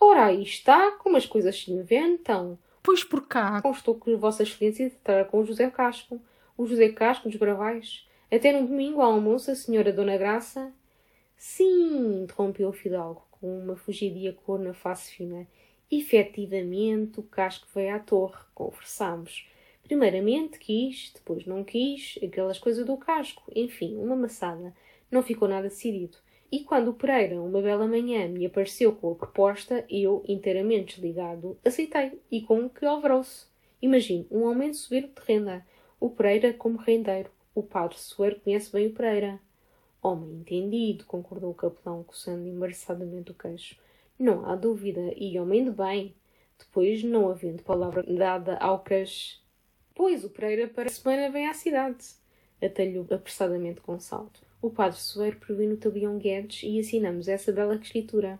Ora, 0.00 0.28
aí 0.28 0.42
está, 0.42 0.92
como 0.92 1.18
as 1.18 1.26
coisas 1.26 1.60
se 1.60 1.70
inventam. 1.70 2.58
Pois 2.82 3.04
por 3.04 3.28
cá. 3.28 3.60
Constou 3.60 3.96
que 3.96 4.16
Vossa 4.16 4.44
Excelência 4.44 4.90
tratará 5.04 5.26
com 5.26 5.40
o 5.40 5.44
José 5.44 5.70
Casco. 5.70 6.18
O 6.56 6.66
José 6.66 6.88
Casco 6.88 7.28
dos 7.28 7.38
Bravais. 7.38 8.10
Até 8.32 8.50
no 8.50 8.66
domingo, 8.66 9.02
ao 9.02 9.12
almoço, 9.12 9.50
a 9.50 9.54
senhora 9.54 9.92
Dona 9.92 10.16
Graça. 10.16 10.72
Sim, 11.36 12.22
interrompeu 12.22 12.70
o 12.70 12.72
fidalgo, 12.72 13.26
com 13.30 13.58
uma 13.58 13.76
fugidia 13.76 14.32
cor 14.32 14.58
na 14.58 14.72
face 14.72 15.12
fina. 15.12 15.46
Efetivamente, 15.90 17.20
o 17.20 17.24
Casco 17.24 17.68
veio 17.74 17.94
à 17.94 17.98
torre. 17.98 18.42
Conversámos. 18.54 19.46
Primeiramente 19.82 20.58
quis, 20.58 21.12
depois 21.14 21.44
não 21.44 21.62
quis, 21.62 22.18
aquelas 22.24 22.58
coisas 22.58 22.86
do 22.86 22.96
casco, 22.96 23.52
enfim, 23.54 23.98
uma 23.98 24.16
maçada. 24.16 24.74
Não 25.10 25.22
ficou 25.22 25.46
nada 25.46 25.68
decidido. 25.68 26.16
E 26.50 26.60
quando 26.60 26.88
o 26.88 26.94
Pereira, 26.94 27.38
uma 27.38 27.60
bela 27.60 27.86
manhã, 27.86 28.26
me 28.28 28.46
apareceu 28.46 28.94
com 28.94 29.12
a 29.12 29.14
proposta, 29.14 29.84
eu, 29.90 30.24
inteiramente 30.26 30.94
desligado, 30.94 31.58
aceitei, 31.62 32.18
e 32.30 32.40
com 32.40 32.66
que 32.70 32.86
alvoroço. 32.86 33.52
Imagine, 33.82 34.26
um 34.30 34.46
aumento 34.46 34.78
subir 34.78 35.02
de 35.02 35.22
renda. 35.28 35.66
O 36.00 36.08
Pereira 36.08 36.54
como 36.54 36.78
rendeiro, 36.78 37.30
o 37.54 37.62
padre 37.62 37.98
Soeiro 37.98 38.40
conhece 38.40 38.72
bem 38.72 38.86
o 38.86 38.94
Pereira. 38.94 39.38
Homem 40.02 40.40
entendido, 40.40 41.04
concordou 41.04 41.50
o 41.50 41.54
capelão, 41.54 42.02
coçando 42.02 42.48
embaraçadamente 42.48 43.30
o 43.30 43.34
queixo. 43.34 43.76
Não 44.18 44.46
há 44.46 44.56
dúvida, 44.56 45.12
e 45.16 45.38
homem 45.38 45.64
de 45.64 45.70
bem. 45.70 46.14
Depois, 46.58 47.04
não 47.04 47.28
havendo 47.28 47.62
palavra 47.62 48.02
dada 48.02 48.56
ao 48.56 48.82
queixo. 48.82 49.40
Pois, 49.94 50.24
o 50.24 50.30
Pereira 50.30 50.66
para 50.66 50.88
a 50.88 50.92
semana 50.92 51.30
vem 51.30 51.46
à 51.46 51.54
cidade. 51.54 52.04
Atalhou 52.62 53.06
apressadamente 53.10 53.80
com 53.80 53.98
salto. 54.00 54.40
O 54.62 54.70
padre 54.70 54.98
Soeiro 54.98 55.38
previu 55.38 55.68
no 55.68 55.76
tabelião 55.76 56.18
Guedes 56.18 56.62
e 56.62 56.78
assinamos 56.78 57.28
essa 57.28 57.52
bela 57.52 57.74
escritura. 57.74 58.38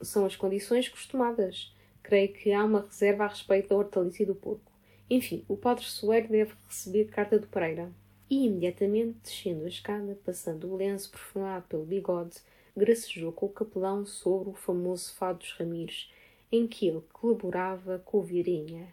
São 0.00 0.24
as 0.24 0.36
condições 0.36 0.88
costumadas. 0.88 1.74
Creio 2.02 2.32
que 2.32 2.52
há 2.52 2.64
uma 2.64 2.82
reserva 2.82 3.24
a 3.24 3.28
respeito 3.28 3.68
da 3.68 3.76
hortaliça 3.76 4.22
e 4.22 4.26
do 4.26 4.34
porco. 4.34 4.72
Enfim, 5.10 5.44
o 5.48 5.56
padre 5.56 5.84
Soeiro 5.84 6.28
deve 6.28 6.54
receber 6.66 7.06
carta 7.06 7.38
do 7.38 7.46
Pereira 7.46 7.92
e, 8.28 8.46
imediatamente 8.46 9.18
descendo 9.22 9.64
a 9.64 9.68
escada, 9.68 10.18
passando 10.24 10.68
o 10.68 10.76
lenço 10.76 11.10
perfumado 11.10 11.66
pelo 11.68 11.84
bigode, 11.84 12.36
gracejou 12.76 13.32
com 13.32 13.46
o 13.46 13.50
capelão 13.50 14.04
sobre 14.04 14.50
o 14.50 14.54
famoso 14.54 15.14
fado 15.14 15.38
dos 15.38 15.52
Ramires, 15.52 16.10
em 16.50 16.66
que 16.66 16.88
ele 16.88 17.02
colaborava 17.12 18.00
com 18.04 18.18
o 18.18 18.22
Virinha. 18.22 18.92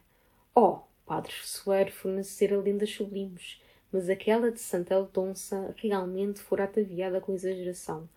Oh, 0.54 0.80
padre 1.06 1.34
Soeiro 1.44 1.92
fornecera 1.92 2.60
lendas 2.60 2.92
sublimes, 2.92 3.62
mas 3.92 4.10
aquela 4.10 4.52
de 4.52 4.60
Santa 4.60 4.96
Aldonça 4.96 5.74
realmente 5.78 6.40
fora 6.40 6.66
ataviada 6.66 7.20
com 7.20 7.34
exageração. 7.34 8.10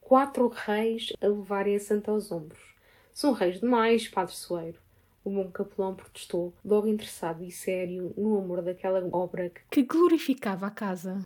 Quatro 0.00 0.48
reis 0.48 1.12
a 1.20 1.28
levarem 1.28 1.76
a 1.76 1.80
Santa 1.80 2.10
aos 2.10 2.32
ombros. 2.32 2.74
São 3.12 3.32
reis 3.32 3.60
demais, 3.60 4.08
padre 4.08 4.34
Soeiro. 4.34 4.78
O 5.22 5.28
bom 5.28 5.50
capelão 5.50 5.94
protestou, 5.94 6.54
logo 6.64 6.86
interessado 6.86 7.44
e 7.44 7.50
sério 7.50 8.14
no 8.16 8.38
amor 8.38 8.62
daquela 8.62 9.06
obra 9.12 9.52
que 9.70 9.82
glorificava 9.82 10.66
a 10.66 10.70
casa. 10.70 11.24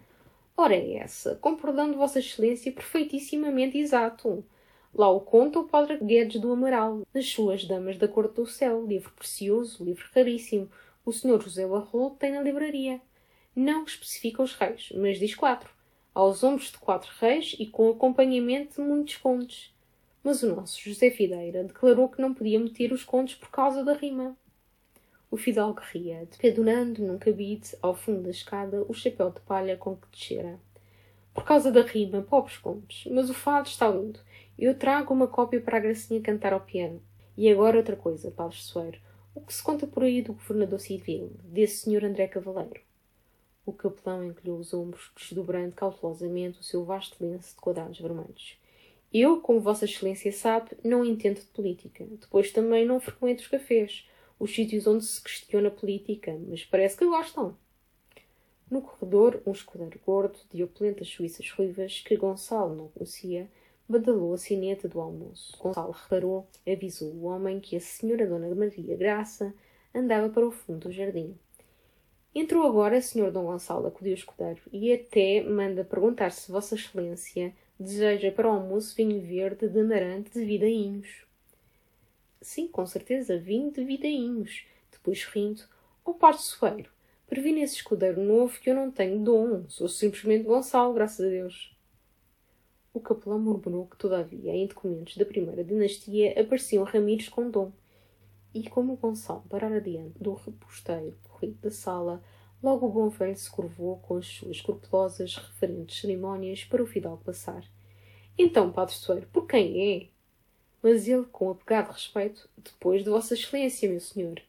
Ora 0.56 0.74
é 0.74 0.96
essa, 0.96 1.36
concordando 1.36 1.96
Vossa 1.96 2.18
Excelência 2.18 2.72
perfeitissimamente 2.72 3.78
exato. 3.78 4.44
Lá 4.92 5.08
o 5.10 5.20
conta 5.20 5.60
o 5.60 5.68
padre 5.68 5.98
Guedes 5.98 6.40
do 6.40 6.52
Amaral, 6.52 7.02
nas 7.14 7.28
suas 7.28 7.64
Damas 7.64 7.96
da 7.96 8.08
Corte 8.08 8.34
do 8.34 8.46
Céu, 8.46 8.84
livro 8.84 9.12
precioso, 9.12 9.84
livro 9.84 10.04
raríssimo. 10.12 10.68
O 11.04 11.12
senhor 11.12 11.40
José 11.40 11.64
Larrol 11.64 12.10
tem 12.10 12.32
na 12.32 12.40
livraria. 12.40 13.00
Não 13.54 13.84
especifica 13.84 14.42
os 14.42 14.54
reis, 14.54 14.92
mas 14.96 15.20
diz 15.20 15.36
quatro. 15.36 15.70
Aos 16.12 16.42
ombros 16.42 16.72
de 16.72 16.78
quatro 16.78 17.12
reis 17.20 17.54
e 17.58 17.66
com 17.66 17.90
acompanhamento 17.90 18.80
de 18.80 18.88
muitos 18.88 19.16
contos 19.16 19.73
mas 20.24 20.42
o 20.42 20.56
nosso 20.56 20.80
José 20.80 21.10
Fideira 21.10 21.62
declarou 21.62 22.08
que 22.08 22.20
não 22.20 22.32
podia 22.32 22.58
meter 22.58 22.92
os 22.92 23.04
contos 23.04 23.34
por 23.34 23.50
causa 23.50 23.84
da 23.84 23.92
rima. 23.92 24.34
O 25.30 25.36
fidalgo 25.36 25.80
ria, 25.92 26.26
dependurando 26.30 27.02
num 27.02 27.18
cabide 27.18 27.76
ao 27.82 27.94
fundo 27.94 28.22
da 28.22 28.30
escada 28.30 28.84
o 28.88 28.94
chapéu 28.94 29.30
de 29.30 29.40
palha 29.40 29.76
com 29.76 29.96
que 29.96 30.08
descera. 30.10 30.58
Por 31.34 31.44
causa 31.44 31.70
da 31.70 31.82
rima, 31.82 32.22
pobres 32.22 32.56
contos, 32.56 33.06
mas 33.10 33.28
o 33.28 33.34
fado 33.34 33.68
está 33.68 33.88
lindo. 33.88 34.18
Eu 34.58 34.78
trago 34.78 35.12
uma 35.12 35.26
cópia 35.26 35.60
para 35.60 35.76
a 35.76 35.80
Gracinha 35.80 36.22
cantar 36.22 36.52
ao 36.52 36.60
piano. 36.60 37.02
E 37.36 37.50
agora 37.50 37.76
outra 37.76 37.96
coisa, 37.96 38.30
Padre 38.30 38.56
Soeiro. 38.56 39.00
O 39.34 39.40
que 39.40 39.52
se 39.52 39.62
conta 39.62 39.86
por 39.86 40.04
aí 40.04 40.22
do 40.22 40.32
governador 40.32 40.78
civil, 40.78 41.32
desse 41.42 41.78
senhor 41.78 42.04
André 42.04 42.28
Cavaleiro? 42.28 42.80
O 43.66 43.72
capelão 43.72 44.24
encolheu 44.24 44.56
os 44.56 44.72
ombros, 44.72 45.10
desdobrando 45.18 45.72
cautelosamente 45.72 46.60
o 46.60 46.62
seu 46.62 46.84
vasto 46.84 47.16
lenço 47.20 47.56
de 47.56 47.60
quadrados 47.60 47.98
vermelhos. 47.98 48.56
Eu, 49.16 49.40
como 49.40 49.60
Vossa 49.60 49.84
Excelência 49.84 50.32
sabe, 50.32 50.72
não 50.82 51.04
entendo 51.04 51.36
de 51.36 51.46
política. 51.46 52.04
Depois 52.04 52.50
também 52.50 52.84
não 52.84 52.98
frequento 52.98 53.42
os 53.42 53.46
cafés, 53.46 54.08
os 54.40 54.52
sítios 54.52 54.88
onde 54.88 55.04
se 55.04 55.22
questiona 55.22 55.70
política, 55.70 56.36
mas 56.48 56.64
parece 56.64 56.96
que 56.96 57.06
gostam. 57.06 57.56
No 58.68 58.82
corredor, 58.82 59.40
um 59.46 59.52
escudeiro 59.52 60.00
gordo, 60.04 60.40
de 60.52 60.64
opulentas 60.64 61.06
suíças 61.06 61.48
ruivas, 61.48 62.00
que 62.00 62.16
Gonçalo 62.16 62.74
não 62.74 62.88
conhecia, 62.88 63.48
badalou 63.88 64.34
a 64.34 64.38
sineta 64.38 64.88
do 64.88 65.00
almoço. 65.00 65.56
Gonçalo 65.60 65.92
reparou, 65.92 66.48
avisou 66.66 67.12
o 67.12 67.26
homem 67.26 67.60
que 67.60 67.76
a 67.76 67.80
senhora 67.80 68.26
Dona 68.26 68.52
Maria 68.52 68.96
Graça 68.96 69.54
andava 69.94 70.28
para 70.28 70.44
o 70.44 70.50
fundo 70.50 70.88
do 70.88 70.92
jardim. 70.92 71.38
Entrou 72.34 72.66
agora 72.66 73.00
senhor 73.00 73.30
Dom 73.30 73.44
Gonçalo, 73.44 73.86
acudiu 73.86 74.10
o 74.10 74.16
escudeiro, 74.16 74.60
e 74.72 74.92
até 74.92 75.44
manda 75.44 75.84
perguntar 75.84 76.32
se 76.32 76.50
Vossa 76.50 76.74
Excelência 76.74 77.54
Deseja 77.78 78.30
para 78.30 78.48
o 78.48 78.52
almoço 78.52 78.94
vinho 78.94 79.20
verde 79.20 79.68
de 79.68 79.80
amarante 79.80 80.30
de 80.30 80.44
vidainhos. 80.44 81.26
Sim, 82.40 82.68
com 82.68 82.86
certeza, 82.86 83.36
vinho 83.36 83.72
de 83.72 83.84
vidainhos. 83.84 84.64
Depois 84.92 85.24
rindo, 85.24 85.62
ó 86.04 86.14
oh, 86.20 86.32
soeiro, 86.34 86.90
previ 87.26 87.52
nesse 87.52 87.76
escudeiro 87.76 88.22
novo 88.22 88.60
que 88.60 88.70
eu 88.70 88.74
não 88.76 88.90
tenho 88.90 89.18
dom, 89.18 89.64
sou 89.68 89.88
simplesmente 89.88 90.44
Gonçalo, 90.44 90.94
graças 90.94 91.26
a 91.26 91.28
Deus. 91.28 91.76
O 92.92 93.00
capelão 93.00 93.40
murmurou 93.40 93.86
que, 93.86 93.96
todavia, 93.96 94.52
em 94.52 94.68
documentos 94.68 95.16
da 95.16 95.24
primeira 95.24 95.64
dinastia 95.64 96.40
apareciam 96.40 96.84
Ramires 96.84 97.28
com 97.28 97.50
dom. 97.50 97.72
E 98.54 98.70
como 98.70 98.94
Gonçalo 98.94 99.42
parara 99.48 99.80
diante 99.80 100.22
do 100.22 100.34
reposteiro 100.34 101.18
corrido 101.24 101.58
da 101.60 101.72
sala, 101.72 102.22
Logo 102.64 102.86
o 102.86 102.90
bom 102.90 103.10
velho 103.10 103.36
se 103.36 103.50
curvou 103.50 103.98
com 103.98 104.16
as 104.16 104.26
suas 104.26 104.56
escrupulosas 104.56 105.36
referentes 105.36 106.00
cerimónias 106.00 106.64
para 106.64 106.82
o 106.82 106.86
fidalgo 106.86 107.22
passar. 107.22 107.62
Então, 108.38 108.72
Padre 108.72 108.94
Soeiro, 108.94 109.26
por 109.30 109.46
quem 109.46 109.92
é? 109.92 110.06
Mas 110.82 111.06
ele, 111.06 111.26
com 111.30 111.50
apegado 111.50 111.92
respeito, 111.92 112.48
depois 112.56 113.04
de 113.04 113.10
Vossa 113.10 113.34
Excelência, 113.34 113.86
meu 113.86 114.00
senhor. 114.00 114.40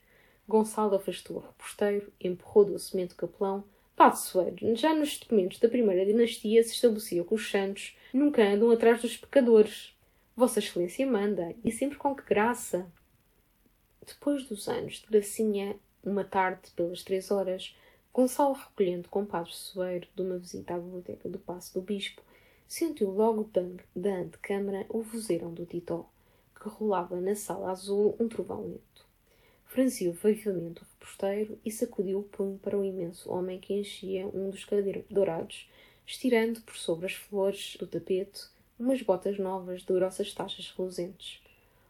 Gonçalo 0.48 0.96
afastou 0.96 1.36
o 1.36 1.40
reposteiro, 1.42 2.10
empurrou 2.18 2.64
docemente 2.64 3.16
o 3.16 3.18
capelão. 3.18 3.66
Padre 3.98 4.20
Soeiro, 4.20 4.76
já 4.78 4.94
nos 4.94 5.20
documentos 5.20 5.60
da 5.60 5.68
primeira 5.68 6.06
dinastia 6.06 6.64
se 6.64 6.72
estabelecia 6.72 7.22
que 7.22 7.34
os 7.34 7.52
santos 7.52 7.98
nunca 8.14 8.42
andam 8.48 8.72
atrás 8.72 9.02
dos 9.02 9.18
pecadores. 9.18 9.94
Vossa 10.38 10.60
Excelência 10.60 11.06
manda, 11.06 11.54
e 11.66 11.70
sempre 11.70 11.98
com 11.98 12.16
que 12.16 12.24
graça. 12.24 12.90
Depois 14.08 14.46
dos 14.46 14.70
anos 14.70 15.02
de 15.02 15.08
gracinha, 15.08 15.76
uma 16.02 16.24
tarde, 16.24 16.72
pelas 16.78 17.04
três 17.04 17.30
horas, 17.30 17.76
Gonçalo, 18.16 18.54
recolhendo 18.54 19.10
com 19.10 19.26
Padre 19.26 19.52
Soeiro 19.54 20.08
de 20.16 20.22
uma 20.22 20.38
visita 20.38 20.74
à 20.74 20.80
biblioteca 20.80 21.28
do 21.28 21.38
Paço 21.38 21.74
do 21.74 21.82
Bispo, 21.82 22.22
sentiu 22.66 23.12
logo 23.12 23.42
o 23.42 23.74
da 23.94 24.16
antecâmara 24.16 24.86
o 24.88 25.02
vozeirão 25.02 25.54
do 25.54 25.66
Titó, 25.66 26.10
que 26.56 26.62
que 26.64 26.70
rolava 26.70 27.20
na 27.20 27.36
sala 27.36 27.72
azul 27.72 28.16
um 28.18 28.30
trovão 28.30 28.62
lento. 28.62 29.06
Franziu 29.66 30.14
vivamente 30.14 30.82
o 30.82 30.86
reposteiro 30.94 31.60
e 31.66 31.70
sacudiu 31.70 32.20
o 32.20 32.24
punho 32.24 32.58
para 32.58 32.80
o 32.80 32.86
imenso 32.86 33.30
homem 33.30 33.60
que 33.60 33.74
enchia 33.74 34.26
um 34.28 34.50
dos 34.50 34.64
cadeiros 34.64 35.04
dourados, 35.10 35.70
estirando 36.08 36.62
por 36.62 36.78
sobre 36.78 37.08
as 37.08 37.14
flores 37.16 37.76
do 37.78 37.86
tapete 37.86 38.46
umas 38.80 39.02
botas 39.02 39.38
novas 39.38 39.82
de 39.82 39.94
grossas 39.94 40.34
taxas 40.34 40.74
reluzentes. 40.78 41.42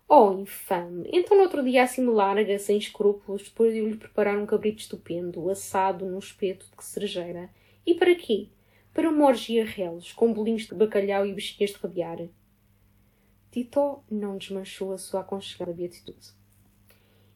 Oh, 0.08 0.34
infame! 0.34 1.10
Então, 1.12 1.36
no 1.36 1.44
outro 1.44 1.64
dia, 1.64 1.82
assim 1.84 2.06
larga, 2.06 2.60
sem 2.60 2.78
escrúpulos, 2.78 3.44
depois 3.44 3.74
de 3.74 3.82
lhe 3.82 3.98
preparar 3.98 4.38
um 4.38 4.46
cabrito 4.46 4.80
estupendo, 4.80 5.50
assado 5.50 6.06
num 6.06 6.20
espeto 6.20 6.68
de 6.78 6.84
cerejeira. 6.84 7.50
E 7.84 7.96
para 7.96 8.14
quê? 8.14 8.50
Para 8.94 9.10
uma 9.10 9.26
orgia 9.26 9.66
reles, 9.66 10.14
com 10.14 10.32
bolinhos 10.32 10.68
de 10.68 10.76
bacalhau 10.76 11.26
e 11.26 11.34
bichinhas 11.34 11.72
de 11.72 11.78
rabiar. 11.78 12.20
Tito 13.52 14.04
não 14.10 14.38
desmanchou 14.38 14.94
a 14.94 14.98
sua 15.00 15.22
aconchegada 15.22 15.74
beatitude. 15.74 16.34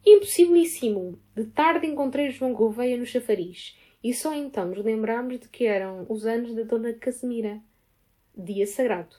Impossibilíssimo! 0.05 1.19
De 1.35 1.45
tarde 1.45 1.87
encontrei 1.87 2.29
João 2.29 2.53
Gouveia 2.53 2.97
no 2.97 3.05
chafariz, 3.05 3.75
e 4.03 4.13
só 4.13 4.33
então 4.35 4.67
nos 4.67 4.85
lembrámos 4.85 5.39
de 5.39 5.49
que 5.49 5.65
eram 5.65 6.05
os 6.07 6.23
anos 6.25 6.53
da 6.53 6.61
Dona 6.61 6.93
Casemira. 6.93 7.59
Dia 8.37 8.67
sagrado 8.67 9.15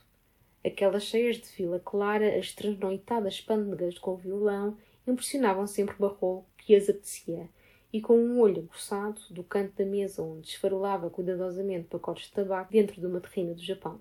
Aquelas 0.65 1.05
cheias 1.05 1.37
de 1.37 1.49
Vila 1.49 1.81
Clara, 1.81 2.39
as 2.39 2.53
transnoitadas 2.53 3.41
pândegas 3.41 3.99
com 3.99 4.13
o 4.13 4.17
violão, 4.17 4.77
impressionavam 5.07 5.67
sempre 5.67 5.95
o 5.95 5.99
barrolo 5.99 6.45
que 6.59 6.75
as 6.75 6.89
apetecia, 6.89 7.49
e 7.91 8.01
com 8.01 8.19
um 8.19 8.39
olho 8.39 8.69
aguçado 8.69 9.21
do 9.31 9.43
canto 9.43 9.73
da 9.77 9.87
mesa 9.87 10.23
onde 10.23 10.49
esfarolava 10.49 11.09
cuidadosamente 11.09 11.89
pacotes 11.89 12.27
de 12.27 12.33
tabaco 12.33 12.71
dentro 12.71 13.01
de 13.01 13.07
uma 13.07 13.21
terrina 13.21 13.55
do 13.55 13.63
Japão. 13.63 13.99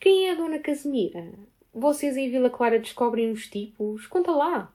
Quem 0.00 0.26
é 0.26 0.32
a 0.32 0.34
Dona 0.34 0.58
Casimira? 0.58 1.32
Vocês 1.72 2.16
em 2.16 2.28
Vila 2.28 2.50
Clara 2.50 2.80
descobrem 2.80 3.30
os 3.30 3.46
tipos? 3.46 4.06
Conta 4.08 4.32
lá! 4.32 4.74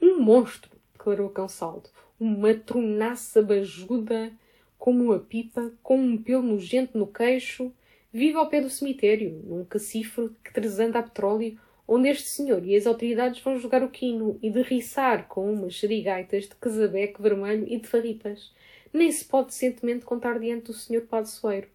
Um 0.00 0.18
monstro, 0.18 0.70
declarou 0.94 1.28
Cansaldo. 1.28 1.90
Uma 2.18 2.54
tronaça 2.54 3.42
bajuda, 3.42 4.32
como 4.78 5.04
uma 5.04 5.18
pipa, 5.18 5.72
com 5.82 5.98
um 5.98 6.16
pelo 6.16 6.42
nojento 6.42 6.96
no 6.96 7.06
queixo 7.06 7.70
Vive 8.18 8.38
ao 8.38 8.48
pé 8.48 8.62
do 8.62 8.70
cemitério, 8.70 9.42
num 9.44 9.62
cacifro 9.62 10.34
que 10.42 10.50
tresanda 10.50 10.98
a 10.98 11.02
petróleo, 11.02 11.60
onde 11.86 12.08
este 12.08 12.26
senhor 12.26 12.64
e 12.64 12.74
as 12.74 12.86
autoridades 12.86 13.42
vão 13.42 13.58
jogar 13.58 13.82
o 13.82 13.90
quino 13.90 14.38
e 14.42 14.48
derriçar 14.48 15.28
com 15.28 15.52
umas 15.52 15.74
xerigaitas 15.74 16.44
de 16.44 16.54
casabeque 16.54 17.20
vermelho 17.20 17.66
e 17.68 17.78
de 17.78 17.86
farripas. 17.86 18.54
Nem 18.90 19.12
se 19.12 19.22
pode 19.26 19.48
decentemente 19.48 20.06
contar 20.06 20.40
diante 20.40 20.64
do 20.64 20.72
senhor 20.72 21.02
padroeiro. 21.02 21.68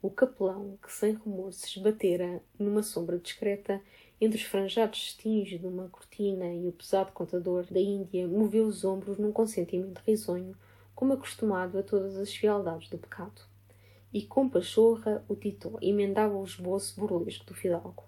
O 0.00 0.08
capelão, 0.08 0.78
que 0.82 0.90
sem 0.90 1.12
rumor 1.12 1.52
se 1.52 1.66
esbatera 1.66 2.42
numa 2.58 2.82
sombra 2.82 3.18
discreta 3.18 3.78
entre 4.18 4.38
os 4.38 4.44
franjados 4.44 5.04
cestins 5.04 5.50
de 5.50 5.66
uma 5.66 5.90
cortina 5.90 6.46
e 6.46 6.66
o 6.66 6.72
pesado 6.72 7.12
contador 7.12 7.66
da 7.70 7.78
Índia, 7.78 8.26
moveu 8.26 8.64
os 8.64 8.86
ombros 8.86 9.18
num 9.18 9.32
consentimento 9.32 10.00
risonho, 10.06 10.56
como 10.94 11.12
acostumado 11.12 11.78
a 11.78 11.82
todas 11.82 12.16
as 12.16 12.34
fialdades 12.34 12.88
do 12.88 12.96
pecado 12.96 13.49
e 14.12 14.22
com 14.22 14.48
pachorra 14.48 15.24
o 15.28 15.34
Tito 15.34 15.78
emendava 15.80 16.36
o 16.36 16.44
esboço 16.44 16.98
burlesco 17.00 17.44
do 17.46 17.54
fidalgo. 17.54 18.04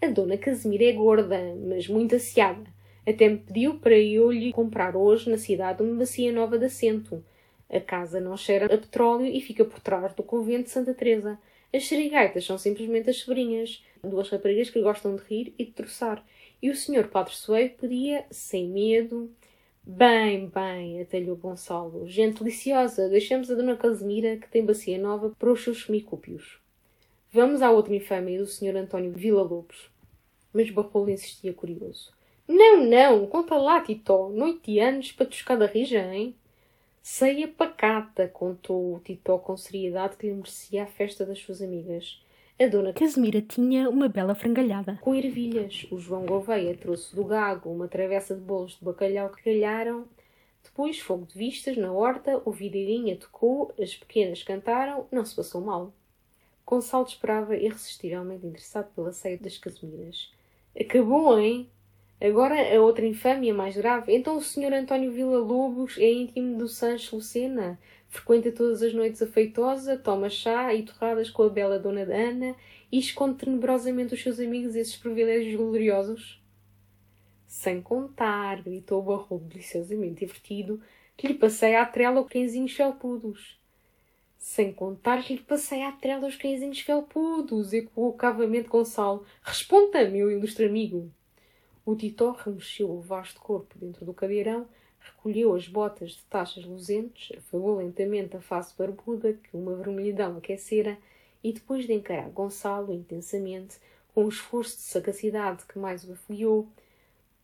A 0.00 0.06
dona 0.06 0.38
Casimira 0.38 0.84
é 0.84 0.92
gorda, 0.92 1.38
mas 1.56 1.86
muito 1.86 2.16
aciada. 2.16 2.64
Até 3.06 3.28
me 3.28 3.38
pediu 3.38 3.78
para 3.78 3.98
eu 3.98 4.30
lhe 4.30 4.52
comprar 4.52 4.96
hoje 4.96 5.28
na 5.28 5.36
cidade 5.36 5.82
uma 5.82 5.96
bacia 5.96 6.32
nova 6.32 6.58
de 6.58 6.66
assento. 6.66 7.22
A 7.68 7.80
casa 7.80 8.20
não 8.20 8.36
cheira 8.36 8.66
a 8.66 8.78
petróleo 8.78 9.26
e 9.26 9.40
fica 9.40 9.64
por 9.64 9.80
trás 9.80 10.14
do 10.14 10.22
convento 10.22 10.64
de 10.64 10.70
Santa 10.70 10.94
Teresa. 10.94 11.38
As 11.72 11.82
xerigaitas 11.84 12.44
são 12.44 12.58
simplesmente 12.58 13.10
as 13.10 13.18
sobrinhas, 13.18 13.84
duas 14.02 14.28
raparigas 14.28 14.70
que 14.70 14.80
gostam 14.80 15.14
de 15.16 15.22
rir 15.22 15.54
e 15.58 15.64
de 15.64 15.70
troçar. 15.70 16.24
E 16.62 16.68
o 16.68 16.76
senhor 16.76 17.08
Padre 17.08 17.34
Soeiro 17.34 17.74
podia, 17.74 18.24
sem 18.30 18.68
medo, 18.68 19.30
Bem, 19.82 20.46
bem, 20.48 21.00
atalhou 21.00 21.36
Gonçalo. 21.36 22.06
Gente 22.06 22.38
deliciosa, 22.38 23.08
deixemos 23.08 23.50
a 23.50 23.54
Dona 23.54 23.76
Casimira, 23.76 24.36
que 24.36 24.48
tem 24.48 24.64
bacia 24.64 24.98
nova, 24.98 25.30
para 25.38 25.50
os 25.50 25.64
seus 25.64 25.84
semicúpios. 25.84 26.60
Vamos 27.32 27.62
à 27.62 27.70
outra 27.70 27.94
infâmia 27.94 28.38
do 28.38 28.46
Sr. 28.46 28.76
António 28.76 29.12
Vila 29.12 29.42
Lobos. 29.42 29.90
Mas 30.52 30.70
Barrolo 30.70 31.10
insistia 31.10 31.52
curioso. 31.54 32.12
Não, 32.46 32.84
não, 32.84 33.26
conta 33.26 33.56
lá, 33.56 33.80
Titó. 33.80 34.28
Noite 34.28 34.70
e 34.72 34.80
anos 34.80 35.12
para 35.12 35.26
toscar 35.26 35.56
da 35.58 35.66
rija, 35.66 36.02
hein? 36.12 36.34
Ceia 37.02 37.48
pacata, 37.48 38.28
contou 38.28 38.96
o 38.96 39.00
Titó 39.00 39.38
com 39.38 39.56
seriedade 39.56 40.16
que 40.16 40.26
lhe 40.26 40.34
merecia 40.34 40.82
a 40.82 40.86
festa 40.86 41.24
das 41.24 41.38
suas 41.38 41.62
amigas. 41.62 42.20
A 42.62 42.66
dona 42.66 42.92
Casimira 42.92 43.40
tinha 43.40 43.88
uma 43.88 44.06
bela 44.06 44.34
frangalhada. 44.34 44.98
Com 45.00 45.14
ervilhas. 45.14 45.86
O 45.90 45.96
João 45.96 46.26
Gouveia 46.26 46.76
trouxe 46.76 47.16
do 47.16 47.24
gago 47.24 47.70
uma 47.70 47.88
travessa 47.88 48.34
de 48.34 48.42
bolos 48.42 48.72
de 48.72 48.84
bacalhau 48.84 49.30
que 49.30 49.42
calharam. 49.42 50.04
Depois, 50.62 50.98
fogo 50.98 51.24
de 51.24 51.38
vistas 51.38 51.78
na 51.78 51.90
horta, 51.90 52.42
o 52.44 52.52
videirinha 52.52 53.16
tocou, 53.16 53.72
as 53.80 53.94
pequenas 53.94 54.42
cantaram, 54.42 55.06
não 55.10 55.24
se 55.24 55.34
passou 55.34 55.62
mal. 55.62 55.94
Gonçalo 56.66 57.06
esperava 57.06 57.56
irresistivelmente 57.56 58.46
interessado 58.46 58.92
pela 58.94 59.10
ceia 59.10 59.38
das 59.38 59.56
Casimiras. 59.56 60.30
Acabou, 60.78 61.40
hein? 61.40 61.66
Agora 62.20 62.76
a 62.76 62.78
outra 62.82 63.06
infâmia 63.06 63.54
mais 63.54 63.74
grave. 63.74 64.14
Então 64.14 64.36
o 64.36 64.42
senhor 64.42 64.74
António 64.74 65.10
Vila 65.10 65.38
Lobos 65.38 65.96
é 65.96 66.12
íntimo 66.12 66.58
do 66.58 66.68
Sancho 66.68 67.16
Lucena. 67.16 67.80
Frequenta 68.10 68.50
todas 68.50 68.82
as 68.82 68.92
noites 68.92 69.22
a 69.22 69.26
feitosa, 69.26 69.96
toma 69.96 70.28
chá 70.28 70.74
e 70.74 70.82
torradas 70.82 71.30
com 71.30 71.44
a 71.44 71.48
bela 71.48 71.78
dona 71.78 72.02
Ana 72.02 72.56
e 72.90 72.98
esconde 72.98 73.38
tenebrosamente 73.38 74.14
os 74.14 74.20
seus 74.20 74.40
amigos 74.40 74.74
esses 74.74 74.96
privilégios 74.96 75.54
gloriosos. 75.54 76.42
Sem 77.46 77.80
contar, 77.80 78.62
gritou 78.62 78.98
o 78.98 79.04
barrobo 79.04 79.44
deliciosamente 79.44 80.26
divertido, 80.26 80.82
que 81.16 81.28
lhe 81.28 81.34
passei 81.34 81.76
à 81.76 81.86
trela 81.86 82.20
os 82.20 82.28
cãezinhos 82.28 82.72
felpudos. 82.72 83.60
Sem 84.36 84.72
contar 84.72 85.22
que 85.22 85.34
lhe 85.34 85.42
passei 85.42 85.84
à 85.84 85.92
trela 85.92 86.26
os 86.26 86.34
cãezinhos 86.34 86.80
felpudos, 86.80 87.72
ecoou 87.72 88.12
cavamente 88.14 88.68
Gonçalo. 88.68 89.24
Responda, 89.40 90.08
meu 90.08 90.28
ilustre 90.32 90.66
amigo. 90.66 91.12
O 91.86 91.94
Titó 91.94 92.32
remexeu 92.32 92.90
o 92.90 93.00
vasto 93.00 93.40
corpo 93.40 93.78
dentro 93.78 94.04
do 94.04 94.12
cadeirão, 94.12 94.66
recolheu 95.00 95.54
as 95.54 95.66
botas 95.66 96.12
de 96.12 96.22
taxas 96.24 96.64
luzentes, 96.64 97.36
afagou 97.36 97.76
lentamente 97.76 98.36
a 98.36 98.40
face 98.40 98.74
barbuda 98.76 99.32
que 99.32 99.56
uma 99.56 99.74
vermelhidão 99.74 100.36
aquecera 100.36 100.98
e 101.42 101.52
depois 101.52 101.86
de 101.86 101.92
encarar 101.92 102.28
Gonçalo 102.30 102.92
intensamente, 102.92 103.78
com 104.14 104.24
o 104.24 104.28
esforço 104.28 104.76
de 104.76 104.82
sagacidade 104.82 105.64
que 105.66 105.78
mais 105.78 106.04
o 106.04 106.12
afogueou, 106.12 106.68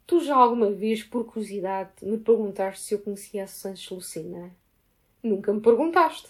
Tu 0.07 0.21
já 0.21 0.37
alguma 0.37 0.71
vez, 0.71 1.03
por 1.03 1.25
curiosidade, 1.25 1.90
me 2.03 2.16
perguntaste 2.16 2.85
se 2.85 2.95
eu 2.95 3.01
conhecia 3.01 3.42
a 3.42 3.47
Sanches 3.49 3.90
Lucena? 3.90 4.55
Nunca 5.21 5.53
me 5.53 5.61
perguntaste. 5.61 6.29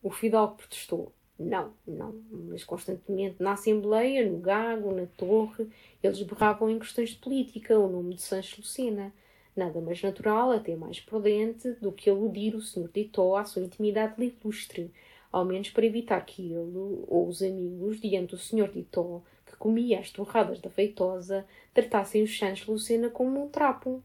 O 0.00 0.12
Fidalgo 0.12 0.54
protestou. 0.54 1.12
Não, 1.36 1.72
não, 1.84 2.14
mas 2.30 2.62
constantemente 2.62 3.42
na 3.42 3.52
Assembleia, 3.52 4.30
no 4.30 4.38
Gago, 4.38 4.94
na 4.94 5.06
Torre, 5.16 5.68
eles 6.00 6.22
berravam 6.22 6.70
em 6.70 6.78
questões 6.78 7.10
de 7.10 7.16
política 7.16 7.76
o 7.76 7.88
nome 7.88 8.14
de 8.14 8.22
Sancho 8.22 8.60
Lucena. 8.60 9.12
Nada 9.58 9.80
mais 9.80 10.00
natural, 10.00 10.52
até 10.52 10.76
mais 10.76 11.00
prudente, 11.00 11.72
do 11.80 11.90
que 11.90 12.08
aludir 12.08 12.54
o 12.54 12.60
Sr. 12.60 12.88
Tito 12.94 13.34
à 13.34 13.44
sua 13.44 13.60
intimidade 13.60 14.14
ilustre, 14.22 14.92
ao 15.32 15.44
menos 15.44 15.68
para 15.70 15.84
evitar 15.84 16.24
que 16.24 16.52
ele 16.52 17.04
ou 17.08 17.26
os 17.26 17.42
amigos, 17.42 18.00
diante 18.00 18.36
do 18.36 18.38
Sr. 18.38 18.70
Tito, 18.70 19.20
que 19.44 19.56
comia 19.56 19.98
as 19.98 20.12
torradas 20.12 20.60
da 20.60 20.70
feitosa, 20.70 21.44
tratassem 21.74 22.22
o 22.22 22.28
Sancho 22.28 22.70
Lucena 22.70 23.10
como 23.10 23.42
um 23.42 23.48
trapo. 23.48 24.00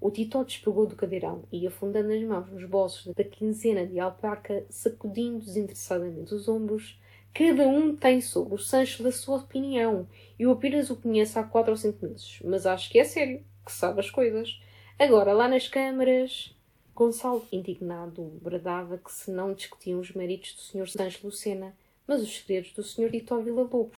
O 0.00 0.10
Tito 0.10 0.44
despegou 0.44 0.84
do 0.84 0.96
cadeirão 0.96 1.44
e, 1.52 1.64
afundando 1.64 2.12
as 2.12 2.22
mãos 2.24 2.50
nos 2.50 2.64
bolsos 2.64 3.14
da 3.14 3.22
quinzena 3.22 3.86
de 3.86 4.00
alpaca, 4.00 4.66
sacudindo 4.68 5.38
desinteressadamente 5.38 6.34
os 6.34 6.48
ombros, 6.48 7.00
cada 7.32 7.68
um 7.68 7.94
tem 7.94 8.20
sobre 8.20 8.56
o 8.56 8.58
Sancho 8.58 9.04
da 9.04 9.12
sua 9.12 9.36
opinião. 9.36 10.08
Eu 10.36 10.50
apenas 10.50 10.90
o 10.90 10.96
conheço 10.96 11.38
há 11.38 11.44
quatro 11.44 11.70
ou 11.70 11.76
cinco 11.76 12.04
meses, 12.04 12.40
mas 12.44 12.66
acho 12.66 12.90
que 12.90 12.98
é 12.98 13.04
sério, 13.04 13.44
que 13.64 13.70
sabe 13.70 14.00
as 14.00 14.10
coisas. 14.10 14.58
Agora, 15.00 15.32
lá 15.32 15.46
nas 15.46 15.68
câmaras... 15.68 16.52
Gonçalo, 16.92 17.46
indignado, 17.52 18.24
bradava 18.42 18.98
que 18.98 19.12
se 19.12 19.30
não 19.30 19.54
discutiam 19.54 20.00
os 20.00 20.10
méritos 20.10 20.54
do 20.54 20.60
Sr. 20.60 20.88
Sancho 20.88 21.24
Lucena, 21.24 21.78
mas 22.04 22.20
os 22.20 22.36
segredos 22.36 22.72
do 22.72 22.82
Sr. 22.82 23.08
Tito 23.12 23.40
Vila 23.40 23.62
Lobo. 23.62 23.92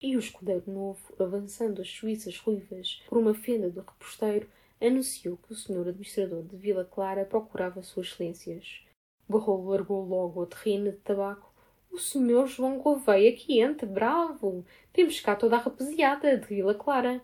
E 0.00 0.16
o 0.16 0.20
escudeiro 0.20 0.70
novo, 0.70 1.00
avançando 1.18 1.82
as 1.82 1.90
suíças 1.90 2.38
ruivas 2.38 3.02
por 3.08 3.18
uma 3.18 3.34
fenda 3.34 3.68
do 3.68 3.80
reposteiro, 3.80 4.48
anunciou 4.80 5.36
que 5.38 5.52
o 5.52 5.56
senhor 5.56 5.88
administrador 5.88 6.44
de 6.44 6.56
Vila 6.56 6.84
Clara 6.84 7.24
procurava 7.24 7.82
suas 7.82 8.06
excelências. 8.06 8.84
Barrolo 9.28 9.70
largou 9.70 10.04
logo 10.06 10.44
a 10.44 10.46
terrina 10.46 10.92
de 10.92 10.98
tabaco. 10.98 11.52
O 11.90 11.98
senhor 11.98 12.46
João 12.46 12.78
Gouveia 12.78 13.32
que 13.32 13.60
entre, 13.60 13.86
bravo! 13.86 14.64
Temos 14.92 15.18
cá 15.18 15.34
toda 15.34 15.56
a 15.56 15.58
rapaziada 15.58 16.36
de 16.36 16.46
Vila 16.46 16.76
Clara. 16.76 17.20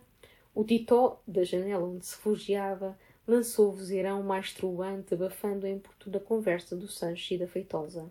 O 0.57 0.63
Titó, 0.63 1.21
da 1.27 1.43
janela 1.43 1.85
onde 1.85 2.03
se 2.03 2.15
refugiava, 2.15 2.97
lançou 3.27 3.69
o 3.69 3.73
vozeirão 3.73 4.23
mais 4.23 4.51
truante, 4.51 5.13
abafando 5.13 5.67
a 5.67 5.69
importuna 5.69 6.19
conversa 6.19 6.75
do 6.75 6.87
Sancho 6.87 7.35
e 7.35 7.37
da 7.37 7.45
Feitosa. 7.45 8.09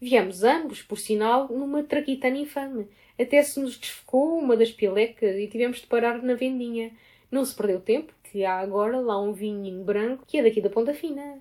Viemos 0.00 0.42
ambos, 0.42 0.80
por 0.80 0.96
sinal, 0.96 1.46
numa 1.48 1.82
traquitana 1.82 2.38
infame. 2.38 2.88
Até 3.20 3.42
se 3.42 3.60
nos 3.60 3.76
desfocou 3.76 4.38
uma 4.38 4.56
das 4.56 4.72
pilecas 4.72 5.36
e 5.36 5.46
tivemos 5.46 5.82
de 5.82 5.86
parar 5.86 6.22
na 6.22 6.34
vendinha. 6.34 6.90
Não 7.30 7.44
se 7.44 7.54
perdeu 7.54 7.78
tempo, 7.82 8.14
que 8.22 8.46
há 8.46 8.60
agora 8.60 8.98
lá 8.98 9.20
um 9.20 9.34
vinhinho 9.34 9.84
branco 9.84 10.24
que 10.26 10.38
é 10.38 10.42
daqui 10.42 10.62
da 10.62 10.70
Ponta 10.70 10.94
Fina. 10.94 11.38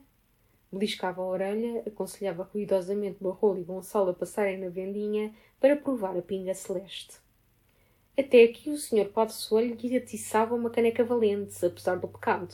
Beliscava 0.70 1.22
a 1.22 1.26
orelha, 1.26 1.84
aconselhava 1.88 2.50
ruidosamente 2.52 3.24
Barrolo 3.24 3.60
e 3.60 3.64
Gonçalo 3.64 4.10
a 4.10 4.14
passarem 4.14 4.58
na 4.58 4.68
vendinha 4.68 5.34
para 5.58 5.78
provar 5.78 6.18
a 6.18 6.22
pinga 6.22 6.54
celeste. 6.54 7.23
Até 8.16 8.44
aqui 8.44 8.70
o 8.70 8.78
senhor 8.78 9.08
Padre 9.10 9.34
Soalho 9.34 9.76
lhe 9.76 9.98
atiçava 9.98 10.54
uma 10.54 10.70
caneca 10.70 11.04
valente, 11.04 11.66
apesar 11.66 11.96
do 11.96 12.08
pecado. 12.08 12.54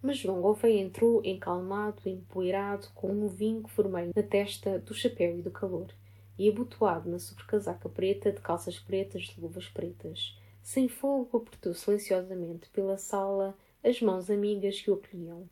Mas 0.00 0.16
João 0.16 0.40
Gouveia 0.40 0.80
entrou 0.80 1.22
encalmado, 1.22 2.08
empoeirado, 2.08 2.88
com 2.94 3.10
um 3.10 3.28
vinco 3.28 3.68
vermelho 3.76 4.12
na 4.16 4.22
testa 4.22 4.78
do 4.78 4.94
chapéu 4.94 5.38
e 5.38 5.42
do 5.42 5.50
calor, 5.50 5.92
e 6.38 6.48
abotoado 6.48 7.10
na 7.10 7.18
sobrecasaca 7.18 7.90
preta, 7.90 8.32
de 8.32 8.40
calças 8.40 8.78
pretas, 8.78 9.24
de 9.24 9.38
luvas 9.38 9.68
pretas. 9.68 10.38
Sem 10.62 10.88
fogo, 10.88 11.36
apertou 11.36 11.74
silenciosamente 11.74 12.70
pela 12.70 12.96
sala 12.96 13.54
as 13.84 14.00
mãos 14.00 14.30
amigas 14.30 14.80
que 14.80 14.90
o 14.90 14.94
acolhiam, 14.94 15.46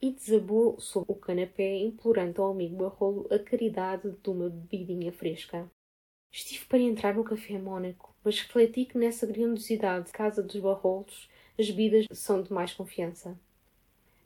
e 0.00 0.12
desabou 0.12 0.78
sobre 0.78 1.10
o 1.10 1.16
canapé, 1.16 1.78
implorando 1.78 2.40
ao 2.40 2.52
amigo 2.52 2.76
Barrolo 2.76 3.26
a 3.28 3.40
caridade 3.40 4.08
de 4.22 4.30
uma 4.30 4.48
bebidinha 4.48 5.10
fresca. 5.10 5.68
Estive 6.30 6.66
para 6.66 6.78
entrar 6.78 7.14
no 7.14 7.24
Café 7.24 7.58
Mônaco, 7.58 8.05
mas 8.26 8.40
refleti 8.40 8.84
que 8.86 8.98
nessa 8.98 9.24
grandiosidade 9.24 10.06
de 10.06 10.12
Casa 10.12 10.42
dos 10.42 10.56
Barrolos 10.56 11.30
as 11.56 11.70
bebidas 11.70 12.06
são 12.10 12.42
de 12.42 12.52
mais 12.52 12.74
confiança. 12.74 13.38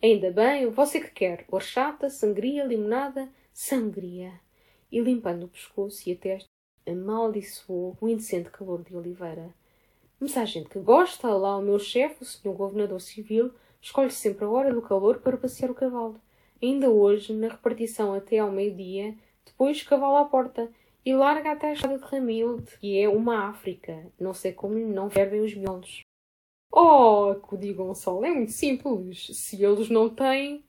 Ainda 0.02 0.30
bem, 0.30 0.70
você 0.70 0.98
que 0.98 1.10
quer? 1.10 1.44
Horchata, 1.50 2.08
sangria, 2.08 2.64
limonada, 2.64 3.28
sangria. 3.52 4.32
E 4.90 4.98
limpando 5.02 5.44
o 5.44 5.48
pescoço 5.48 6.08
e 6.08 6.12
a 6.12 6.16
testa, 6.16 6.48
amaldiçoou 6.88 7.94
o 8.00 8.08
indecente 8.08 8.48
calor 8.48 8.82
de 8.82 8.96
Oliveira. 8.96 9.54
Mas 10.18 10.34
há 10.38 10.46
gente 10.46 10.70
que 10.70 10.78
gosta, 10.78 11.28
lá 11.28 11.58
o 11.58 11.62
meu 11.62 11.78
chefe, 11.78 12.22
o 12.22 12.26
senhor 12.26 12.54
governador 12.56 13.02
civil, 13.02 13.52
escolhe 13.82 14.10
sempre 14.10 14.46
a 14.46 14.48
hora 14.48 14.72
do 14.72 14.80
calor 14.80 15.18
para 15.18 15.36
passear 15.36 15.70
o 15.70 15.74
cavalo. 15.74 16.18
Ainda 16.62 16.88
hoje, 16.88 17.34
na 17.34 17.48
repartição 17.48 18.14
até 18.14 18.38
ao 18.38 18.50
meio-dia, 18.50 19.14
depois 19.44 19.82
cavalo 19.82 20.16
à 20.16 20.24
porta, 20.24 20.72
e 21.04 21.14
larga 21.14 21.52
até 21.52 21.70
a 21.70 21.72
estrada 21.72 21.98
de 21.98 22.04
Ramilde, 22.04 22.78
que 22.78 23.00
é 23.00 23.08
uma 23.08 23.48
África. 23.48 24.06
Não 24.18 24.34
sei 24.34 24.52
como 24.52 24.78
não 24.78 25.10
fervem 25.10 25.40
os 25.40 25.54
miolos. 25.54 26.02
Oh, 26.72 27.30
acudiu 27.32 27.74
Gonçalo, 27.74 28.24
é 28.24 28.30
muito 28.30 28.52
simples. 28.52 29.28
Se 29.32 29.62
eles 29.62 29.88
não 29.88 30.08
têm. 30.08 30.64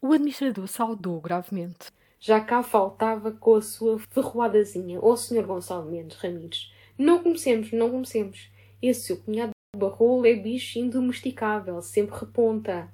O 0.00 0.12
administrador 0.12 0.68
saudou 0.68 1.20
gravemente. 1.20 1.90
Já 2.18 2.40
cá 2.40 2.62
faltava 2.62 3.32
com 3.32 3.54
a 3.54 3.62
sua 3.62 3.98
ferroadazinha. 3.98 5.00
Oh, 5.02 5.16
Sr. 5.16 5.46
Gonçalo 5.46 5.90
Mendes 5.90 6.16
Ramires, 6.16 6.72
não 6.98 7.22
comecemos, 7.22 7.72
não 7.72 7.90
comecemos. 7.90 8.50
Esse 8.80 9.06
seu 9.06 9.16
cunhado 9.18 9.52
Barrolo 9.76 10.26
é 10.26 10.34
bicho 10.34 10.78
indomesticável, 10.78 11.80
sempre 11.82 12.18
reponta. 12.18 12.90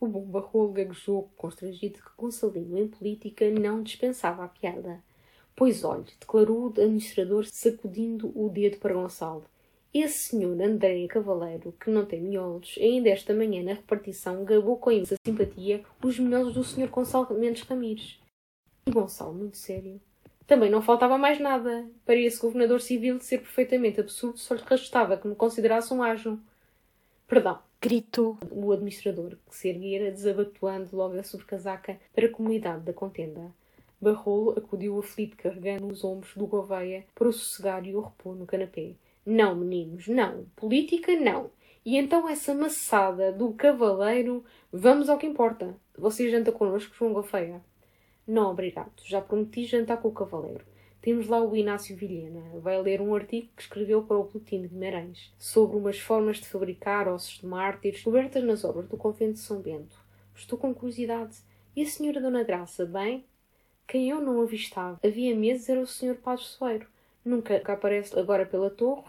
O 0.00 0.06
bom 0.06 0.24
Barrolo 0.24 0.72
gaguejou, 0.72 1.30
constrangido 1.36 2.00
que 2.00 2.10
Gonçalinho 2.16 2.78
em 2.78 2.88
política 2.88 3.50
não 3.50 3.82
dispensava 3.82 4.44
a 4.44 4.48
piada. 4.48 5.02
Pois 5.54 5.84
olhe, 5.84 6.06
declarou 6.18 6.64
o 6.64 6.68
administrador 6.68 7.44
sacudindo 7.46 8.32
o 8.34 8.48
dedo 8.48 8.78
para 8.78 8.94
Gonçalo. 8.94 9.44
Esse 9.92 10.30
senhor 10.30 10.60
André 10.60 11.06
Cavaleiro, 11.06 11.74
que 11.78 11.90
não 11.90 12.06
tem 12.06 12.20
miolos, 12.22 12.78
ainda 12.80 13.10
esta 13.10 13.34
manhã 13.34 13.62
na 13.62 13.74
repartição 13.74 14.42
gabou 14.42 14.78
com 14.78 14.90
imensa 14.90 15.16
simpatia 15.24 15.84
os 16.02 16.18
miolos 16.18 16.54
do 16.54 16.64
senhor 16.64 16.88
Gonçalo 16.88 17.38
Mendes 17.38 17.62
Ramires. 17.64 18.18
E 18.86 18.90
Gonçalo, 18.90 19.34
muito 19.34 19.58
sério. 19.58 20.00
Também 20.46 20.70
não 20.70 20.82
faltava 20.82 21.18
mais 21.18 21.38
nada. 21.38 21.86
Para 22.04 22.16
esse 22.16 22.40
governador 22.40 22.80
civil 22.80 23.20
ser 23.20 23.38
perfeitamente 23.38 24.00
absurdo, 24.00 24.38
só 24.38 24.54
lhe 24.54 24.62
restava 24.66 25.16
que 25.16 25.28
me 25.28 25.34
considerasse 25.34 25.92
um 25.92 26.02
ajo. 26.02 26.40
Perdão, 27.28 27.58
gritou 27.80 28.38
o 28.50 28.72
administrador, 28.72 29.36
que 29.48 29.54
se 29.56 29.68
erguera 29.68 30.10
desabatuando 30.10 30.96
logo 30.96 31.18
a 31.18 31.22
sobrecasaca 31.22 31.98
para 32.14 32.26
a 32.26 32.30
comunidade 32.30 32.84
da 32.84 32.92
contenda. 32.92 33.52
Barrolo 34.02 34.54
acudiu 34.58 34.98
aflito, 34.98 35.36
carregando 35.36 35.86
os 35.86 36.02
ombros 36.02 36.34
do 36.34 36.46
Gouveia 36.46 37.06
para 37.14 37.28
o 37.28 37.32
sossegar 37.32 37.86
e 37.86 37.94
o 37.94 38.00
repor 38.00 38.34
no 38.34 38.44
canapé. 38.44 38.96
Não, 39.24 39.54
meninos, 39.54 40.08
não. 40.08 40.44
Política, 40.56 41.14
não. 41.14 41.50
E 41.84 41.96
então 41.96 42.28
essa 42.28 42.52
maçada 42.52 43.32
do 43.32 43.52
cavaleiro, 43.52 44.44
vamos 44.72 45.08
ao 45.08 45.18
que 45.18 45.26
importa. 45.26 45.76
Você 45.96 46.28
janta 46.28 46.50
connosco, 46.50 46.94
João 46.96 47.12
Gouveia? 47.12 47.62
Não, 48.26 48.50
obrigado. 48.50 48.92
Já 49.04 49.20
prometi 49.20 49.64
jantar 49.64 49.98
com 49.98 50.08
o 50.08 50.12
cavaleiro. 50.12 50.64
Temos 51.00 51.26
lá 51.26 51.42
o 51.42 51.56
Inácio 51.56 51.96
Vilhena. 51.96 52.42
Vai 52.60 52.80
ler 52.80 53.00
um 53.00 53.14
artigo 53.14 53.48
que 53.56 53.62
escreveu 53.62 54.02
para 54.02 54.16
o 54.18 54.24
Boletim 54.24 54.62
de 54.62 54.68
Guimarães 54.68 55.32
sobre 55.38 55.76
umas 55.76 55.98
formas 55.98 56.38
de 56.38 56.48
fabricar 56.48 57.08
ossos 57.08 57.38
de 57.38 57.46
mártires 57.46 58.02
cobertas 58.02 58.42
nas 58.42 58.64
obras 58.64 58.88
do 58.88 58.96
convento 58.96 59.34
de 59.34 59.40
São 59.40 59.60
Bento. 59.60 59.96
Estou 60.34 60.58
com 60.58 60.74
curiosidade. 60.74 61.36
E 61.74 61.82
a 61.82 61.86
senhora 61.86 62.20
Dona 62.20 62.44
Graça, 62.44 62.84
bem? 62.84 63.24
Quem 63.92 64.08
eu 64.08 64.22
não 64.22 64.40
avistava 64.40 64.98
havia 65.04 65.36
meses 65.36 65.68
era 65.68 65.78
o 65.78 65.86
Sr. 65.86 66.14
Padre 66.14 66.46
Soeiro. 66.46 66.88
Nunca 67.22 67.60
cá 67.60 67.74
aparece 67.74 68.18
agora 68.18 68.46
pela 68.46 68.70
torre, 68.70 69.04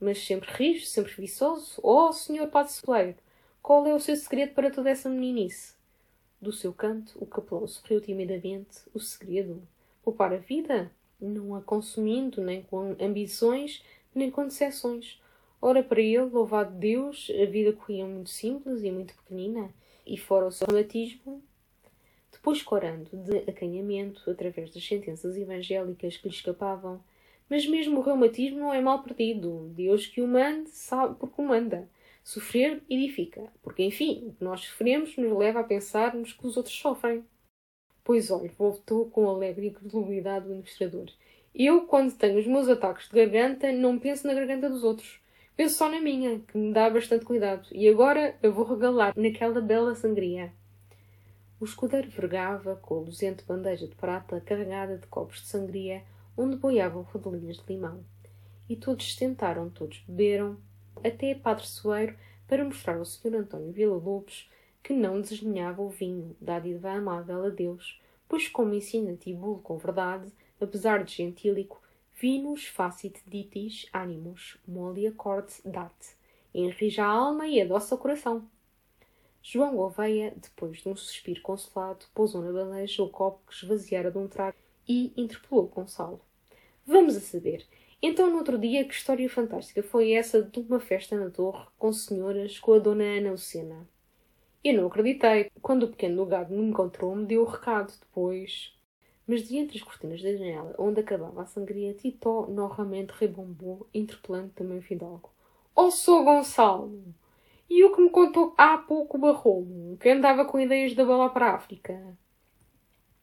mas 0.00 0.18
sempre 0.18 0.50
rijo, 0.50 0.84
sempre 0.84 1.12
viçoso. 1.12 1.78
Oh, 1.80 2.12
Sr. 2.12 2.48
Padre 2.50 2.72
Soeiro, 2.72 3.14
qual 3.62 3.86
é 3.86 3.94
o 3.94 4.00
seu 4.00 4.16
segredo 4.16 4.52
para 4.52 4.68
toda 4.68 4.90
essa 4.90 5.08
meninice? 5.08 5.76
Do 6.40 6.50
seu 6.50 6.72
canto, 6.72 7.16
o 7.20 7.24
capelão 7.24 7.68
sorriu 7.68 8.00
timidamente. 8.00 8.80
O 8.92 8.98
segredo? 8.98 9.62
Poupar 10.02 10.32
a 10.32 10.38
vida? 10.38 10.90
Não 11.20 11.54
a 11.54 11.60
consumindo, 11.60 12.42
nem 12.42 12.62
com 12.62 12.96
ambições, 13.00 13.80
nem 14.12 14.28
com 14.28 14.42
decepções. 14.42 15.22
Ora, 15.62 15.84
para 15.84 16.00
ele, 16.00 16.18
louvado 16.18 16.74
Deus, 16.74 17.30
a 17.30 17.46
vida 17.46 17.72
corria 17.72 18.04
muito 18.04 18.30
simples 18.30 18.82
e 18.82 18.90
muito 18.90 19.14
pequenina, 19.14 19.72
e 20.04 20.18
fora 20.18 20.48
o 20.48 20.50
seu 20.50 20.66
reumatismo, 20.66 21.40
depois 22.44 22.62
corando 22.62 23.08
de 23.10 23.38
acanhamento 23.50 24.30
através 24.30 24.70
das 24.70 24.86
sentenças 24.86 25.34
evangélicas 25.34 26.18
que 26.18 26.28
lhe 26.28 26.34
escapavam. 26.34 27.02
Mas 27.48 27.66
mesmo 27.66 27.98
o 27.98 28.02
reumatismo 28.02 28.58
não 28.58 28.74
é 28.74 28.82
mal 28.82 29.02
perdido. 29.02 29.72
Deus 29.74 30.06
que 30.06 30.20
o 30.20 30.28
mande 30.28 30.68
sabe 30.68 31.14
porque 31.18 31.40
o 31.40 31.44
manda. 31.46 31.88
Sofrer 32.22 32.82
edifica, 32.88 33.50
porque 33.62 33.82
enfim, 33.82 34.26
o 34.26 34.34
que 34.34 34.44
nós 34.44 34.60
sofremos 34.60 35.16
nos 35.16 35.38
leva 35.38 35.60
a 35.60 35.64
pensarmos 35.64 36.34
que 36.34 36.46
os 36.46 36.58
outros 36.58 36.74
sofrem. 36.76 37.24
Pois 38.04 38.30
olhe, 38.30 38.48
voltou 38.58 39.06
com 39.06 39.26
alegre 39.26 39.68
incredulidade 39.68 40.44
o 40.44 40.50
administrador. 40.50 41.06
Eu, 41.54 41.86
quando 41.86 42.14
tenho 42.14 42.38
os 42.38 42.46
meus 42.46 42.68
ataques 42.68 43.08
de 43.08 43.24
garganta, 43.24 43.72
não 43.72 43.98
penso 43.98 44.26
na 44.26 44.34
garganta 44.34 44.68
dos 44.68 44.84
outros. 44.84 45.18
Penso 45.56 45.76
só 45.76 45.88
na 45.88 45.98
minha, 45.98 46.40
que 46.40 46.58
me 46.58 46.74
dá 46.74 46.90
bastante 46.90 47.24
cuidado. 47.24 47.66
E 47.72 47.88
agora 47.88 48.36
eu 48.42 48.52
vou 48.52 48.66
regalar 48.66 49.14
naquela 49.16 49.62
bela 49.62 49.94
sangria. 49.94 50.52
O 51.60 51.64
escudeiro 51.64 52.10
vergava 52.10 52.76
com 52.76 52.96
a 52.96 53.00
luzente 53.00 53.44
bandeja 53.44 53.86
de 53.86 53.94
prata 53.94 54.40
carregada 54.40 54.98
de 54.98 55.06
copos 55.06 55.40
de 55.40 55.46
sangria, 55.46 56.02
onde 56.36 56.56
boiavam 56.56 57.02
rodelinhas 57.02 57.58
de 57.58 57.72
limão. 57.72 58.04
E 58.68 58.74
todos 58.74 59.14
tentaram, 59.14 59.70
todos 59.70 60.02
beberam, 60.06 60.56
até 61.04 61.34
Padre 61.34 61.66
Soeiro, 61.66 62.16
para 62.46 62.64
mostrar 62.64 62.96
ao 62.96 63.04
Sr. 63.04 63.36
António 63.36 63.72
Villa-Lobos 63.72 64.50
que 64.82 64.92
não 64.92 65.20
desdenhava 65.20 65.80
o 65.80 65.88
vinho, 65.88 66.36
dádiva 66.38 66.90
amável 66.90 67.46
a 67.46 67.48
Deus, 67.48 68.00
pois 68.28 68.48
como 68.48 68.74
ensina 68.74 69.16
Tibulo 69.16 69.60
com 69.60 69.78
verdade, 69.78 70.30
apesar 70.60 71.02
de 71.04 71.14
gentílico, 71.14 71.80
vinus 72.20 72.66
facit 72.66 73.22
ditis 73.26 73.88
animus, 73.92 74.58
molia 74.68 75.10
cort 75.12 75.50
dat, 75.64 75.94
enrija 76.54 77.04
a 77.04 77.08
alma 77.08 77.46
e 77.46 77.62
adoça 77.62 77.94
o 77.94 77.98
coração. 77.98 78.46
João 79.46 79.76
Gouveia, 79.76 80.32
depois 80.34 80.78
de 80.78 80.88
um 80.88 80.96
suspiro 80.96 81.42
consolado, 81.42 82.06
pousou 82.14 82.40
na 82.40 82.50
bandeja 82.50 83.02
o 83.02 83.10
copo 83.10 83.42
que 83.46 83.52
esvaziara 83.52 84.10
de 84.10 84.16
um 84.16 84.26
trago 84.26 84.56
e 84.88 85.12
interpelou 85.18 85.66
Gonçalo. 85.66 86.18
Vamos 86.86 87.14
a 87.14 87.20
saber. 87.20 87.62
Então, 88.00 88.30
no 88.30 88.38
outro 88.38 88.56
dia, 88.56 88.86
que 88.86 88.94
história 88.94 89.28
fantástica 89.28 89.82
foi 89.82 90.12
essa 90.12 90.42
de 90.42 90.60
uma 90.60 90.80
festa 90.80 91.14
na 91.18 91.28
torre 91.28 91.66
com 91.78 91.92
senhoras 91.92 92.58
com 92.58 92.72
a 92.72 92.78
dona 92.78 93.04
Ana 93.04 93.32
Lucena? 93.32 93.86
Eu 94.64 94.78
não 94.78 94.86
acreditei. 94.86 95.50
Quando 95.60 95.82
o 95.82 95.88
pequeno 95.88 96.24
gado 96.24 96.54
me 96.54 96.62
encontrou, 96.62 97.14
me 97.14 97.26
deu 97.26 97.42
o 97.42 97.46
recado 97.46 97.92
depois. 98.00 98.72
Mas 99.26 99.46
de 99.46 99.58
entre 99.58 99.76
as 99.76 99.84
cortinas 99.84 100.22
da 100.22 100.32
janela, 100.32 100.74
onde 100.78 101.00
acabava 101.00 101.42
a 101.42 101.46
sangria, 101.46 101.92
Titó 101.92 102.46
novamente 102.46 103.10
rebombou, 103.10 103.86
interpelando 103.92 104.54
também 104.54 104.78
o 104.78 104.82
Fidalgo. 104.82 105.28
Oh, 105.76 105.90
sou 105.90 106.24
Gonçalo! 106.24 107.14
E 107.68 107.82
o 107.82 107.94
que 107.94 108.00
me 108.00 108.10
contou 108.10 108.54
há 108.58 108.76
pouco 108.76 109.16
o 109.16 109.20
Barrolo, 109.20 109.96
que 109.98 110.10
andava 110.10 110.44
com 110.44 110.60
ideias 110.60 110.94
da 110.94 111.04
bola 111.04 111.30
para 111.30 111.46
a 111.46 111.54
África. 111.54 112.16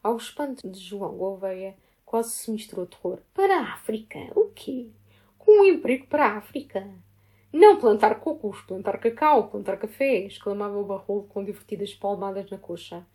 Ao 0.02 0.16
espanto 0.16 0.68
de 0.68 0.80
João 0.80 1.16
Gouveia, 1.16 1.76
quase 2.04 2.32
se 2.32 2.50
misturou 2.50 2.86
terror. 2.86 3.20
Para 3.32 3.58
a 3.58 3.72
África? 3.74 4.18
O 4.34 4.50
quê? 4.50 4.90
Com 5.38 5.62
um 5.62 5.64
emprego 5.64 6.06
para 6.06 6.26
a 6.26 6.36
África? 6.38 6.86
Não 7.52 7.78
plantar 7.78 8.18
cocos, 8.18 8.60
plantar 8.62 8.98
cacau, 8.98 9.48
plantar 9.48 9.76
café, 9.76 10.26
exclamava 10.26 10.76
o 10.76 10.84
Barrolo 10.84 11.24
com 11.24 11.44
divertidas 11.44 11.94
palmadas 11.94 12.50
na 12.50 12.58
coxa. 12.58 13.06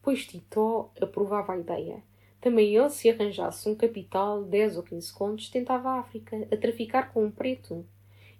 Pois 0.00 0.24
Titó 0.24 0.90
aprovava 1.00 1.52
a 1.52 1.58
ideia. 1.58 2.02
Também 2.40 2.76
ele, 2.76 2.88
se 2.90 3.10
arranjasse 3.10 3.68
um 3.68 3.74
capital, 3.74 4.44
10 4.44 4.76
ou 4.76 4.82
15 4.84 5.12
contos, 5.12 5.50
tentava 5.50 5.90
a 5.90 5.98
África, 5.98 6.48
a 6.50 6.56
traficar 6.56 7.12
com 7.12 7.24
um 7.24 7.30
preto. 7.30 7.84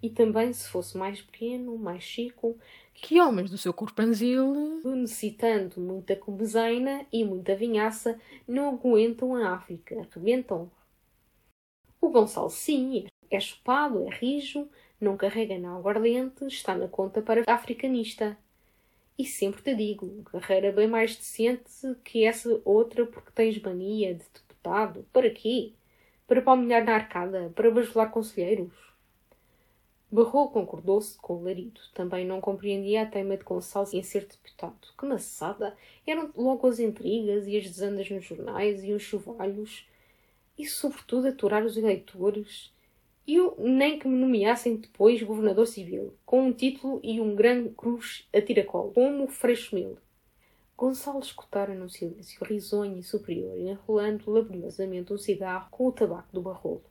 E 0.01 0.09
também, 0.09 0.53
se 0.53 0.69
fosse 0.69 0.97
mais 0.97 1.21
pequeno, 1.21 1.77
mais 1.77 2.03
chico, 2.03 2.57
que 2.93 3.19
homens 3.19 3.49
do 3.49 3.57
seu 3.57 3.73
corpanzil, 3.73 4.81
necessitando 4.83 5.79
muita 5.79 6.15
cobezaina 6.15 7.05
e 7.11 7.23
muita 7.23 7.55
vinhaça, 7.55 8.19
não 8.47 8.69
aguentam 8.69 9.35
a 9.35 9.53
África, 9.53 10.07
rebentam. 10.11 10.71
O 11.99 12.09
Gonçalo, 12.09 12.49
sim, 12.49 13.07
é 13.29 13.39
chupado, 13.39 14.07
é 14.07 14.09
rijo, 14.09 14.69
não 14.99 15.17
carrega 15.17 15.57
na 15.57 15.75
aguardente, 15.75 16.45
está 16.45 16.75
na 16.75 16.87
conta 16.87 17.21
para 17.21 17.43
africanista. 17.47 18.37
E 19.17 19.25
sempre 19.25 19.61
te 19.63 19.75
digo, 19.75 20.23
carreira 20.23 20.71
bem 20.71 20.87
mais 20.87 21.15
decente 21.15 21.95
que 22.03 22.23
essa 22.23 22.61
outra 22.63 23.05
porque 23.05 23.31
tens 23.31 23.59
mania 23.59 24.13
de 24.13 24.23
deputado. 24.33 25.05
Para 25.11 25.29
quê? 25.31 25.73
Para 26.27 26.41
palmilhar 26.41 26.85
na 26.85 26.95
arcada? 26.95 27.51
Para 27.55 27.71
bajular 27.71 28.11
conselheiros? 28.11 28.86
Barrou 30.09 30.49
concordou-se 30.49 31.17
com 31.17 31.35
o 31.35 31.43
Larido. 31.43 31.81
Também 31.93 32.25
não 32.25 32.39
compreendia 32.39 33.03
a 33.03 33.05
teima 33.05 33.35
de 33.37 33.43
Gonçalves 33.43 33.93
em 33.93 34.01
ser 34.01 34.25
deputado. 34.25 34.87
Que 34.97 35.05
maçada! 35.05 35.75
Eram 36.05 36.31
logo 36.35 36.67
as 36.67 36.79
intrigas 36.79 37.45
e 37.47 37.57
as 37.57 37.63
desandas 37.63 38.09
nos 38.09 38.23
jornais 38.23 38.83
e 38.83 38.93
os 38.93 39.03
chuvalhos. 39.03 39.87
E, 40.57 40.65
sobretudo, 40.65 41.27
aturar 41.27 41.63
os 41.65 41.77
eleitores 41.77 42.71
e 43.27 43.35
eu 43.35 43.55
nem 43.59 43.99
que 43.99 44.07
me 44.07 44.17
nomeassem 44.17 44.77
depois 44.77 45.21
governador 45.21 45.67
civil, 45.67 46.13
com 46.25 46.43
um 46.43 46.53
título 46.53 47.01
e 47.03 47.19
um 47.19 47.35
grande 47.35 47.69
cruz 47.71 48.25
a 48.33 48.41
tiracolo, 48.41 48.93
como 48.93 49.27
Freixo 49.27 49.75
Mil. 49.75 49.97
Escutara 51.21 51.75
num 51.75 51.89
silêncio 51.89 52.45
risonho 52.45 52.97
e 52.97 53.03
superior, 53.03 53.59
enrolando 53.59 54.31
laboriosamente 54.31 55.11
um 55.11 55.17
cigarro 55.17 55.67
com 55.69 55.87
o 55.87 55.91
tabaco 55.91 56.31
do 56.31 56.41
barrolo. 56.41 56.83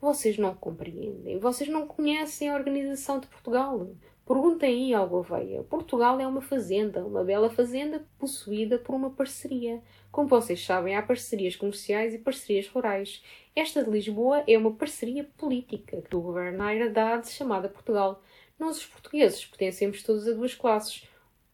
Vocês 0.00 0.38
não 0.38 0.54
compreendem, 0.54 1.38
vocês 1.38 1.68
não 1.68 1.86
conhecem 1.86 2.48
a 2.48 2.54
organização 2.54 3.20
de 3.20 3.26
Portugal. 3.26 3.90
Perguntem 4.26 4.70
aí 4.70 4.94
ao 4.94 5.06
Gouveia. 5.06 5.62
Portugal 5.64 6.18
é 6.18 6.26
uma 6.26 6.40
fazenda, 6.40 7.04
uma 7.04 7.22
bela 7.22 7.50
fazenda 7.50 8.06
possuída 8.18 8.78
por 8.78 8.94
uma 8.94 9.10
parceria. 9.10 9.82
Como 10.10 10.26
vocês 10.26 10.64
sabem, 10.64 10.96
há 10.96 11.02
parcerias 11.02 11.54
comerciais 11.54 12.14
e 12.14 12.18
parcerias 12.18 12.66
rurais. 12.68 13.22
Esta 13.54 13.84
de 13.84 13.90
Lisboa 13.90 14.42
é 14.46 14.56
uma 14.56 14.72
parceria 14.72 15.28
política 15.36 16.02
do 16.08 16.20
governo 16.20 16.58
na 16.58 16.74
herdade 16.74 17.28
chamada 17.28 17.68
Portugal. 17.68 18.22
Nós, 18.58 18.78
os 18.78 18.86
portugueses, 18.86 19.44
pertencemos 19.44 20.02
todos 20.02 20.26
a 20.26 20.32
duas 20.32 20.54
classes. 20.54 21.06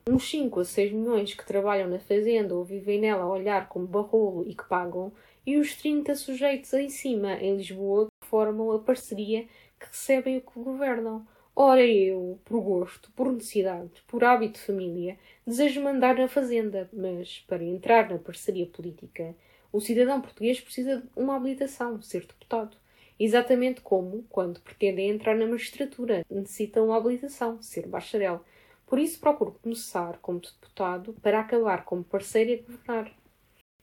Uns 0.08 0.30
5 0.30 0.60
a 0.60 0.64
6 0.64 0.92
milhões 0.92 1.34
que 1.34 1.44
trabalham 1.44 1.88
na 1.88 1.98
fazenda 1.98 2.54
ou 2.54 2.62
vivem 2.62 3.00
nela 3.00 3.24
a 3.24 3.28
olhar 3.28 3.68
como 3.68 3.88
barrolo 3.88 4.44
e 4.46 4.54
que 4.54 4.68
pagam, 4.68 5.12
e 5.46 5.56
os 5.56 5.76
30 5.76 6.14
sujeitos 6.16 6.72
em 6.74 6.88
cima, 6.88 7.34
em 7.34 7.56
Lisboa, 7.56 8.08
que 8.20 8.26
formam 8.26 8.72
a 8.72 8.80
parceria 8.80 9.46
que 9.78 9.86
recebem 9.86 10.38
o 10.38 10.40
que 10.40 10.58
governam. 10.58 11.26
Ora, 11.54 11.86
eu, 11.86 12.38
por 12.44 12.60
gosto, 12.60 13.10
por 13.12 13.32
necessidade, 13.32 14.02
por 14.06 14.24
hábito 14.24 14.58
de 14.58 14.66
família, 14.66 15.18
desejo 15.46 15.80
mandar 15.80 16.16
na 16.16 16.28
fazenda, 16.28 16.90
mas 16.92 17.44
para 17.46 17.64
entrar 17.64 18.10
na 18.10 18.18
parceria 18.18 18.66
política, 18.66 19.34
o 19.72 19.80
cidadão 19.80 20.20
português 20.20 20.60
precisa 20.60 20.98
de 20.98 21.08
uma 21.16 21.36
habilitação, 21.36 22.02
ser 22.02 22.26
deputado. 22.26 22.76
Exatamente 23.18 23.80
como, 23.80 24.24
quando 24.28 24.60
pretendem 24.60 25.08
entrar 25.10 25.34
na 25.34 25.46
magistratura, 25.46 26.26
necessitam 26.30 26.86
uma 26.86 26.96
habilitação, 26.98 27.62
ser 27.62 27.86
bacharel. 27.86 28.44
Por 28.86 28.98
isso 28.98 29.18
procuro 29.18 29.58
começar 29.62 30.18
como 30.18 30.40
deputado 30.40 31.14
para 31.22 31.40
acabar 31.40 31.84
como 31.84 32.04
parceiro 32.04 32.50
e 32.50 32.56
governar. 32.58 33.12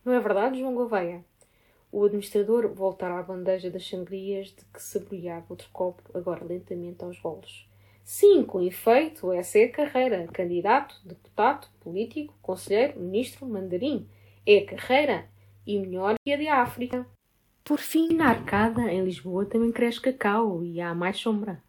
Não 0.05 0.13
é 0.13 0.19
verdade, 0.19 0.59
João 0.59 0.75
Gouveia? 0.75 1.25
O 1.93 2.05
administrador 2.05 2.73
voltara 2.73 3.19
à 3.19 3.21
bandeja 3.21 3.69
das 3.69 3.87
sangrias 3.87 4.47
de 4.47 4.65
que 4.73 4.81
saboreava 4.81 5.45
outro 5.47 5.69
copo, 5.71 6.01
agora 6.11 6.43
lentamente 6.43 7.03
aos 7.03 7.19
golos. 7.19 7.69
Sim, 8.03 8.43
com 8.43 8.59
efeito, 8.63 9.31
essa 9.31 9.59
é 9.59 9.65
a 9.65 9.71
carreira. 9.71 10.27
Candidato, 10.33 10.99
deputado, 11.05 11.67
político, 11.79 12.33
conselheiro, 12.41 12.99
ministro, 12.99 13.45
mandarim. 13.45 14.09
É 14.43 14.57
a 14.57 14.65
carreira. 14.65 15.29
E 15.67 15.77
melhor 15.77 16.15
que 16.25 16.33
a 16.33 16.35
de 16.35 16.47
África. 16.47 17.05
Por 17.63 17.77
fim, 17.77 18.11
na 18.15 18.29
arcada, 18.29 18.91
em 18.91 19.03
Lisboa, 19.05 19.45
também 19.45 19.71
cresce 19.71 20.01
cacau 20.01 20.63
e 20.63 20.81
há 20.81 20.95
mais 20.95 21.17
sombra. 21.17 21.61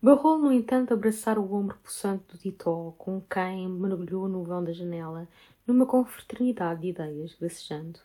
Barrou, 0.00 0.38
no 0.38 0.52
entanto, 0.52 0.94
abraçar 0.94 1.40
o 1.40 1.52
ombro 1.52 1.76
possante 1.82 2.22
do 2.28 2.38
Titó, 2.38 2.94
com 2.96 3.20
quem 3.20 3.68
mergulhou 3.68 4.28
no 4.28 4.44
vão 4.44 4.62
da 4.62 4.72
janela, 4.72 5.26
numa 5.66 5.86
confraternidade 5.86 6.82
de 6.82 6.88
ideias, 6.90 7.34
gracejando. 7.34 7.98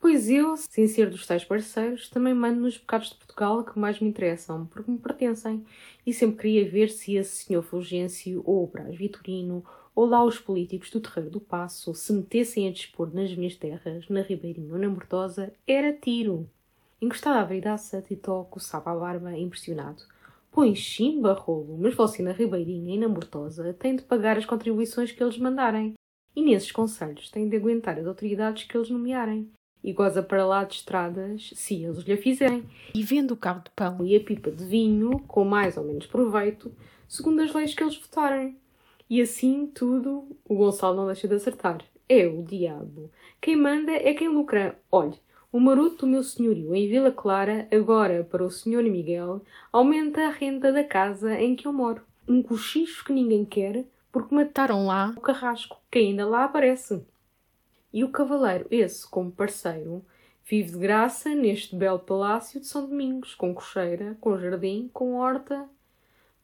Pois 0.00 0.30
eu, 0.30 0.56
sem 0.56 0.86
ser 0.86 1.10
dos 1.10 1.26
tais 1.26 1.44
parceiros, 1.44 2.08
também 2.08 2.32
mando 2.32 2.60
nos 2.60 2.78
pecados 2.78 3.10
de 3.10 3.16
Portugal 3.16 3.64
que 3.64 3.76
mais 3.76 3.98
me 3.98 4.08
interessam, 4.08 4.64
porque 4.66 4.90
me 4.90 4.98
pertencem, 4.98 5.64
e 6.06 6.14
sempre 6.14 6.36
queria 6.36 6.70
ver 6.70 6.88
se 6.88 7.16
esse 7.16 7.44
senhor 7.44 7.62
Fulgêncio, 7.62 8.40
ou 8.46 8.62
o 8.62 8.66
Brás 8.68 8.96
Vitorino, 8.96 9.64
ou 9.96 10.06
lá 10.06 10.24
os 10.24 10.38
políticos 10.38 10.90
do 10.90 11.00
Terreiro 11.00 11.30
do 11.30 11.40
Passo, 11.40 11.92
se 11.94 12.12
metessem 12.12 12.68
a 12.68 12.72
dispor 12.72 13.12
nas 13.12 13.34
minhas 13.34 13.56
terras, 13.56 14.08
na 14.08 14.22
Ribeirinha 14.22 14.72
ou 14.72 14.78
na 14.78 14.88
Mortosa, 14.88 15.52
era 15.66 15.92
tiro. 15.92 16.48
Encostado 17.02 17.38
à 17.38 17.44
veidaça, 17.44 18.00
Titó 18.00 18.44
coçava 18.44 18.92
a 18.92 18.96
barba, 18.96 19.36
impressionado. 19.36 20.04
Pois 20.52 20.94
sim, 20.94 21.20
barrolo, 21.20 21.76
mas 21.76 21.94
você 21.94 22.22
na 22.22 22.32
Ribeirinha 22.32 22.94
e 22.94 22.98
na 22.98 23.08
Mortosa 23.08 23.74
tem 23.74 23.96
de 23.96 24.02
pagar 24.02 24.38
as 24.38 24.46
contribuições 24.46 25.10
que 25.10 25.22
eles 25.22 25.38
mandarem. 25.38 25.94
E 26.36 26.42
nesses 26.42 26.70
conselhos 26.70 27.30
tem 27.30 27.48
de 27.48 27.56
aguentar 27.56 27.98
as 27.98 28.06
autoridades 28.06 28.62
que 28.62 28.76
eles 28.76 28.90
nomearem 28.90 29.50
e 29.82 29.92
goza 29.92 30.22
para 30.22 30.46
lá 30.46 30.64
de 30.64 30.76
estradas 30.76 31.50
se 31.54 31.82
eles 31.82 31.98
lhe 32.04 32.16
fizerem. 32.16 32.64
E 32.94 33.02
vendo 33.02 33.32
o 33.32 33.36
carro 33.36 33.62
de 33.64 33.70
pão 33.70 34.04
e 34.04 34.16
a 34.16 34.20
pipa 34.20 34.50
de 34.50 34.64
vinho, 34.64 35.18
com 35.26 35.44
mais 35.44 35.76
ou 35.76 35.84
menos 35.84 36.06
proveito, 36.06 36.72
segundo 37.06 37.42
as 37.42 37.52
leis 37.52 37.74
que 37.74 37.82
eles 37.82 37.96
votarem. 37.96 38.56
E 39.08 39.22
assim 39.22 39.66
tudo, 39.66 40.24
o 40.46 40.54
Gonçalo 40.54 40.96
não 40.96 41.06
deixa 41.06 41.26
de 41.26 41.34
acertar. 41.34 41.82
É 42.08 42.26
o 42.26 42.42
diabo. 42.42 43.10
Quem 43.40 43.56
manda 43.56 43.92
é 43.92 44.12
quem 44.14 44.28
lucra. 44.28 44.78
Olhe, 44.90 45.14
o 45.50 45.58
maroto 45.58 45.98
do 45.98 46.06
meu 46.06 46.22
senhorio 46.22 46.74
em 46.74 46.88
Vila 46.88 47.10
Clara, 47.10 47.66
agora 47.72 48.26
para 48.30 48.44
o 48.44 48.50
senhor 48.50 48.82
Miguel, 48.82 49.42
aumenta 49.72 50.26
a 50.26 50.30
renda 50.30 50.70
da 50.70 50.84
casa 50.84 51.34
em 51.40 51.56
que 51.56 51.66
eu 51.66 51.72
moro. 51.72 52.02
Um 52.28 52.42
cochicho 52.42 53.04
que 53.04 53.12
ninguém 53.14 53.46
quer, 53.46 53.86
porque 54.12 54.34
mataram 54.34 54.86
lá 54.86 55.14
o 55.16 55.20
carrasco, 55.20 55.78
que 55.90 55.98
ainda 55.98 56.26
lá 56.26 56.44
aparece. 56.44 57.02
E 57.92 58.04
o 58.04 58.10
cavaleiro, 58.10 58.66
esse 58.70 59.08
como 59.08 59.32
parceiro, 59.32 60.04
vive 60.44 60.72
de 60.72 60.78
graça 60.78 61.34
neste 61.34 61.74
belo 61.74 61.98
palácio 61.98 62.60
de 62.60 62.66
São 62.66 62.86
Domingos, 62.86 63.34
com 63.34 63.54
cocheira, 63.54 64.16
com 64.20 64.38
jardim, 64.38 64.90
com 64.92 65.14
horta. 65.14 65.68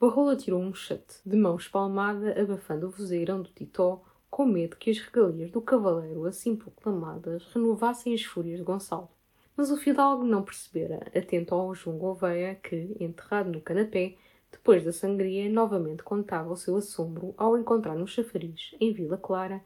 Barrola 0.00 0.36
tirou 0.36 0.60
um 0.60 0.74
chate, 0.74 1.16
de 1.24 1.36
mão 1.36 1.56
espalmada, 1.56 2.40
abafando 2.40 2.86
o 2.86 2.90
vozeirão 2.90 3.42
do 3.42 3.50
Titó, 3.50 4.02
com 4.30 4.46
medo 4.46 4.76
que 4.76 4.90
as 4.90 4.98
regalias 4.98 5.50
do 5.50 5.60
cavaleiro, 5.60 6.26
assim 6.26 6.56
proclamadas, 6.56 7.44
renovassem 7.52 8.14
as 8.14 8.22
fúrias 8.22 8.58
de 8.58 8.64
Gonçalo. 8.64 9.08
Mas 9.56 9.70
o 9.70 9.76
fidalgo 9.76 10.24
não 10.24 10.42
percebera, 10.42 11.06
atento 11.16 11.54
ao 11.54 11.74
João 11.74 11.96
Gouveia, 11.96 12.56
que, 12.56 12.96
enterrado 12.98 13.52
no 13.52 13.60
canapé, 13.60 14.16
depois 14.50 14.82
da 14.82 14.92
sangria, 14.92 15.48
novamente 15.48 16.02
contava 16.02 16.52
o 16.52 16.56
seu 16.56 16.76
assombro 16.76 17.34
ao 17.36 17.56
encontrar 17.56 17.94
no 17.94 18.06
chafariz, 18.06 18.74
em 18.80 18.92
Vila 18.92 19.16
Clara, 19.16 19.62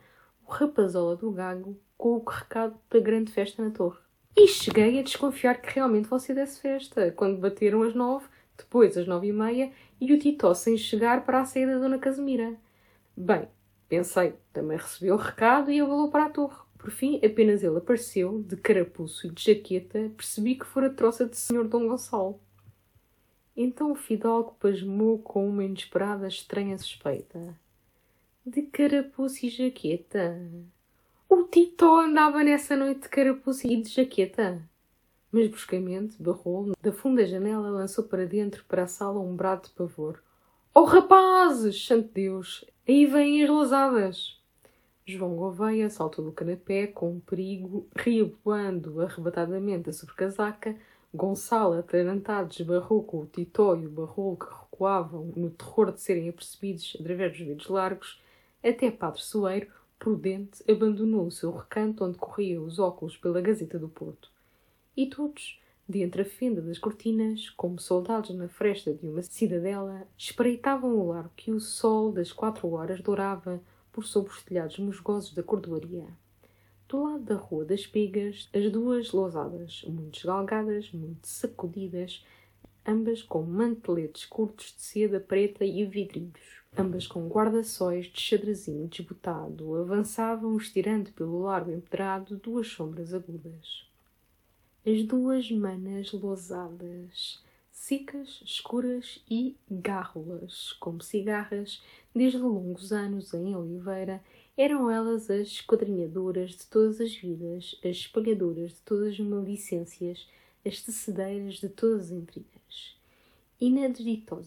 o 0.49 0.51
rapazola 0.51 1.15
do 1.15 1.31
gago 1.31 1.79
com 1.97 2.17
o 2.17 2.25
recado 2.25 2.75
da 2.89 2.99
grande 2.99 3.31
festa 3.31 3.63
na 3.63 3.71
torre. 3.71 3.99
E 4.35 4.49
cheguei 4.49 4.99
a 4.99 5.03
desconfiar 5.03 5.61
que 5.61 5.75
realmente 5.75 6.09
você 6.09 6.33
desse 6.33 6.61
festa, 6.61 7.13
quando 7.13 7.39
bateram 7.39 7.83
as 7.83 7.95
nove, 7.95 8.27
depois 8.57 8.97
as 8.97 9.07
nove 9.07 9.29
e 9.29 9.33
meia, 9.33 9.71
e 10.01 10.13
o 10.13 10.19
Titó 10.19 10.55
sem 10.55 10.77
chegar 10.79 11.27
para 11.27 11.43
a 11.43 11.45
saída 11.45 11.75
da 11.75 11.81
Dona 11.81 11.99
Casimira. 11.99 12.57
Bem, 13.15 13.47
pensei, 13.89 14.35
também 14.53 14.79
recebeu 14.79 15.17
o 15.17 15.19
recado 15.19 15.71
e 15.71 15.81
abalou 15.81 16.11
para 16.11 16.27
a 16.27 16.31
torre. 16.31 16.57
Por 16.79 16.91
fim, 16.91 17.21
apenas 17.23 17.63
ele 17.63 17.77
apareceu, 17.77 18.43
de 18.43 18.57
carapuço 18.57 19.27
e 19.27 19.31
de 19.31 19.43
jaqueta, 19.43 20.11
percebi 20.17 20.55
que 20.55 20.65
fora 20.65 20.89
troça 20.89 21.27
de 21.27 21.37
Senhor 21.37 21.69
Dom 21.69 21.89
Gonçalo. 21.89 22.41
Então 23.57 23.91
o 23.91 23.97
fidalgo 23.97 24.57
pasmou 24.59 25.19
com 25.19 25.47
uma 25.47 25.65
inesperada 25.65 26.29
estranha 26.29 26.79
suspeita 26.79 27.59
de 28.49 28.63
carapuço 28.63 29.45
e 29.45 29.51
jaqueta. 29.51 30.41
O 31.29 31.45
Tito 31.45 31.85
andava 31.85 32.43
nessa 32.43 32.75
noite 32.75 33.03
de 33.03 33.09
carapuço 33.09 33.67
e 33.67 33.77
de 33.83 33.91
jaqueta. 33.91 34.63
Mas 35.31 35.49
bruscamente 35.49 36.23
barrou 36.23 36.73
da 36.81 36.91
funda 36.91 37.27
janela 37.27 37.69
lançou 37.69 38.05
para 38.05 38.25
dentro 38.25 38.65
para 38.65 38.85
a 38.85 38.87
sala 38.87 39.21
um 39.21 39.37
brado 39.37 39.69
de 39.69 39.75
pavor. 39.75 40.23
Oh 40.75 40.85
rapazes, 40.85 41.87
santo 41.87 42.09
Deus, 42.15 42.65
aí 42.89 43.05
vêm 43.05 43.43
as 43.43 43.51
lousadas. 43.51 44.41
João 45.05 45.37
Gouveia 45.37 45.91
saltou 45.91 46.25
do 46.25 46.33
canapé 46.33 46.87
com 46.87 47.13
um 47.13 47.21
perigo, 47.21 47.87
reaboando 47.95 49.01
arrebatadamente 49.01 49.91
a 49.91 49.93
sobrecasaca. 49.93 50.77
Gonçalo, 51.13 51.79
atarantado, 51.79 52.53
esbarrou 52.53 53.03
com 53.03 53.21
o 53.21 53.27
Titó 53.27 53.75
e 53.77 53.87
o 53.87 53.91
barrolo 53.91 54.37
que 54.37 54.47
recuavam 54.47 55.33
no 55.35 55.51
terror 55.51 55.93
de 55.93 56.01
serem 56.01 56.29
apercebidos 56.29 56.97
através 57.01 57.33
dos 57.33 57.41
vidros 57.41 57.69
largos 57.69 58.23
até 58.63 58.91
Padre 58.91 59.23
Soeiro, 59.23 59.69
prudente, 59.99 60.63
abandonou 60.71 61.27
o 61.27 61.31
seu 61.31 61.51
recanto 61.51 62.05
onde 62.05 62.19
corriam 62.19 62.65
os 62.65 62.79
óculos 62.79 63.17
pela 63.17 63.41
Gazeta 63.41 63.79
do 63.79 63.89
Porto. 63.89 64.31
E 64.97 65.07
todos, 65.07 65.61
de 65.89 66.03
entre 66.03 66.23
a 66.23 66.25
fenda 66.25 66.61
das 66.61 66.79
cortinas, 66.79 67.51
como 67.51 67.81
soldados 67.81 68.31
na 68.31 68.49
fresta 68.49 68.93
de 68.93 69.09
uma 69.09 69.23
cidadela, 69.23 70.07
espreitavam 70.17 70.99
o 70.99 71.09
largo 71.09 71.31
que 71.37 71.51
o 71.51 71.61
sol 71.61 72.13
das 72.13 72.33
quatro 72.33 72.71
horas 72.73 73.01
dourava 73.01 73.61
por 73.93 74.05
sobre 74.05 74.31
os 74.31 74.43
telhados 74.43 74.79
musgosos 74.79 75.35
da 75.35 75.43
cordoaria. 75.43 76.07
Do 76.89 77.03
lado 77.03 77.23
da 77.23 77.35
Rua 77.35 77.65
das 77.65 77.87
Pigas, 77.87 78.49
as 78.55 78.71
duas 78.71 79.13
lousadas, 79.13 79.83
muito 79.87 80.19
esgalgadas, 80.19 80.91
muito 80.93 81.27
sacudidas, 81.27 82.25
ambas 82.87 83.23
com 83.23 83.43
manteletes 83.43 84.25
curtos 84.25 84.75
de 84.75 84.83
seda 84.83 85.21
preta 85.21 85.65
e 85.65 85.85
vidrinhos, 85.85 86.58
ambas 86.77 87.07
com 87.07 87.29
guarda-sóis 87.29 88.07
de 88.07 88.21
xadrezinho 88.21 88.89
desbotado, 88.89 89.75
avançavam 89.77 90.57
estirando 90.57 91.13
pelo 91.13 91.43
largo 91.43 91.73
empedrado 91.73 92.37
duas 92.37 92.69
sombras 92.69 93.13
agudas. 93.13 93.87
As 94.87 95.03
duas 95.05 95.51
manas 95.51 96.13
lousadas, 96.13 97.43
secas, 97.71 98.41
escuras 98.45 99.23
e 99.31 99.57
gárrulas, 99.71 100.73
como 100.75 101.03
cigarras, 101.03 101.83
desde 102.15 102.39
longos 102.39 102.93
anos 102.93 103.33
em 103.35 103.55
Oliveira, 103.55 104.23
eram 104.57 104.91
elas 104.91 105.31
as 105.31 105.49
esquadrinhadoras 105.49 106.51
de 106.51 106.67
todas 106.67 107.01
as 107.01 107.15
vidas, 107.15 107.79
as 107.85 107.97
espalhadoras 107.97 108.73
de 108.73 108.81
todas 108.81 109.13
as 109.15 109.21
malicências, 109.21 110.27
as 110.67 110.83
tecedeiras 110.83 111.55
de 111.55 111.69
todas 111.69 112.07
as 112.07 112.11
intrigas. 112.11 112.58
E 113.61 113.71
na 113.71 113.93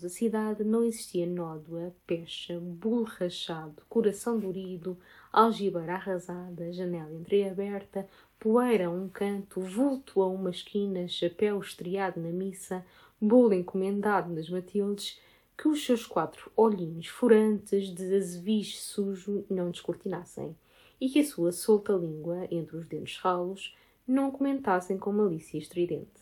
cidade 0.08 0.64
não 0.64 0.86
existia 0.86 1.28
nódoa, 1.28 1.94
pecha, 2.08 2.58
bulo 2.62 3.04
rachado, 3.04 3.84
coração 3.90 4.40
dorido, 4.40 4.98
algibeira 5.34 5.96
arrasada, 5.96 6.72
janela 6.72 7.14
entreaberta, 7.14 8.08
poeira 8.40 8.88
a 8.88 8.90
um 8.90 9.10
canto, 9.10 9.60
vulto 9.60 10.22
a 10.22 10.28
uma 10.30 10.50
esquina, 10.50 11.10
chapéu 11.10 11.60
estriado 11.60 12.22
na 12.22 12.30
missa, 12.30 12.86
bolo 13.20 13.54
encomendado 13.54 14.34
nas 14.34 14.50
Matildes, 14.50 15.20
que 15.58 15.68
os 15.68 15.86
seus 15.86 16.06
quatro 16.06 16.50
olhinhos 16.56 17.08
furantes 17.08 17.94
de 17.94 18.16
azeviche 18.16 18.78
sujo 18.78 19.44
não 19.50 19.72
descortinassem, 19.72 20.56
e 21.02 21.10
que 21.10 21.20
a 21.20 21.26
sua 21.26 21.52
solta 21.52 21.92
língua, 21.92 22.48
entre 22.50 22.78
os 22.78 22.88
dentes 22.88 23.18
ralos, 23.18 23.76
não 24.08 24.32
comentassem 24.32 24.98
com 24.98 25.12
malícia 25.12 25.58
estridente. 25.58 26.21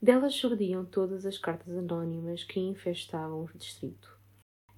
Delas 0.00 0.34
surdiam 0.34 0.84
todas 0.84 1.26
as 1.26 1.38
cartas 1.38 1.76
anónimas 1.76 2.44
que 2.44 2.60
infestavam 2.60 3.42
o 3.42 3.58
distrito. 3.58 4.16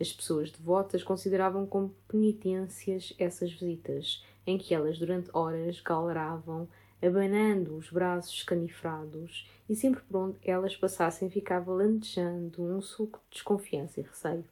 As 0.00 0.10
pessoas 0.10 0.50
devotas 0.50 1.02
consideravam 1.02 1.66
como 1.66 1.94
penitências 2.08 3.12
essas 3.18 3.52
visitas, 3.52 4.24
em 4.46 4.56
que 4.56 4.74
elas 4.74 4.98
durante 4.98 5.28
horas 5.34 5.78
galeravam, 5.82 6.66
abanando 7.02 7.76
os 7.76 7.90
braços 7.90 8.32
escanifrados, 8.32 9.46
e 9.68 9.76
sempre 9.76 10.02
por 10.04 10.16
onde 10.16 10.38
elas 10.42 10.74
passassem 10.74 11.28
ficava 11.28 11.70
lantejando 11.70 12.62
um 12.62 12.80
suco 12.80 13.20
de 13.28 13.34
desconfiança 13.34 14.00
e 14.00 14.04
receio. 14.04 14.44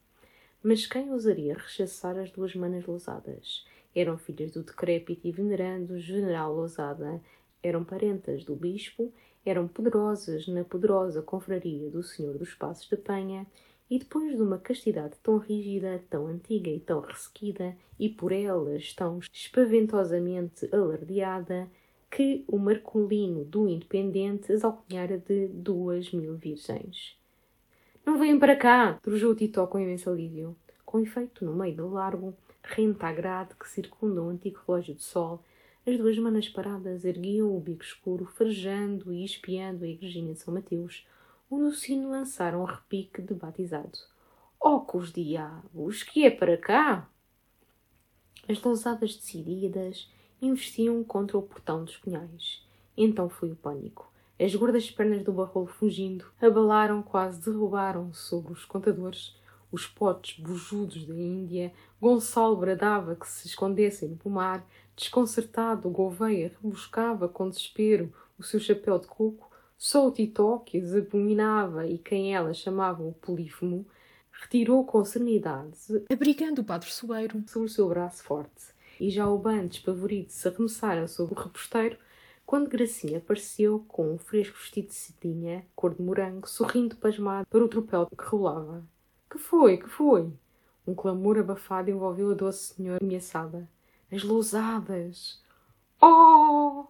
Mas 0.62 0.86
quem 0.86 1.10
ousaria 1.10 1.54
rechaçar 1.54 2.18
as 2.18 2.30
duas 2.30 2.54
manas 2.54 2.84
lousadas? 2.84 3.66
Eram 3.94 4.18
filhas 4.18 4.52
do 4.52 4.62
decrépito 4.62 5.26
e 5.26 5.32
venerando 5.32 5.98
general 5.98 6.54
Lousada, 6.54 7.22
eram 7.62 7.82
parentas 7.84 8.44
do 8.44 8.54
bispo, 8.54 9.10
eram 9.48 9.66
poderosas 9.66 10.46
na 10.48 10.64
poderosa 10.64 11.22
confraria 11.22 11.90
do 11.90 12.02
Senhor 12.02 12.36
dos 12.36 12.54
Passos 12.54 12.88
de 12.88 12.96
Penha, 12.96 13.46
e 13.90 13.98
depois 13.98 14.36
de 14.36 14.42
uma 14.42 14.58
castidade 14.58 15.14
tão 15.22 15.38
rígida, 15.38 16.02
tão 16.10 16.26
antiga 16.26 16.70
e 16.70 16.78
tão 16.78 17.00
ressequida, 17.00 17.76
e 17.98 18.08
por 18.08 18.32
elas 18.32 18.92
tão 18.92 19.18
espaventosamente 19.32 20.68
alardeada, 20.74 21.68
que 22.10 22.44
o 22.46 22.58
Marcolino 22.58 23.44
do 23.44 23.68
Independente 23.68 24.52
as 24.52 24.64
alcunhara 24.64 25.18
de 25.18 25.48
duas 25.48 26.10
mil 26.12 26.36
virgens. 26.36 27.16
Não 28.04 28.18
venham 28.18 28.38
para 28.38 28.56
cá! 28.56 28.98
trujou 29.02 29.34
Titó 29.34 29.66
com 29.66 29.78
imenso 29.78 30.08
alívio. 30.08 30.56
Com 30.84 31.00
efeito, 31.00 31.44
no 31.44 31.54
meio 31.54 31.76
do 31.76 31.88
largo, 31.88 32.34
grade 33.14 33.54
que 33.54 33.68
circunda 33.68 34.22
o 34.22 34.30
antigo 34.30 34.60
relógio 34.66 34.94
de 34.94 35.02
sol, 35.02 35.42
as 35.88 35.96
duas 35.96 36.18
manas 36.18 36.46
paradas 36.50 37.02
erguiam 37.02 37.56
o 37.56 37.58
bico 37.58 37.82
escuro, 37.82 38.26
farejando 38.26 39.10
e 39.10 39.24
espiando 39.24 39.86
a 39.86 39.88
igrejinha 39.88 40.34
de 40.34 40.38
São 40.38 40.52
Mateus, 40.52 41.06
onde 41.50 41.64
o 41.64 41.72
sino 41.72 42.10
lançara 42.10 42.58
um 42.58 42.64
repique 42.64 43.22
de 43.22 43.32
batizado. 43.32 43.98
Oh, 44.60 44.80
com 44.80 44.98
os 44.98 45.10
diabos! 45.10 46.02
Que 46.02 46.26
é 46.26 46.30
para 46.30 46.58
cá? 46.58 47.08
As 48.46 48.62
lousadas 48.62 49.16
decididas 49.16 50.12
investiam 50.42 51.02
contra 51.02 51.38
o 51.38 51.42
portão 51.42 51.84
dos 51.84 51.96
punhais. 51.96 52.62
Então 52.94 53.30
foi 53.30 53.50
o 53.50 53.56
pânico. 53.56 54.12
As 54.38 54.54
gordas 54.54 54.90
pernas 54.90 55.24
do 55.24 55.32
barrolo 55.32 55.68
fugindo 55.68 56.26
abalaram, 56.38 57.02
quase 57.02 57.40
derrubaram 57.40 58.12
sobre 58.12 58.52
os 58.52 58.66
contadores. 58.66 59.34
Os 59.72 59.86
potes 59.86 60.38
bujudos 60.38 61.06
da 61.06 61.14
Índia, 61.14 61.72
Gonçalo 61.98 62.56
bradava 62.56 63.16
que 63.16 63.26
se 63.26 63.46
escondessem 63.46 64.10
no 64.10 64.16
pomar. 64.16 64.66
Desconcertado, 64.98 65.88
Gouveia 65.88 66.52
rebuscava 66.60 67.28
com 67.28 67.48
desespero 67.48 68.12
o 68.36 68.42
seu 68.42 68.58
chapéu 68.58 68.98
de 68.98 69.06
coco. 69.06 69.48
Só 69.76 70.08
o 70.08 70.10
Titó, 70.10 70.58
que 70.58 70.76
as 70.76 70.92
abominava 70.92 71.86
e 71.86 71.98
quem 71.98 72.34
ela 72.34 72.52
chamava 72.52 73.04
o 73.04 73.12
Polífomo, 73.12 73.86
retirou 74.32 74.84
com 74.84 75.04
serenidade, 75.04 75.76
abrigando 76.10 76.62
o 76.62 76.64
padre 76.64 76.90
Soeiro 76.90 77.44
sobre 77.46 77.68
o 77.68 77.70
seu 77.70 77.88
braço 77.88 78.24
forte 78.24 78.76
e 78.98 79.08
já 79.08 79.28
o 79.28 79.38
bando 79.38 79.68
despavorido 79.68 80.32
se 80.32 80.48
arremessaram 80.48 81.06
sobre 81.06 81.32
o 81.32 81.38
reposteiro, 81.38 81.96
quando 82.44 82.68
Gracinha 82.68 83.18
apareceu 83.18 83.84
com 83.86 84.14
um 84.14 84.18
fresco 84.18 84.58
vestido 84.58 84.88
de 84.88 84.94
cetinha, 84.94 85.64
cor 85.76 85.94
de 85.94 86.02
morango, 86.02 86.48
sorrindo 86.48 86.96
pasmado 86.96 87.46
para 87.46 87.64
o 87.64 87.68
tropel 87.68 88.06
que 88.06 88.24
rolava. 88.24 88.84
Que 89.30 89.38
foi? 89.38 89.76
Que 89.76 89.88
foi? 89.88 90.28
Um 90.84 90.92
clamor 90.92 91.38
abafado 91.38 91.88
envolveu 91.88 92.32
a 92.32 92.34
doce 92.34 92.74
senhora 92.74 92.98
ameaçada. 93.00 93.68
As 94.10 94.22
lousadas! 94.22 95.42
Oh! 96.00 96.86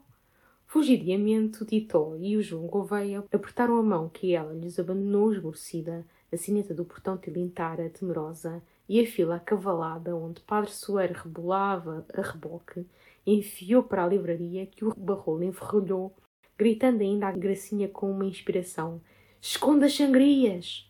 Fugidiamente 0.66 1.62
o 1.62 1.66
Titó 1.66 2.14
e 2.16 2.36
o 2.36 2.42
João 2.42 2.66
Gouveia 2.66 3.24
apertaram 3.32 3.76
a 3.76 3.82
mão 3.82 4.08
que 4.08 4.34
ela 4.34 4.52
lhes 4.52 4.78
abandonou 4.78 5.32
esmorecida, 5.32 6.06
a 6.32 6.36
sineta 6.36 6.72
do 6.72 6.84
portão 6.84 7.16
tilintara, 7.16 7.90
temerosa, 7.90 8.62
e 8.88 9.00
a 9.00 9.06
fila 9.06 9.36
acavalada 9.36 10.14
onde 10.14 10.40
Padre 10.42 10.70
Soeiro 10.70 11.14
rebolava 11.14 12.06
a 12.14 12.22
reboque 12.22 12.86
enfiou 13.26 13.82
para 13.82 14.04
a 14.04 14.08
livraria 14.08 14.66
que 14.66 14.84
o 14.84 14.94
barrolo 14.94 15.42
enferrulhou, 15.42 16.14
gritando 16.56 17.02
ainda 17.02 17.28
a 17.28 17.32
Gracinha 17.32 17.88
com 17.88 18.10
uma 18.10 18.24
inspiração: 18.24 19.00
Esconda 19.40 19.86
as 19.86 19.94
sangrias! 19.94 20.88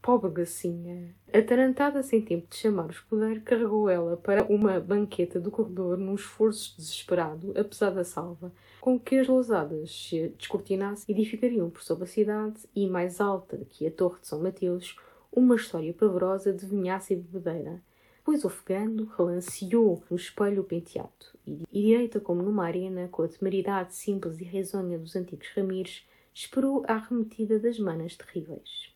Pobre 0.00 0.30
Gracinha, 0.30 1.14
atarantada 1.38 2.00
sem 2.02 2.22
tempo 2.22 2.46
de 2.48 2.56
chamar 2.56 2.86
o 2.86 2.92
escudeiro, 2.92 3.40
carregou 3.40 3.90
ela 3.90 4.16
para 4.16 4.44
uma 4.44 4.78
banqueta 4.78 5.40
do 5.40 5.50
corredor 5.50 5.98
num 5.98 6.14
esforço 6.14 6.76
desesperado, 6.76 7.52
apesar 7.58 7.90
da 7.90 8.04
salva, 8.04 8.52
com 8.80 8.98
que 9.00 9.18
as 9.18 9.26
lousadas 9.26 9.90
se 9.90 10.28
descortinassem 10.38 11.12
edificariam 11.12 11.68
por 11.68 11.82
sobre 11.82 12.04
a 12.04 12.06
cidade 12.06 12.60
e, 12.74 12.86
mais 12.86 13.20
alta 13.20 13.58
que 13.68 13.84
a 13.84 13.90
Torre 13.90 14.20
de 14.20 14.28
São 14.28 14.40
Mateus, 14.40 14.96
uma 15.32 15.56
história 15.56 15.92
pavorosa 15.92 16.52
de 16.52 16.64
vinhaça 16.66 17.12
e 17.12 17.16
bebedeira. 17.16 17.82
Pois 18.24 18.44
ofegando, 18.44 19.10
relanceou 19.18 20.04
no 20.08 20.16
espelho 20.16 20.62
o 20.62 20.64
penteado, 20.64 21.10
e, 21.44 21.64
direita 21.72 22.20
como 22.20 22.44
numa 22.44 22.64
arena, 22.64 23.08
com 23.10 23.22
a 23.22 23.28
temeridade 23.28 23.94
simples 23.94 24.40
e 24.40 24.44
risonha 24.44 24.98
dos 24.98 25.16
antigos 25.16 25.48
Ramires, 25.54 26.06
esperou 26.32 26.84
a 26.86 26.94
arremetida 26.94 27.58
das 27.58 27.78
manas 27.78 28.16
terríveis. 28.16 28.93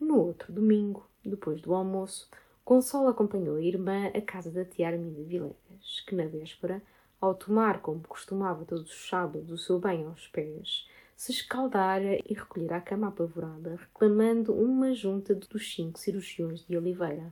No 0.00 0.18
outro 0.18 0.50
domingo, 0.50 1.06
depois 1.22 1.60
do 1.60 1.74
almoço, 1.74 2.26
Gonçalo 2.64 3.08
acompanhou 3.08 3.56
a 3.56 3.62
irmã 3.62 4.06
à 4.14 4.20
casa 4.22 4.50
da 4.50 4.64
tia 4.64 4.88
Arminda 4.88 5.22
Vilegas, 5.22 6.02
que 6.06 6.14
na 6.14 6.24
véspera, 6.24 6.82
ao 7.20 7.34
tomar, 7.34 7.82
como 7.82 8.00
costumava 8.08 8.64
todos 8.64 8.90
os 8.90 9.08
sábados, 9.08 9.50
o 9.50 9.58
seu 9.58 9.78
banho 9.78 10.08
aos 10.08 10.26
pés, 10.28 10.88
se 11.14 11.32
escaldara 11.32 12.16
e 12.16 12.32
recolhera 12.32 12.76
à 12.76 12.80
cama 12.80 13.08
apavorada, 13.08 13.76
reclamando 13.76 14.54
uma 14.54 14.94
junta 14.94 15.34
dos 15.34 15.74
cinco 15.74 15.98
cirurgiões 15.98 16.64
de 16.66 16.78
Oliveira. 16.78 17.30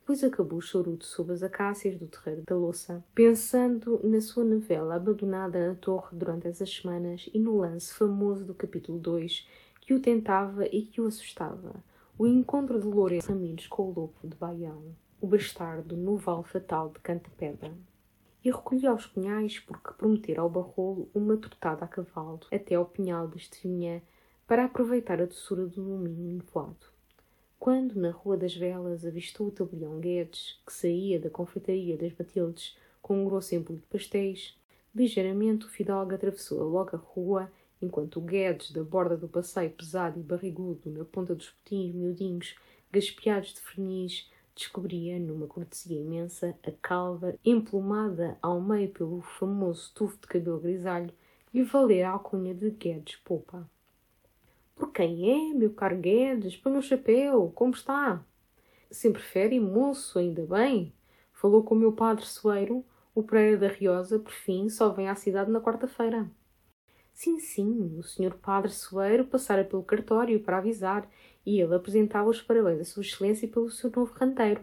Depois 0.00 0.24
acabou 0.24 0.58
o 0.58 0.62
chorudo 0.62 1.04
sob 1.04 1.32
as 1.32 1.42
acácias 1.42 1.98
do 1.98 2.06
terreiro 2.06 2.44
da 2.46 2.56
louça, 2.56 3.04
pensando 3.14 4.00
na 4.02 4.22
sua 4.22 4.44
novela 4.44 4.94
abandonada 4.94 5.68
na 5.68 5.74
torre 5.74 6.16
durante 6.16 6.46
essas 6.46 6.70
semanas 6.70 7.28
e 7.32 7.38
no 7.38 7.58
lance 7.58 7.92
famoso 7.92 8.44
do 8.44 8.54
capítulo 8.54 8.98
2 8.98 9.46
que 9.84 9.92
o 9.92 10.00
tentava 10.00 10.66
e 10.66 10.82
que 10.82 11.00
o 11.00 11.06
assustava. 11.06 11.74
O 12.16 12.26
encontro 12.26 12.80
de 12.80 12.86
Lourenço 12.86 13.28
Ramires 13.28 13.66
com 13.66 13.82
o 13.82 13.92
lobo 13.92 14.14
de 14.24 14.34
Baião, 14.34 14.82
o 15.20 15.26
bastardo 15.26 15.94
no 15.94 16.16
val 16.16 16.42
fatal 16.42 16.88
de 16.88 17.00
Canta-Pedra 17.00 17.70
e 18.42 18.50
recolhi 18.50 18.86
aos 18.86 19.06
punhais 19.06 19.58
porque 19.58 19.92
prometera 19.92 20.40
ao 20.40 20.48
barrolo 20.48 21.08
uma 21.14 21.36
tortada 21.36 21.84
a 21.84 21.88
cavalo 21.88 22.40
até 22.52 22.74
ao 22.74 22.86
pinhal 22.86 23.28
de 23.28 23.36
Estevinha 23.36 24.02
para 24.46 24.64
aproveitar 24.64 25.20
a 25.20 25.26
doçura 25.26 25.66
do 25.66 25.82
domingo 25.82 26.22
nevoado. 26.22 26.86
quando, 27.58 27.94
na 27.94 28.10
Rua 28.10 28.36
das 28.36 28.54
Velas, 28.54 29.04
avistou 29.06 29.48
o 29.48 29.50
tabelião 29.50 29.98
Guedes, 29.98 30.60
que 30.66 30.72
saía 30.72 31.18
da 31.18 31.30
confeitaria 31.30 31.96
das 31.96 32.12
Matildes 32.18 32.76
com 33.02 33.22
um 33.22 33.24
grosso 33.24 33.54
embrulho 33.54 33.80
de 33.80 33.86
pastéis, 33.86 34.58
ligeiramente 34.94 35.66
o 35.66 35.68
fidalgo 35.68 36.14
atravessou 36.14 36.62
logo 36.68 36.94
a 36.94 36.98
rua, 36.98 37.50
enquanto 37.80 38.16
o 38.16 38.22
Guedes, 38.22 38.70
da 38.70 38.82
borda 38.82 39.16
do 39.16 39.28
passeio 39.28 39.70
pesado 39.70 40.18
e 40.18 40.22
barrigudo, 40.22 40.90
na 40.90 41.04
ponta 41.04 41.34
dos 41.34 41.50
potinhos 41.50 41.94
miudinhos, 41.94 42.56
gaspeados 42.92 43.54
de 43.54 43.60
verniz, 43.60 44.30
descobria, 44.54 45.18
numa 45.18 45.46
cortesia 45.46 46.00
imensa, 46.00 46.56
a 46.66 46.70
calva, 46.70 47.34
emplumada 47.44 48.38
ao 48.40 48.60
meio 48.60 48.88
pelo 48.90 49.20
famoso 49.20 49.92
tufo 49.94 50.18
de 50.18 50.26
cabelo 50.26 50.60
grisalho, 50.60 51.12
e 51.52 51.62
valer 51.62 52.02
a 52.02 52.10
alcunha 52.10 52.52
de 52.52 52.70
Guedes 52.70 53.16
Popa. 53.16 53.68
Por 54.74 54.90
quem 54.90 55.30
é, 55.30 55.54
meu 55.54 55.72
caro 55.72 55.96
Guedes? 55.96 56.56
Põe 56.56 56.76
o 56.76 56.82
chapéu. 56.82 57.52
Como 57.54 57.72
está? 57.72 58.24
Se 58.90 59.08
prefere, 59.08 59.60
moço, 59.60 60.18
ainda 60.18 60.44
bem. 60.44 60.92
Falou 61.32 61.62
com 61.62 61.76
o 61.76 61.78
meu 61.78 61.92
padre 61.92 62.26
Soeiro. 62.26 62.84
O 63.14 63.22
Pereira 63.22 63.56
da 63.56 63.68
Riosa, 63.68 64.18
por 64.18 64.32
fim, 64.32 64.68
só 64.68 64.88
vem 64.88 65.08
à 65.08 65.14
cidade 65.14 65.48
na 65.48 65.60
quarta-feira. 65.60 66.28
Sim, 67.14 67.38
sim, 67.38 67.96
o 67.98 68.02
senhor 68.02 68.34
padre 68.34 68.70
Soeiro 68.72 69.24
passara 69.24 69.64
pelo 69.64 69.82
cartório 69.82 70.38
para 70.40 70.58
avisar 70.58 71.08
e 71.46 71.60
ele 71.60 71.74
apresentava 71.74 72.28
os 72.28 72.42
parabéns 72.42 72.80
a 72.80 72.84
sua 72.84 73.02
excelência 73.02 73.48
pelo 73.48 73.70
seu 73.70 73.90
novo 73.90 74.12
canteiro. 74.12 74.60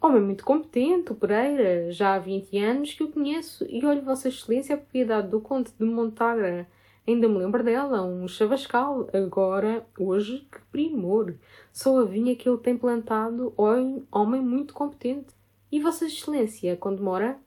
Homem 0.00 0.20
muito 0.20 0.44
competente, 0.44 1.10
o 1.10 1.14
Pereira. 1.14 1.90
Já 1.90 2.14
há 2.14 2.18
vinte 2.18 2.56
anos 2.58 2.92
que 2.92 3.02
o 3.02 3.10
conheço 3.10 3.64
e 3.68 3.84
olho 3.84 4.02
Vossa 4.02 4.28
Excelência 4.28 4.74
a 4.74 4.78
propriedade 4.78 5.28
do 5.28 5.40
Conde 5.40 5.72
de 5.72 5.84
Montagra 5.84 6.68
Ainda 7.06 7.28
me 7.28 7.38
lembro 7.38 7.64
dela, 7.64 8.02
um 8.02 8.28
chavascal. 8.28 9.08
Agora, 9.12 9.84
hoje, 9.98 10.46
que 10.52 10.60
primor! 10.70 11.34
Só 11.72 11.98
a 11.98 12.04
vinha 12.04 12.36
que 12.36 12.48
ele 12.48 12.58
tem 12.58 12.76
plantado, 12.76 13.52
homem 13.56 14.40
muito 14.40 14.72
competente. 14.72 15.34
E 15.70 15.80
Vossa 15.80 16.06
Excelência, 16.06 16.76
quando 16.76 17.02
mora? 17.02 17.40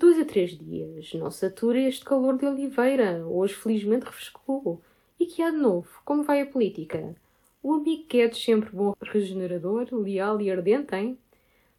Dois 0.00 0.18
a 0.18 0.24
três 0.24 0.56
dias. 0.56 1.12
Não 1.12 1.30
satura 1.30 1.78
este 1.78 2.06
calor 2.06 2.38
de 2.38 2.46
oliveira. 2.46 3.22
Hoje, 3.26 3.52
felizmente, 3.52 4.06
refrescou. 4.06 4.80
E 5.18 5.26
que 5.26 5.42
há 5.42 5.50
de 5.50 5.58
novo? 5.58 5.90
Como 6.06 6.22
vai 6.22 6.40
a 6.40 6.46
política? 6.46 7.14
O 7.62 7.74
amigo 7.74 8.06
é 8.14 8.32
sempre 8.32 8.70
bom 8.70 8.94
regenerador, 9.02 9.88
leal 9.92 10.40
e 10.40 10.50
ardente, 10.50 10.94
hein? 10.94 11.18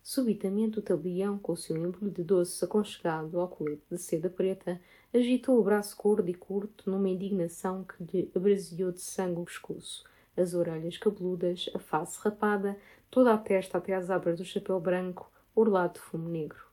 Subitamente 0.03 0.77
o 0.77 0.83
tabelião, 0.83 1.39
com 1.39 1.53
o 1.53 1.57
seu 1.57 1.75
embrulho 1.75 2.11
de 2.11 2.23
doce 2.23 2.63
aconchegado 2.63 3.39
ao 3.39 3.47
colete 3.47 3.81
de 3.89 3.97
seda 3.97 4.29
preta, 4.29 4.79
agitou 5.11 5.57
o 5.57 5.63
braço 5.63 5.97
gordo 5.97 6.29
e 6.29 6.35
curto 6.35 6.91
numa 6.91 7.09
indignação 7.09 7.83
que 7.83 8.03
lhe 8.03 8.31
abraseou 8.35 8.91
de 8.91 9.01
sangue 9.01 9.39
o 9.39 9.45
pescoço, 9.45 10.03
as 10.37 10.53
orelhas 10.53 10.95
cabeludas, 10.95 11.71
a 11.73 11.79
face 11.79 12.19
rapada, 12.21 12.77
toda 13.09 13.33
a 13.33 13.37
testa 13.39 13.79
até 13.79 13.95
às 13.95 14.11
abras 14.11 14.37
do 14.37 14.45
chapéu 14.45 14.79
branco, 14.79 15.31
orlado 15.55 15.95
de 15.95 16.01
fumo 16.01 16.29
negro. 16.29 16.70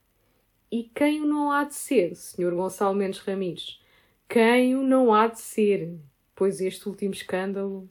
E 0.71 0.85
quem 0.85 1.23
o 1.23 1.27
não 1.27 1.51
há 1.51 1.65
de 1.65 1.75
ser, 1.75 2.15
Sr. 2.15 2.55
Gonçalo 2.55 2.95
Mendes 2.95 3.21
Ramires? 3.21 3.83
Quem 4.29 4.77
o 4.77 4.83
não 4.83 5.15
há 5.15 5.27
de 5.27 5.41
ser? 5.41 5.99
Pois 6.35 6.61
este 6.61 6.89
último 6.89 7.15
escândalo... 7.15 7.89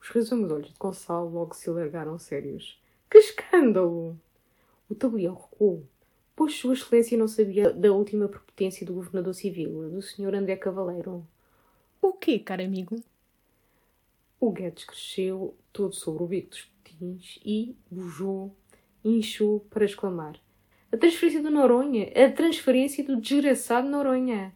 Os 0.00 0.08
resumos 0.08 0.50
olhos 0.50 0.72
de 0.72 0.78
Gonçalo 0.78 1.28
logo 1.28 1.54
se 1.54 1.68
alargaram 1.68 2.18
sérios. 2.18 2.80
Que 3.10 3.18
escândalo! 3.18 4.18
O 4.88 4.94
tabelião 4.94 5.34
recuou, 5.34 5.86
pois 6.34 6.54
Sua 6.54 6.72
Excelência 6.72 7.18
não 7.18 7.28
sabia 7.28 7.70
da 7.70 7.92
última 7.92 8.26
prepotência 8.28 8.86
do 8.86 8.94
governador 8.94 9.34
civil, 9.34 9.90
do 9.90 10.00
Sr. 10.00 10.34
André 10.34 10.56
Cavaleiro. 10.56 11.26
O 12.00 12.14
quê, 12.14 12.38
caro 12.38 12.64
amigo? 12.64 12.96
O 14.40 14.50
Guedes 14.50 14.84
cresceu 14.84 15.54
todo 15.70 15.94
sobre 15.94 16.22
o 16.22 16.26
bico 16.26 16.48
dos 16.48 16.62
potins 16.62 17.38
e 17.44 17.76
bujou, 17.90 18.56
inchou 19.04 19.60
para 19.68 19.84
exclamar: 19.84 20.40
A 20.92 20.96
transferência 20.96 21.40
do 21.40 21.52
Noronha! 21.52 22.10
A 22.16 22.32
transferência 22.32 23.04
do 23.04 23.20
desgraçado 23.20 23.88
Noronha! 23.88 24.52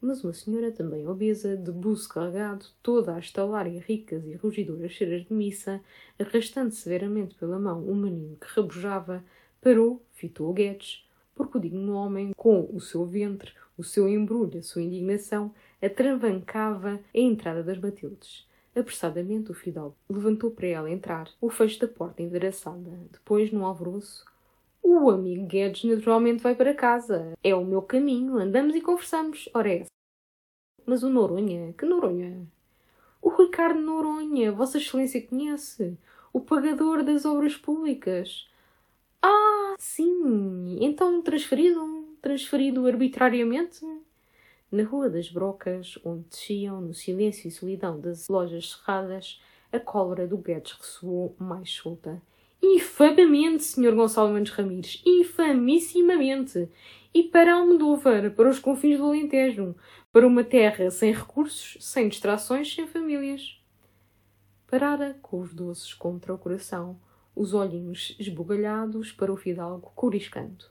Mas 0.00 0.22
uma 0.22 0.32
senhora 0.32 0.70
também 0.70 1.08
obesa, 1.08 1.56
de 1.56 1.72
buço 1.72 2.08
carregado, 2.08 2.66
toda 2.80 3.16
a 3.16 3.18
estalar 3.18 3.66
ricas 3.66 4.24
e 4.24 4.36
rugidoras 4.36 4.92
cheiras 4.92 5.24
de 5.24 5.34
missa, 5.34 5.82
arrastando 6.20 6.70
severamente 6.70 7.34
pela 7.34 7.58
mão 7.58 7.84
um 7.84 7.96
menino 7.96 8.36
que 8.36 8.46
rabujava, 8.46 9.24
Parou, 9.60 10.00
fitou 10.12 10.48
o 10.48 10.52
Guedes, 10.52 11.04
porque 11.34 11.58
o 11.58 11.60
digno 11.60 11.94
homem, 11.94 12.32
com 12.36 12.70
o 12.72 12.80
seu 12.80 13.04
ventre, 13.04 13.52
o 13.76 13.82
seu 13.82 14.08
embrulho, 14.08 14.60
a 14.60 14.62
sua 14.62 14.82
indignação, 14.82 15.52
atravancava 15.82 17.00
a 17.12 17.18
entrada 17.18 17.64
das 17.64 17.78
Matildes. 17.78 18.46
Apressadamente 18.72 19.50
o 19.50 19.54
fidalgo 19.54 19.96
levantou 20.08 20.52
para 20.52 20.68
ela 20.68 20.88
entrar, 20.88 21.28
o 21.40 21.50
fecho 21.50 21.80
da 21.80 21.88
porta 21.88 22.22
endereçada. 22.22 23.00
Depois, 23.10 23.50
num 23.50 23.66
alvoroço, 23.66 24.24
o 24.88 25.10
amigo 25.10 25.46
Guedes 25.46 25.84
naturalmente 25.84 26.42
vai 26.42 26.54
para 26.54 26.74
casa. 26.74 27.32
É 27.42 27.54
o 27.54 27.64
meu 27.64 27.82
caminho, 27.82 28.38
andamos 28.38 28.74
e 28.74 28.80
conversamos. 28.80 29.48
Ora 29.52 29.72
é. 29.72 29.86
Mas 30.84 31.02
o 31.02 31.10
Noronha? 31.10 31.72
Que 31.72 31.84
Noronha? 31.84 32.46
O 33.20 33.28
Ricardo 33.30 33.80
Noronha, 33.80 34.52
Vossa 34.52 34.78
Excelência 34.78 35.20
conhece. 35.20 35.98
O 36.32 36.40
pagador 36.40 37.02
das 37.02 37.24
obras 37.24 37.56
públicas. 37.56 38.48
Ah, 39.20 39.74
sim! 39.78 40.78
Então 40.80 41.20
transferido? 41.22 42.14
Transferido 42.22 42.86
arbitrariamente? 42.86 43.84
Na 44.70 44.84
Rua 44.84 45.10
das 45.10 45.28
Brocas, 45.28 45.98
onde 46.04 46.24
desciam 46.28 46.80
no 46.80 46.94
silêncio 46.94 47.48
e 47.48 47.50
solidão 47.50 48.00
das 48.00 48.28
lojas 48.28 48.72
cerradas, 48.72 49.40
a 49.72 49.80
cólera 49.80 50.26
do 50.26 50.36
Guedes 50.36 50.72
ressoou 50.72 51.34
mais 51.38 51.70
solta. 51.70 52.22
Infamamente, 52.68 53.62
Sr. 53.62 53.94
Gonçalo 53.94 54.32
Mendes 54.32 54.52
Ramires! 54.52 55.00
Infamissimamente! 55.06 56.68
E 57.14 57.22
para 57.22 57.54
Almodóvar, 57.54 58.32
para 58.32 58.50
os 58.50 58.58
confins 58.58 58.98
do 58.98 59.04
Alentejo, 59.04 59.76
para 60.12 60.26
uma 60.26 60.42
terra 60.42 60.90
sem 60.90 61.12
recursos, 61.12 61.76
sem 61.80 62.08
distrações, 62.08 62.74
sem 62.74 62.88
famílias. 62.88 63.62
Parara 64.66 65.16
com 65.22 65.40
os 65.40 65.54
doces 65.54 65.94
contra 65.94 66.34
o 66.34 66.38
coração, 66.38 66.98
os 67.36 67.54
olhinhos 67.54 68.16
esbugalhados 68.18 69.12
para 69.12 69.32
o 69.32 69.36
fidalgo 69.36 69.92
coriscando. 69.94 70.64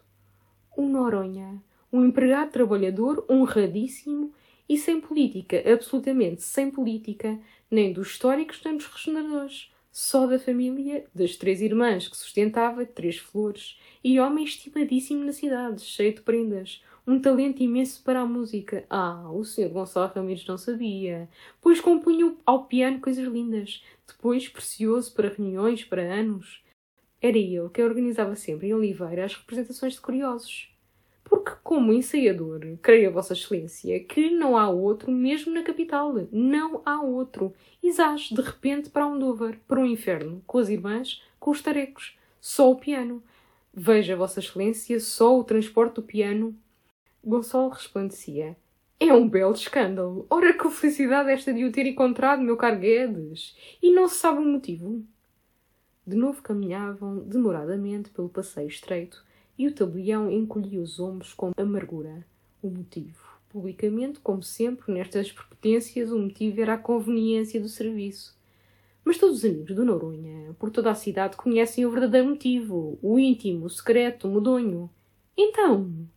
Um 0.78 0.90
Noronha, 0.90 1.64
um 1.92 2.06
empregado 2.06 2.52
trabalhador 2.52 3.26
honradíssimo 3.32 4.34
e 4.68 4.78
sem 4.78 5.00
política, 5.00 5.64
absolutamente 5.66 6.42
sem 6.44 6.70
política, 6.70 7.40
nem 7.72 7.94
dos 7.94 8.10
históricos 8.10 8.62
nem 8.66 8.76
dos 8.76 8.86
regeneradores, 8.86 9.72
só 9.98 10.28
da 10.28 10.38
família, 10.38 11.06
das 11.16 11.38
três 11.38 11.62
irmãs 11.62 12.10
que 12.10 12.18
sustentava, 12.18 12.86
três 12.86 13.16
flores, 13.16 13.80
e 14.04 14.20
homem 14.20 14.44
estimadíssimo 14.44 15.24
na 15.24 15.32
cidade, 15.32 15.82
cheio 15.82 16.14
de 16.14 16.20
prendas, 16.20 16.84
um 17.08 17.18
talento 17.18 17.64
imenso 17.64 18.04
para 18.04 18.20
a 18.20 18.26
música. 18.26 18.86
Ah, 18.90 19.32
o 19.32 19.46
Sr. 19.46 19.70
Gonçalo 19.70 20.12
Ramires 20.14 20.46
não 20.46 20.58
sabia, 20.58 21.30
pois 21.62 21.80
compunha 21.80 22.36
ao 22.46 22.66
piano 22.66 23.00
coisas 23.00 23.26
lindas, 23.26 23.86
depois 24.06 24.50
precioso 24.50 25.14
para 25.14 25.30
reuniões, 25.30 25.86
para 25.86 26.02
anos. 26.02 26.62
Era 27.22 27.38
ele 27.38 27.70
que 27.70 27.82
organizava 27.82 28.36
sempre 28.36 28.68
em 28.68 28.74
Oliveira 28.74 29.24
as 29.24 29.34
representações 29.34 29.94
de 29.94 30.02
curiosos. 30.02 30.75
Porque, 31.26 31.52
como 31.62 31.92
ensaiador, 31.92 32.62
creio 32.82 33.10
a 33.10 33.12
Vossa 33.12 33.34
Excelência 33.34 34.00
que 34.00 34.30
não 34.30 34.58
há 34.58 34.70
outro 34.70 35.12
mesmo 35.12 35.54
na 35.54 35.64
capital. 35.64 36.14
Não 36.32 36.82
há 36.86 37.02
outro. 37.02 37.54
Exage, 37.84 38.34
de 38.34 38.42
repente, 38.42 38.90
para 38.90 39.06
um 39.06 39.20
Dover, 39.20 39.60
para 39.68 39.82
um 39.82 39.86
inferno, 39.86 40.42
com 40.48 40.60
as 40.60 40.70
irmãs, 40.70 41.22
com 41.40 41.52
os 41.52 41.62
tarecos. 41.62 42.18
Só 42.40 42.72
o 42.72 42.78
piano. 42.78 43.22
Veja, 43.74 44.16
Vossa 44.16 44.40
Excelência, 44.40 45.00
só 45.02 45.38
o 45.38 45.44
transporte 45.44 45.96
do 45.96 46.04
piano 46.04 46.56
Gonçalo 47.26 47.70
resplandecia. 47.70 48.56
É 49.00 49.12
um 49.12 49.28
belo 49.28 49.56
escândalo. 49.56 50.28
Ora, 50.30 50.54
que 50.54 50.70
felicidade 50.70 51.32
esta 51.32 51.52
de 51.52 51.66
o 51.66 51.72
ter 51.72 51.88
encontrado, 51.88 52.44
meu 52.44 52.56
caro 52.56 52.78
Guedes. 52.78 53.58
E 53.82 53.92
não 53.92 54.08
se 54.08 54.18
sabe 54.18 54.38
o 54.40 54.46
motivo. 54.46 55.04
De 56.06 56.16
novo 56.16 56.44
caminhavam 56.44 57.18
demoradamente 57.18 58.12
pelo 58.12 58.30
passeio 58.30 58.68
estreito 58.68 59.26
e 59.58 59.68
o 59.68 59.74
tabelião 59.74 60.32
encolhia 60.32 60.82
os 60.82 61.00
ombros 61.00 61.34
com 61.34 61.52
amargura. 61.58 62.26
O 62.62 62.70
motivo. 62.70 63.24
Publicamente, 63.50 64.20
como 64.20 64.44
sempre, 64.44 64.92
nestas 64.92 65.32
prepotências, 65.32 66.12
o 66.12 66.20
motivo 66.20 66.60
era 66.62 66.74
a 66.74 66.78
conveniência 66.78 67.62
do 67.62 67.70
serviço. 67.70 68.36
Mas 69.04 69.18
todos 69.18 69.38
os 69.38 69.46
amigos 69.46 69.76
do 69.76 69.86
Noronha, 69.86 70.54
por 70.60 70.72
toda 70.72 70.92
a 70.92 70.96
cidade, 70.96 71.38
conhecem 71.38 71.86
o 71.86 71.92
verdadeiro 71.92 72.28
motivo, 72.28 72.98
o 73.02 73.20
íntimo, 73.20 73.66
o 73.66 73.70
secreto, 73.70 74.28
o 74.28 74.34
medonho. 74.34 74.90
Então, 75.38 76.08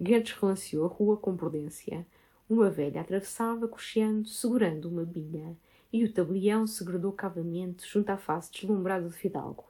Guedes 0.00 0.32
relanceou 0.32 0.84
a 0.84 0.88
rua 0.88 1.16
com 1.16 1.36
prudência. 1.36 2.06
Uma 2.48 2.70
velha 2.70 3.00
atravessava, 3.00 3.66
cocheando, 3.66 4.28
segurando 4.28 4.88
uma 4.88 5.04
bilha, 5.04 5.56
e 5.92 6.04
o 6.04 6.12
tabelião 6.12 6.66
segredou 6.66 7.10
cavamente 7.10 7.84
junto 7.90 8.10
à 8.10 8.16
face 8.16 8.52
deslumbrada 8.52 9.08
de 9.08 9.16
Fidalgo. 9.16 9.64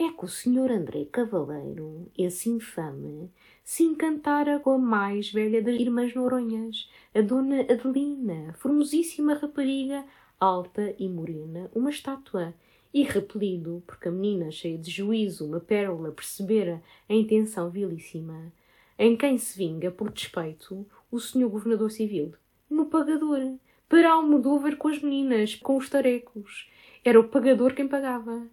É 0.00 0.10
que 0.12 0.24
o 0.24 0.28
senhor 0.28 0.70
André 0.70 1.06
Cavaleiro, 1.06 2.08
esse 2.16 2.48
infame, 2.48 3.32
se 3.64 3.82
encantara 3.82 4.60
com 4.60 4.70
a 4.70 4.78
mais 4.78 5.32
velha 5.32 5.60
das 5.60 5.74
irmãs 5.74 6.14
Noronhas, 6.14 6.88
a 7.12 7.20
dona 7.20 7.62
Adelina, 7.62 8.54
formosíssima 8.58 9.34
rapariga, 9.34 10.04
alta 10.38 10.94
e 11.00 11.08
morena, 11.08 11.68
uma 11.74 11.90
estátua, 11.90 12.54
e 12.94 13.02
repelido, 13.02 13.82
porque 13.88 14.06
a 14.06 14.12
menina, 14.12 14.52
cheia 14.52 14.78
de 14.78 14.88
juízo, 14.88 15.44
uma 15.44 15.58
pérola, 15.58 16.12
percebera 16.12 16.80
a 17.08 17.12
intenção 17.12 17.68
vilíssima, 17.68 18.52
em 18.96 19.16
quem 19.16 19.36
se 19.36 19.58
vinga, 19.58 19.90
por 19.90 20.12
despeito, 20.12 20.86
o 21.10 21.18
senhor 21.18 21.50
governador 21.50 21.90
civil, 21.90 22.34
no 22.70 22.86
pagador, 22.86 23.40
para 23.88 24.12
Almodóvar 24.12 24.76
com 24.76 24.86
as 24.86 25.02
meninas, 25.02 25.56
com 25.56 25.76
os 25.76 25.90
tarecos. 25.90 26.70
Era 27.04 27.18
o 27.18 27.28
pagador 27.28 27.74
quem 27.74 27.88
pagava. 27.88 28.48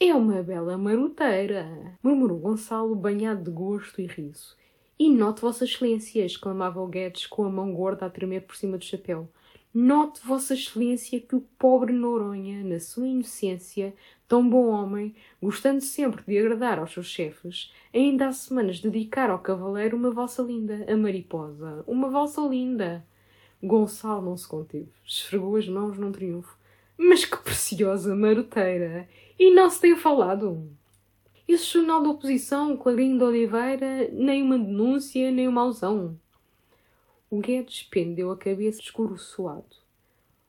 É 0.00 0.14
uma 0.14 0.44
bela 0.44 0.78
maroteira, 0.78 1.98
murmurou 2.00 2.38
Gonçalo, 2.38 2.94
banhado 2.94 3.42
de 3.42 3.50
gosto 3.50 4.00
e 4.00 4.06
riso. 4.06 4.56
E 4.96 5.10
note, 5.10 5.40
Vossa 5.40 5.64
Excelência, 5.64 6.24
exclamava 6.24 6.80
o 6.80 6.86
Guedes 6.86 7.26
com 7.26 7.42
a 7.42 7.50
mão 7.50 7.74
gorda 7.74 8.06
a 8.06 8.10
tremer 8.10 8.42
por 8.42 8.54
cima 8.54 8.78
do 8.78 8.84
chapéu. 8.84 9.28
Note, 9.74 10.20
Vossa 10.24 10.54
Excelência, 10.54 11.20
que 11.20 11.34
o 11.34 11.40
pobre 11.58 11.92
Noronha, 11.92 12.62
na 12.62 12.78
sua 12.78 13.08
inocência, 13.08 13.92
tão 14.28 14.48
bom 14.48 14.68
homem, 14.68 15.16
gostando 15.42 15.80
sempre 15.80 16.22
de 16.24 16.38
agradar 16.38 16.78
aos 16.78 16.92
seus 16.92 17.08
chefes, 17.08 17.74
ainda 17.92 18.28
há 18.28 18.32
semanas 18.32 18.78
dedicara 18.78 19.32
ao 19.32 19.40
cavaleiro 19.40 19.96
uma 19.96 20.12
valsa 20.12 20.42
linda, 20.42 20.86
a 20.88 20.96
mariposa, 20.96 21.82
uma 21.88 22.08
valsa 22.08 22.40
linda. 22.42 23.04
Gonçalo 23.60 24.24
não 24.24 24.36
se 24.36 24.46
conteve, 24.46 24.92
esfregou 25.04 25.56
as 25.56 25.68
mãos 25.68 25.98
num 25.98 26.12
triunfo. 26.12 26.56
Mas 26.96 27.24
que 27.24 27.36
preciosa 27.36 28.14
maroteira! 28.14 29.08
E 29.38 29.52
não 29.52 29.70
se 29.70 29.80
tem 29.80 29.96
falado. 29.96 30.68
Esse 31.46 31.64
jornal 31.64 32.02
da 32.02 32.10
oposição, 32.10 32.76
de 32.76 33.24
Oliveira, 33.24 34.10
nem 34.12 34.42
uma 34.42 34.58
denúncia, 34.58 35.30
nem 35.30 35.46
uma 35.46 35.62
alusão. 35.62 36.18
O 37.30 37.38
Guedes 37.38 37.84
pendeu 37.84 38.30
a 38.32 38.36
cabeça 38.36 38.80
escuro-suado. 38.80 39.76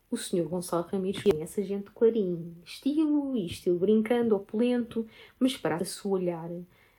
O 0.10 0.18
senhor 0.18 0.50
Gonçalo 0.50 0.88
Ramires 0.92 1.22
conhece 1.22 1.62
a 1.62 1.64
gente 1.64 1.92
clarim, 1.92 2.56
estilo 2.66 3.36
e 3.36 3.46
estilo 3.46 3.78
brincando, 3.78 4.36
opulento, 4.36 5.06
mas 5.40 5.56
para 5.56 5.86
sua 5.86 6.14
olhar. 6.14 6.50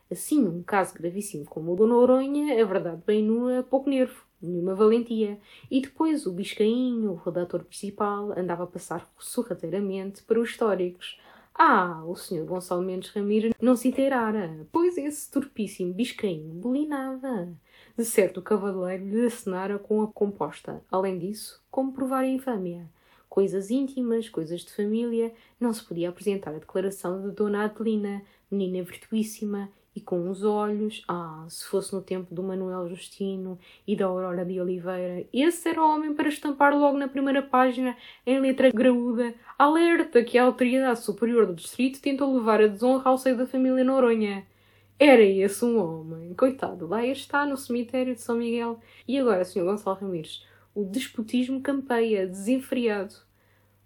Assim, 0.08 0.46
um 0.46 0.62
caso 0.62 0.94
gravíssimo 0.94 1.44
como 1.44 1.72
o 1.72 1.76
Dona 1.76 1.96
Oronha, 1.96 2.62
a 2.62 2.64
verdade 2.64 3.02
bem 3.04 3.22
nua, 3.22 3.64
pouco 3.64 3.90
nervo, 3.90 4.24
nenhuma 4.40 4.76
valentia. 4.76 5.40
E 5.68 5.80
depois 5.80 6.24
o 6.24 6.32
Biscainho, 6.32 7.10
o 7.10 7.16
redator 7.16 7.64
principal, 7.64 8.32
andava 8.38 8.62
a 8.62 8.68
passar 8.68 9.12
sorrateiramente 9.18 10.22
para 10.22 10.38
os 10.38 10.50
históricos. 10.50 11.18
Ah, 11.62 12.02
o 12.06 12.16
senhor 12.16 12.46
Gonçalo 12.46 12.80
Mendes 12.80 13.10
Ramires 13.10 13.52
não 13.60 13.76
se 13.76 13.86
inteirara, 13.86 14.66
pois 14.72 14.96
esse 14.96 15.30
torpíssimo 15.30 15.92
Biscainho 15.92 16.54
bolinava. 16.54 17.52
De 17.94 18.02
certo, 18.02 18.40
o 18.40 18.42
cavaleiro 18.42 19.04
lhe 19.04 19.26
acenara 19.26 19.78
com 19.78 20.00
a 20.00 20.08
composta. 20.08 20.82
Além 20.90 21.18
disso, 21.18 21.62
como 21.70 21.92
provar 21.92 22.20
a 22.24 22.26
infâmia? 22.26 22.88
Coisas 23.28 23.70
íntimas, 23.70 24.26
coisas 24.26 24.62
de 24.62 24.72
família, 24.72 25.34
não 25.60 25.70
se 25.74 25.84
podia 25.84 26.08
apresentar 26.08 26.52
a 26.52 26.58
declaração 26.58 27.20
de 27.20 27.30
Dona 27.30 27.64
Adelina, 27.64 28.22
menina 28.50 28.82
virtuíssima, 28.82 29.70
e 29.94 30.00
com 30.00 30.30
os 30.30 30.44
olhos, 30.44 31.02
ah, 31.08 31.44
se 31.48 31.64
fosse 31.66 31.92
no 31.92 32.00
tempo 32.00 32.32
do 32.34 32.42
Manuel 32.42 32.88
Justino 32.88 33.58
e 33.86 33.96
da 33.96 34.06
Aurora 34.06 34.44
de 34.44 34.60
Oliveira, 34.60 35.26
esse 35.32 35.68
era 35.68 35.82
o 35.82 35.88
homem 35.88 36.14
para 36.14 36.28
estampar 36.28 36.76
logo 36.76 36.96
na 36.96 37.08
primeira 37.08 37.42
página, 37.42 37.96
em 38.24 38.38
letra 38.40 38.70
graúda, 38.70 39.34
alerta 39.58 40.22
que 40.22 40.38
a 40.38 40.44
autoridade 40.44 41.00
superior 41.00 41.46
do 41.46 41.54
distrito 41.54 42.00
tentou 42.00 42.32
levar 42.34 42.60
a 42.60 42.68
desonra 42.68 43.10
ao 43.10 43.18
seio 43.18 43.36
da 43.36 43.46
família 43.46 43.82
Noronha. 43.82 44.46
Era 44.98 45.22
esse 45.22 45.64
um 45.64 45.78
homem. 45.78 46.34
Coitado, 46.34 46.86
lá 46.86 47.04
está 47.04 47.46
no 47.46 47.56
cemitério 47.56 48.14
de 48.14 48.20
São 48.20 48.36
Miguel. 48.36 48.78
E 49.08 49.18
agora, 49.18 49.44
Sr. 49.44 49.64
Gonçalo 49.64 49.96
Ramires, 49.96 50.44
o 50.74 50.84
despotismo 50.84 51.60
campeia, 51.62 52.26
desenfreado. 52.26 53.14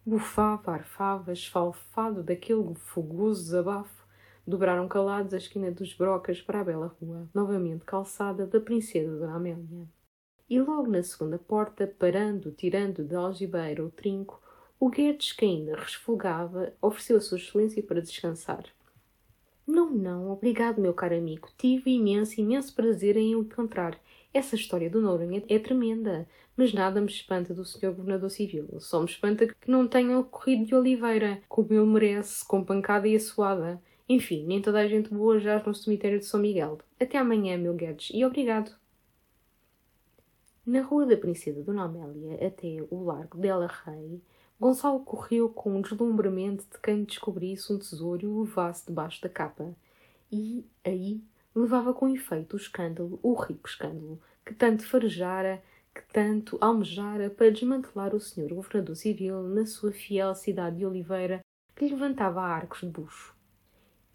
Bufava, 0.05 0.73
arfava, 0.73 1.33
esfalfado 1.33 2.23
daquele 2.23 2.75
fogoso 2.75 3.45
desabafo. 3.45 4.04
Dobraram 4.47 4.87
calados 4.87 5.33
a 5.33 5.39
esquina 5.39 5.71
dos 5.71 5.95
brocas 5.95 6.41
para 6.41 6.61
a 6.61 6.65
bela 6.65 6.95
rua, 7.01 7.29
novamente 7.33 7.85
calçada 7.85 8.47
da 8.47 8.61
princesa 8.61 9.17
Dona 9.17 9.37
Amélia. 9.37 9.89
E 10.49 10.61
logo 10.61 10.87
na 10.87 11.03
segunda 11.03 11.39
porta, 11.39 11.87
parando, 11.87 12.53
tirando 12.53 13.03
de 13.03 13.15
algibeira 13.15 13.83
o 13.83 13.91
trinco, 13.91 14.43
o 14.79 14.91
Guedes, 14.91 15.33
que 15.33 15.47
ainda 15.47 15.77
resfolgava, 15.77 16.75
ofereceu 16.83 17.17
a 17.17 17.21
sua 17.21 17.39
excelência 17.39 17.83
para 17.83 18.03
descansar. 18.03 18.65
Não, 19.67 19.91
não, 19.91 20.31
obrigado, 20.31 20.79
meu 20.79 20.93
caro 20.93 21.17
amigo. 21.17 21.49
Tive 21.57 21.93
imenso, 21.93 22.39
imenso 22.39 22.75
prazer 22.75 23.17
em 23.17 23.35
o 23.35 23.41
encontrar. 23.41 23.99
Essa 24.33 24.57
história 24.57 24.91
do 24.91 25.01
Noronha 25.01 25.43
é 25.49 25.59
tremenda, 25.59 26.29
mas 26.55 26.75
nada 26.75 27.01
me 27.01 27.07
espanta 27.07 27.55
do 27.55 27.65
Sr. 27.65 27.93
Governador 27.93 28.31
Civil. 28.31 28.69
Só 28.79 29.01
me 29.01 29.07
espanta 29.07 29.47
que 29.47 29.71
não 29.71 29.89
tenha 29.89 30.19
ocorrido 30.19 30.67
de 30.67 30.75
Oliveira, 30.75 31.41
como 31.49 31.73
ele 31.73 31.87
merece, 31.87 32.45
com 32.47 32.63
pancada 32.63 33.09
e 33.09 33.17
assoada. 33.17 33.81
Enfim, 34.09 34.45
nem 34.45 34.61
toda 34.61 34.81
a 34.81 34.87
gente 34.87 35.09
boa 35.09 35.39
jaz 35.41 35.65
no 35.65 35.75
cemitério 35.75 36.19
de 36.19 36.27
São 36.27 36.39
Miguel. 36.39 36.79
Até 37.01 37.17
amanhã, 37.17 37.57
meu 37.57 37.73
Guedes, 37.73 38.11
e 38.13 38.25
obrigado. 38.25 38.71
Na 40.67 40.83
rua 40.83 41.07
da 41.07 41.17
Princesa 41.17 41.63
Dona 41.63 41.85
Amélia 41.85 42.47
até 42.47 42.85
o 42.91 43.03
Largo 43.05 43.39
Dela 43.39 43.67
Rei, 43.85 44.21
Gonçalo 44.61 45.01
correu 45.01 45.49
com 45.49 45.77
um 45.77 45.81
deslumbramento 45.81 46.65
de 46.71 46.79
quem 46.81 47.05
descobrisse 47.05 47.73
um 47.73 47.79
tesouro 47.79 48.23
e 48.23 48.27
o 48.27 48.43
levasse 48.43 48.87
debaixo 48.87 49.21
da 49.23 49.29
capa. 49.29 49.75
E, 50.31 50.65
aí, 50.85 51.23
levava 51.55 51.93
com 51.93 52.09
efeito 52.09 52.55
o 52.55 52.57
escândalo, 52.57 53.19
o 53.23 53.35
rico 53.35 53.69
escândalo, 53.69 54.21
que 54.45 54.55
tanto 54.55 54.87
farejara, 54.87 55.63
que 55.95 56.03
tanto 56.13 56.59
almejara 56.61 57.31
para 57.31 57.51
desmantelar 57.51 58.15
o 58.15 58.21
senhor 58.21 58.53
governador 58.53 58.97
civil 58.97 59.43
na 59.43 59.65
sua 59.67 59.93
fiel 59.93 60.35
cidade 60.35 60.79
de 60.79 60.87
Oliveira, 60.87 61.41
que 61.75 61.89
levantava 61.89 62.43
arcos 62.43 62.81
de 62.81 62.87
bucho. 62.87 63.34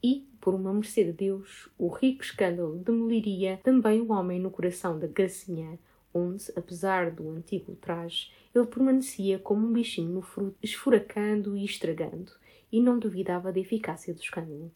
E, 0.03 0.27
por 0.39 0.53
uma 0.53 0.73
mercê 0.73 1.03
de 1.03 1.11
Deus, 1.11 1.69
o 1.77 1.87
rico 1.89 2.23
escândalo 2.23 2.77
demoliria 2.77 3.59
também 3.63 4.01
o 4.01 4.11
homem 4.11 4.39
no 4.39 4.49
coração 4.49 4.97
da 4.97 5.07
Gracinha, 5.07 5.77
onde, 6.13 6.45
apesar 6.55 7.11
do 7.11 7.29
antigo 7.29 7.75
traje, 7.75 8.31
ele 8.53 8.65
permanecia 8.65 9.37
como 9.37 9.67
um 9.67 9.73
bichinho 9.73 10.09
no 10.09 10.21
fruto, 10.21 10.57
esfuracando 10.63 11.55
e 11.55 11.65
estragando, 11.65 12.31
e 12.71 12.81
não 12.81 12.97
duvidava 12.97 13.51
da 13.51 13.59
eficácia 13.59 14.13
do 14.13 14.21
escândalo. 14.21 14.71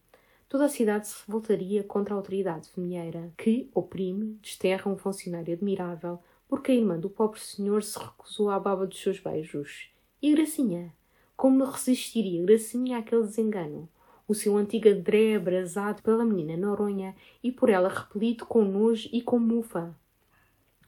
Toda 0.48 0.66
a 0.66 0.68
cidade 0.68 1.08
se 1.08 1.24
revoltaria 1.26 1.82
contra 1.82 2.14
a 2.14 2.16
autoridade 2.16 2.68
feminheira, 2.68 3.32
que 3.36 3.68
oprime, 3.74 4.38
desterra 4.42 4.90
um 4.90 4.96
funcionário 4.96 5.54
admirável, 5.54 6.20
porque 6.48 6.70
a 6.70 6.74
irmã 6.74 6.98
do 6.98 7.10
pobre 7.10 7.40
senhor 7.40 7.82
se 7.82 7.98
recusou 7.98 8.50
à 8.50 8.60
baba 8.60 8.86
dos 8.86 9.00
seus 9.00 9.18
beijos. 9.18 9.90
E 10.22 10.32
Gracinha? 10.32 10.94
Como 11.36 11.64
resistiria 11.64 12.44
Gracinha 12.44 12.98
àquele 12.98 13.22
desengano? 13.22 13.88
O 14.26 14.34
seu 14.34 14.56
antigo 14.56 14.88
adré 14.88 15.36
abrasado 15.36 16.02
pela 16.02 16.24
menina 16.24 16.56
Noronha 16.56 17.14
e 17.42 17.52
por 17.52 17.68
ela 17.68 17.88
repelido 17.88 18.46
com 18.46 18.64
nojo 18.64 19.08
e 19.12 19.20
com 19.20 19.38
mufa. 19.38 19.94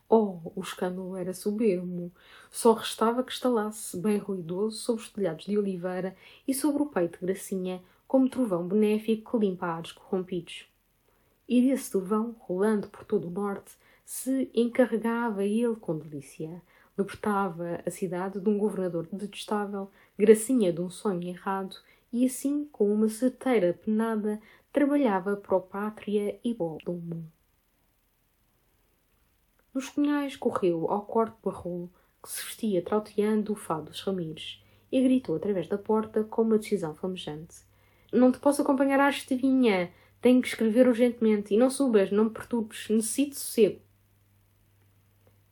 Oh, 0.09 0.39
o 0.55 0.61
escândalo 0.61 1.15
era 1.17 1.33
soberbo. 1.33 2.11
Só 2.49 2.73
restava 2.73 3.23
que 3.23 3.31
estalasse, 3.31 3.97
bem 3.97 4.17
ruidoso, 4.17 4.77
sobre 4.77 5.03
os 5.03 5.09
telhados 5.09 5.45
de 5.45 5.57
oliveira 5.57 6.15
e 6.47 6.53
sobre 6.53 6.81
o 6.81 6.85
peito 6.85 7.19
de 7.19 7.25
Gracinha, 7.25 7.83
como 8.07 8.29
trovão 8.29 8.65
benéfico 8.65 9.37
que 9.37 9.45
limpa 9.45 9.67
ares 9.67 9.91
corrompidos. 9.91 10.65
E 11.47 11.61
desse 11.61 11.91
trovão, 11.91 12.35
rolando 12.39 12.87
por 12.87 13.03
todo 13.03 13.27
o 13.27 13.31
norte, 13.31 13.73
se 14.05 14.49
encarregava 14.53 15.43
ele 15.43 15.75
com 15.75 15.97
delícia. 15.97 16.61
Libertava 16.97 17.81
a 17.85 17.91
cidade 17.91 18.39
de 18.39 18.49
um 18.49 18.57
governador 18.57 19.07
detestável, 19.11 19.91
Gracinha 20.17 20.73
de 20.73 20.81
um 20.81 20.89
sonho 20.89 21.27
errado, 21.27 21.75
e 22.17 22.25
assim, 22.25 22.65
com 22.71 22.91
uma 22.91 23.09
certeira 23.09 23.73
penada, 23.73 24.41
trabalhava 24.73 25.37
para 25.37 25.57
a 25.57 25.59
pátria 25.59 26.39
e 26.43 26.53
para 26.53 26.65
o 26.65 26.77
domo. 26.83 27.31
Nos 29.71 29.89
cunhais 29.89 30.35
correu 30.35 30.89
ao 30.89 31.05
corte 31.05 31.37
barrolo 31.43 31.91
que 32.23 32.31
se 32.31 32.43
vestia 32.43 32.81
trauteando 32.81 33.53
o 33.53 33.55
fado 33.55 33.91
dos 33.91 34.01
Ramires 34.01 34.63
e 34.91 34.99
gritou 35.01 35.35
através 35.35 35.67
da 35.67 35.77
porta 35.77 36.23
com 36.23 36.41
uma 36.41 36.57
decisão 36.57 36.95
flamejante. 36.95 37.57
Não 38.11 38.31
te 38.31 38.39
posso 38.39 38.63
acompanhar 38.63 38.99
à 38.99 39.09
estevinha. 39.09 39.91
Tenho 40.19 40.41
que 40.41 40.47
escrever 40.47 40.87
urgentemente. 40.87 41.53
E 41.53 41.57
não 41.57 41.69
subas, 41.69 42.09
não 42.09 42.25
me 42.25 42.29
perturbes. 42.31 42.89
Necessito 42.89 43.35
sossego. 43.35 43.81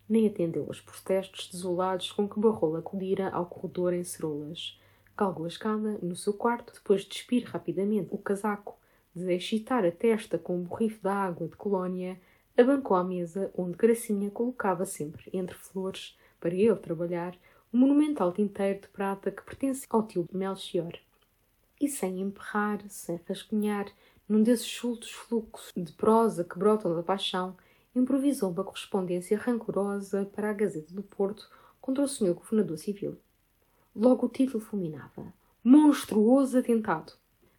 Nem 0.10 0.28
atendeu 0.28 0.66
aos 0.68 0.82
protestos 0.82 1.50
desolados 1.52 2.12
com 2.12 2.28
que 2.28 2.40
Barrola 2.40 2.80
acudira 2.80 3.30
ao 3.30 3.46
corredor 3.46 3.94
em 3.94 4.04
cerolas. 4.04 4.80
Calgou 5.16 5.46
a 5.46 5.48
escada 5.48 5.98
no 6.02 6.16
seu 6.16 6.34
quarto, 6.34 6.74
depois 6.74 7.04
de 7.04 7.10
despir 7.10 7.46
rapidamente 7.46 8.10
o 8.12 8.18
casaco, 8.18 8.78
de 9.16 9.34
excitar 9.34 9.86
a 9.86 9.92
testa 9.92 10.38
com 10.38 10.58
um 10.58 10.64
borrifo 10.64 11.02
de 11.02 11.08
água 11.08 11.48
de 11.48 11.56
colónia, 11.56 12.20
abancou 12.58 12.98
à 12.98 13.04
mesa 13.04 13.50
onde 13.58 13.78
Gracinha 13.78 14.30
colocava 14.30 14.86
sempre, 14.86 15.30
entre 15.32 15.56
flores, 15.56 16.18
para 16.38 16.54
ele 16.54 16.76
trabalhar, 16.76 17.34
o 17.72 17.78
monumental 17.78 18.34
tinteiro 18.34 18.82
de 18.82 18.88
prata 18.90 19.32
que 19.32 19.42
pertence 19.42 19.86
ao 19.90 20.06
tio 20.06 20.28
Melchior. 20.34 20.94
E 21.80 21.88
sem 21.88 22.20
emperrar, 22.20 22.82
sem 22.90 23.20
rascunhar, 23.28 23.88
num 24.28 24.44
desses 24.44 24.68
chultos 24.68 25.12
fluxos 25.12 25.72
de 25.76 25.94
prosa 25.94 26.44
que 26.44 26.60
brotam 26.60 26.94
da 26.94 27.04
paixão, 27.04 27.56
improvisou 27.96 28.52
uma 28.52 28.66
correspondência 28.66 29.38
rancorosa 29.38 30.26
para 30.36 30.50
a 30.50 30.54
Gazeta 30.54 30.94
do 30.94 31.04
Porto 31.04 31.50
contra 31.80 32.04
o 32.04 32.08
senhor 32.08 32.34
governador 32.34 32.78
civil. 32.78 33.18
Logo 33.96 34.26
o 34.26 34.30
título 34.30 34.60
fulminava. 34.60 35.34
monstruoso 35.64 36.58
atentado. 36.58 37.14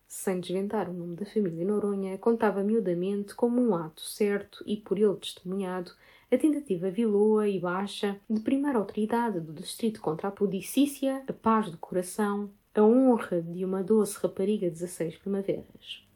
Sem 0.06 0.38
desventar 0.38 0.86
o 0.86 0.92
nome 0.92 1.16
da 1.16 1.24
família 1.24 1.64
Noronha, 1.64 2.18
contava 2.18 2.62
miudamente 2.62 3.34
como 3.34 3.58
um 3.58 3.74
ato 3.74 4.02
certo 4.02 4.62
e 4.66 4.76
por 4.76 4.98
ele 4.98 5.14
testemunhado 5.14 5.92
a 6.30 6.36
tentativa 6.36 6.90
viloa 6.90 7.48
e 7.48 7.58
baixa 7.58 8.20
de 8.28 8.40
primeira 8.40 8.76
autoridade 8.76 9.40
do 9.40 9.54
distrito 9.54 9.98
contra 10.02 10.28
a 10.28 10.30
pudicícia, 10.30 11.24
a 11.26 11.32
paz 11.32 11.70
do 11.70 11.78
coração, 11.78 12.50
a 12.74 12.82
honra 12.82 13.40
de 13.40 13.64
uma 13.64 13.82
doce 13.82 14.18
rapariga 14.18 14.66
de 14.66 14.74
16 14.74 15.16
primaveras. 15.16 16.06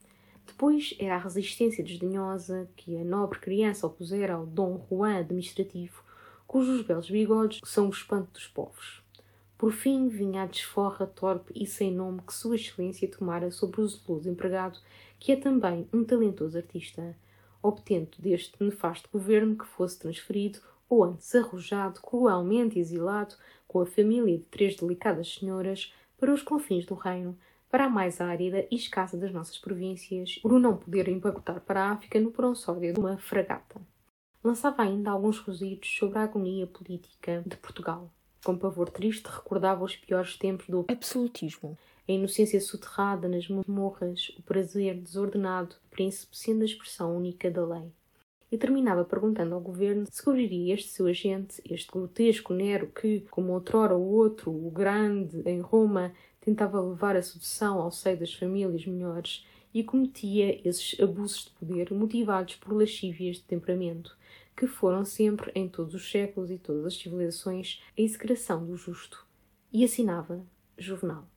Depois 0.46 0.94
era 0.98 1.14
a 1.14 1.18
resistência 1.18 1.82
desdenhosa 1.82 2.68
que 2.76 2.94
a 2.98 3.04
nobre 3.04 3.38
criança 3.38 3.86
opusera 3.86 4.34
ao 4.34 4.44
Dom 4.44 4.86
Juan 4.86 5.16
administrativo, 5.16 6.04
cujos 6.46 6.82
belos 6.82 7.08
bigodes 7.08 7.58
são 7.64 7.86
o 7.86 7.90
espanto 7.90 8.32
dos 8.32 8.46
povos. 8.46 9.02
Por 9.60 9.72
fim 9.72 10.08
vinha 10.08 10.44
a 10.44 10.46
desforra 10.46 11.06
torpe 11.06 11.52
e 11.54 11.66
sem 11.66 11.92
nome 11.92 12.22
que 12.26 12.32
Sua 12.32 12.56
Excelência 12.56 13.06
tomara 13.06 13.50
sobre 13.50 13.82
o 13.82 13.86
zeloso 13.86 14.26
empregado, 14.26 14.78
que 15.18 15.32
é 15.32 15.36
também 15.36 15.86
um 15.92 16.02
talentoso 16.02 16.56
artista, 16.56 17.14
obtendo 17.62 18.08
deste 18.18 18.54
nefasto 18.58 19.10
governo 19.12 19.58
que 19.58 19.66
fosse 19.66 19.98
transferido, 19.98 20.60
ou 20.88 21.04
antes 21.04 21.34
arrojado, 21.34 22.00
cruelmente 22.00 22.78
exilado, 22.78 23.34
com 23.68 23.82
a 23.82 23.86
família 23.86 24.38
de 24.38 24.44
três 24.44 24.76
delicadas 24.76 25.34
senhoras, 25.34 25.92
para 26.16 26.32
os 26.32 26.40
confins 26.40 26.86
do 26.86 26.94
reino, 26.94 27.38
para 27.70 27.84
a 27.84 27.90
mais 27.90 28.18
árida 28.18 28.66
e 28.70 28.76
escassa 28.76 29.18
das 29.18 29.30
nossas 29.30 29.58
províncias, 29.58 30.36
por 30.36 30.58
não 30.58 30.78
poder 30.78 31.06
empacotar 31.06 31.60
para 31.60 31.82
a 31.82 31.90
África 31.90 32.18
no 32.18 32.30
pronsódio 32.30 32.94
de 32.94 32.98
uma 32.98 33.18
fragata. 33.18 33.78
Lançava 34.42 34.80
ainda 34.84 35.10
alguns 35.10 35.38
rositos 35.38 35.94
sobre 35.98 36.18
a 36.18 36.22
agonia 36.22 36.66
política 36.66 37.42
de 37.46 37.58
Portugal. 37.58 38.10
Com 38.44 38.56
pavor 38.56 38.88
triste 38.88 39.26
recordava 39.26 39.84
os 39.84 39.96
piores 39.96 40.36
tempos 40.36 40.66
do 40.66 40.86
absolutismo 40.88 41.76
a 42.10 42.12
inocência 42.12 42.60
soterrada 42.60 43.28
nas 43.28 43.48
morras, 43.48 44.32
o 44.36 44.42
prazer 44.42 44.96
desordenado 44.96 45.76
do 45.76 45.90
príncipe 45.90 46.36
sendo 46.36 46.62
a 46.62 46.64
expressão 46.64 47.16
única 47.16 47.50
da 47.50 47.64
lei. 47.64 47.92
E 48.50 48.58
terminava 48.58 49.04
perguntando 49.04 49.54
ao 49.54 49.60
governo 49.60 50.06
se 50.10 50.22
cobriria 50.24 50.74
este 50.74 50.88
seu 50.88 51.06
agente, 51.06 51.62
este 51.64 51.88
grotesco 51.92 52.52
Nero 52.52 52.88
que, 52.88 53.20
como 53.30 53.52
outrora 53.52 53.96
o 53.96 54.12
outro, 54.12 54.50
o 54.50 54.70
grande, 54.70 55.40
em 55.48 55.60
Roma, 55.60 56.12
tentava 56.40 56.80
levar 56.80 57.14
a 57.14 57.22
sedução 57.22 57.80
ao 57.80 57.92
seio 57.92 58.18
das 58.18 58.34
famílias 58.34 58.84
melhores 58.86 59.46
e 59.72 59.84
cometia 59.84 60.60
esses 60.68 60.98
abusos 60.98 61.44
de 61.44 61.50
poder 61.50 61.92
motivados 61.92 62.56
por 62.56 62.72
lascívias 62.72 63.36
de 63.36 63.42
temperamento, 63.42 64.16
que 64.56 64.66
foram 64.66 65.04
sempre, 65.04 65.50
em 65.54 65.68
todos 65.68 65.94
os 65.94 66.10
séculos 66.10 66.50
e 66.50 66.58
todas 66.58 66.86
as 66.86 66.96
civilizações, 66.96 67.82
a 67.96 68.00
execração 68.00 68.64
do 68.66 68.76
justo. 68.76 69.26
E 69.72 69.84
assinava 69.84 70.44
Juvenal. 70.76 71.28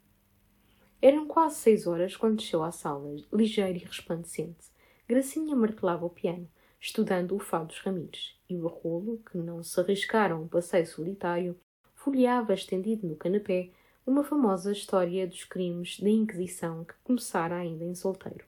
Eram 1.01 1.27
quase 1.27 1.55
seis 1.55 1.85
horas 1.85 2.15
quando 2.15 2.37
desceu 2.37 2.63
à 2.63 2.71
sala, 2.71 3.15
ligeiro 3.31 3.77
e 3.77 3.83
resplandecente. 3.83 4.71
Gracinha 5.07 5.55
martelava 5.55 6.05
o 6.05 6.09
piano, 6.09 6.49
estudando 6.79 7.35
o 7.35 7.39
fado 7.39 7.67
dos 7.67 7.79
Ramires, 7.79 8.39
e 8.49 8.55
o 8.55 8.61
Barrolo, 8.61 9.21
que 9.29 9.37
não 9.37 9.61
se 9.61 9.79
arriscara 9.79 10.33
a 10.33 10.37
um 10.37 10.47
passeio 10.47 10.87
solitário, 10.87 11.59
folheava 11.93 12.53
estendido 12.53 13.07
no 13.07 13.15
canapé 13.15 13.69
uma 14.05 14.23
famosa 14.23 14.71
história 14.71 15.25
dos 15.27 15.43
crimes 15.45 15.99
da 15.99 16.09
Inquisição 16.09 16.83
que 16.83 16.93
começara 17.03 17.55
ainda 17.55 17.85
em 17.85 17.95
solteiro. 17.95 18.45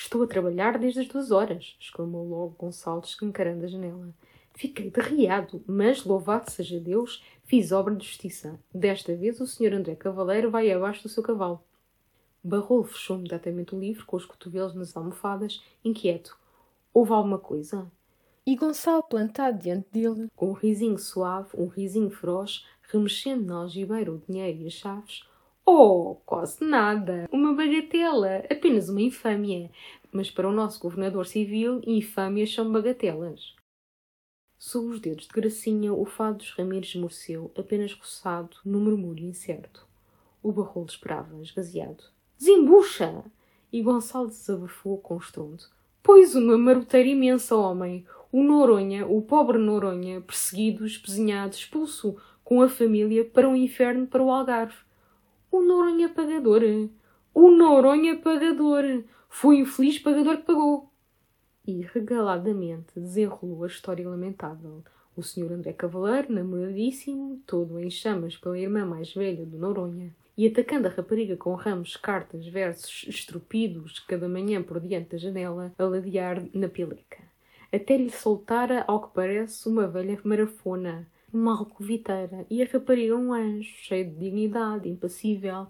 Estou 0.00 0.22
a 0.22 0.28
trabalhar 0.28 0.78
desde 0.78 1.00
as 1.00 1.08
duas 1.08 1.32
horas, 1.32 1.76
exclamou 1.80 2.24
logo 2.24 2.54
Gonçalves, 2.56 3.16
encarando 3.20 3.64
a 3.64 3.68
janela. 3.68 4.14
Fiquei 4.54 4.92
derriado, 4.92 5.60
mas, 5.66 6.04
louvado 6.04 6.48
seja 6.52 6.78
Deus, 6.78 7.20
fiz 7.42 7.72
obra 7.72 7.96
de 7.96 8.06
justiça. 8.06 8.60
Desta 8.72 9.16
vez 9.16 9.40
o 9.40 9.46
Sr. 9.46 9.74
André 9.74 9.96
Cavaleiro 9.96 10.52
vai 10.52 10.70
abaixo 10.70 11.02
do 11.02 11.08
seu 11.08 11.20
cavalo. 11.20 11.60
Barrolo 12.44 12.84
fechou 12.84 13.18
imediatamente 13.18 13.74
o 13.74 13.80
livro, 13.80 14.06
com 14.06 14.16
os 14.16 14.24
cotovelos 14.24 14.72
nas 14.72 14.96
almofadas, 14.96 15.60
inquieto. 15.84 16.38
Houve 16.94 17.12
alguma 17.12 17.38
coisa? 17.38 17.90
E 18.46 18.54
Gonçalo, 18.54 19.02
plantado 19.02 19.58
diante 19.58 19.88
dele, 19.90 20.28
com 20.36 20.50
um 20.50 20.54
risinho 20.54 20.96
suave, 20.96 21.48
um 21.54 21.66
risinho 21.66 22.08
feroz, 22.08 22.64
remexendo 22.82 23.44
na 23.44 23.56
algibeira 23.56 24.12
o 24.12 24.22
dinheiro 24.28 24.60
e 24.60 24.66
as 24.68 24.74
chaves. 24.74 25.24
Oh, 25.70 26.14
quase 26.24 26.64
nada! 26.64 27.28
Uma 27.30 27.52
bagatela! 27.52 28.42
Apenas 28.50 28.88
uma 28.88 29.02
infâmia! 29.02 29.70
Mas 30.10 30.30
para 30.30 30.48
o 30.48 30.52
nosso 30.52 30.80
governador 30.80 31.26
civil, 31.26 31.82
infâmias 31.86 32.54
são 32.54 32.72
bagatelas. 32.72 33.54
Sob 34.58 34.86
os 34.86 34.98
dedos 34.98 35.26
de 35.26 35.34
Gracinha, 35.34 35.92
o 35.92 36.06
fado 36.06 36.38
dos 36.38 36.52
Ramires 36.52 36.88
esmoreceu, 36.88 37.52
apenas 37.54 37.92
roçado, 37.92 38.56
no 38.64 38.80
murmúrio 38.80 39.28
incerto. 39.28 39.86
O 40.42 40.52
barrolo 40.52 40.86
esperava, 40.86 41.38
esgazeado. 41.42 42.02
Desembucha! 42.38 43.22
E 43.70 43.82
Gonçalo 43.82 44.28
desabafou 44.28 44.96
com 44.96 45.18
estrondo. 45.18 45.64
Pois 46.02 46.34
uma 46.34 46.56
maroteira 46.56 47.10
imensa, 47.10 47.54
homem! 47.54 48.06
O 48.32 48.42
Noronha, 48.42 49.06
o 49.06 49.20
pobre 49.20 49.58
Noronha, 49.58 50.22
perseguido, 50.22 50.86
espezinhado, 50.86 51.54
expulso 51.54 52.16
com 52.42 52.62
a 52.62 52.70
família 52.70 53.22
para 53.22 53.46
o 53.46 53.54
inferno, 53.54 54.06
para 54.06 54.22
o 54.22 54.30
Algarve. 54.30 54.87
O 55.50 55.60
Noronha 55.60 56.08
pagador! 56.08 56.62
O 57.34 57.50
Noronha 57.50 58.16
pagador! 58.18 59.04
Foi 59.28 59.56
o 59.56 59.60
infeliz 59.60 59.98
pagador 59.98 60.38
que 60.38 60.44
pagou! 60.44 60.88
e 61.68 61.82
regaladamente 61.82 62.98
desenrolou 62.98 63.62
a 63.64 63.66
história 63.66 64.08
lamentável. 64.08 64.82
O 65.14 65.22
Sr. 65.22 65.52
André 65.52 65.74
Cavaleiro, 65.74 66.32
namoradíssimo, 66.32 67.42
todo 67.46 67.78
em 67.78 67.90
chamas 67.90 68.38
pela 68.38 68.58
irmã 68.58 68.86
mais 68.86 69.12
velha 69.12 69.44
do 69.44 69.58
Noronha, 69.58 70.14
e 70.34 70.46
atacando 70.46 70.88
a 70.88 70.90
rapariga 70.90 71.36
com 71.36 71.54
ramos, 71.54 71.94
cartas, 71.96 72.46
versos 72.46 73.04
estrupidos 73.06 73.98
cada 73.98 74.28
manhã 74.28 74.62
por 74.62 74.80
diante 74.80 75.10
da 75.10 75.18
janela, 75.18 75.74
a 75.76 75.84
ladear 75.84 76.42
na 76.54 76.68
pileca. 76.68 77.18
Até 77.70 77.98
lhe 77.98 78.10
soltara, 78.10 78.84
ao 78.86 79.02
que 79.02 79.14
parece, 79.14 79.68
uma 79.68 79.86
velha 79.86 80.18
marafona, 80.24 81.06
uma 81.32 81.58
alcoviteira, 81.58 82.46
e 82.50 82.62
a 82.62 82.66
rapariga 82.66 83.16
um 83.16 83.32
anjo, 83.32 83.68
cheio 83.76 84.10
de 84.10 84.16
dignidade, 84.16 84.88
impassível. 84.88 85.66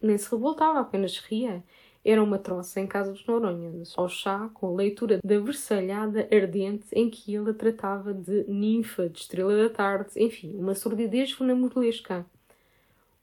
Nem 0.00 0.16
se 0.16 0.30
revoltava, 0.30 0.80
apenas 0.80 1.18
ria, 1.18 1.62
era 2.04 2.22
uma 2.22 2.38
troça 2.38 2.80
em 2.80 2.86
casa 2.86 3.12
dos 3.12 3.26
Noronhas, 3.26 3.92
ao 3.96 4.08
chá, 4.08 4.48
com 4.54 4.68
a 4.68 4.76
leitura 4.76 5.20
da 5.22 5.38
versalhada 5.38 6.28
ardente 6.32 6.86
em 6.92 7.10
que 7.10 7.34
ele 7.34 7.50
a 7.50 7.54
tratava 7.54 8.14
de 8.14 8.44
ninfa, 8.48 9.08
de 9.08 9.18
estrela 9.18 9.56
da 9.56 9.68
tarde, 9.68 10.12
enfim, 10.16 10.56
uma 10.56 10.74
sordidez 10.74 11.32
funamburesca. 11.32 12.24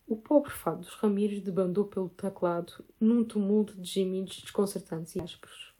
O 0.07 0.15
pobre 0.15 0.51
fado 0.51 0.81
dos 0.81 0.93
Ramires 0.95 1.41
debandou 1.41 1.85
pelo 1.85 2.09
teclado 2.09 2.73
num 2.99 3.23
tumulto 3.23 3.75
de 3.75 3.89
gemidos 3.89 4.39
desconcertantes 4.39 5.15
e 5.15 5.19
ásperos. 5.19 5.73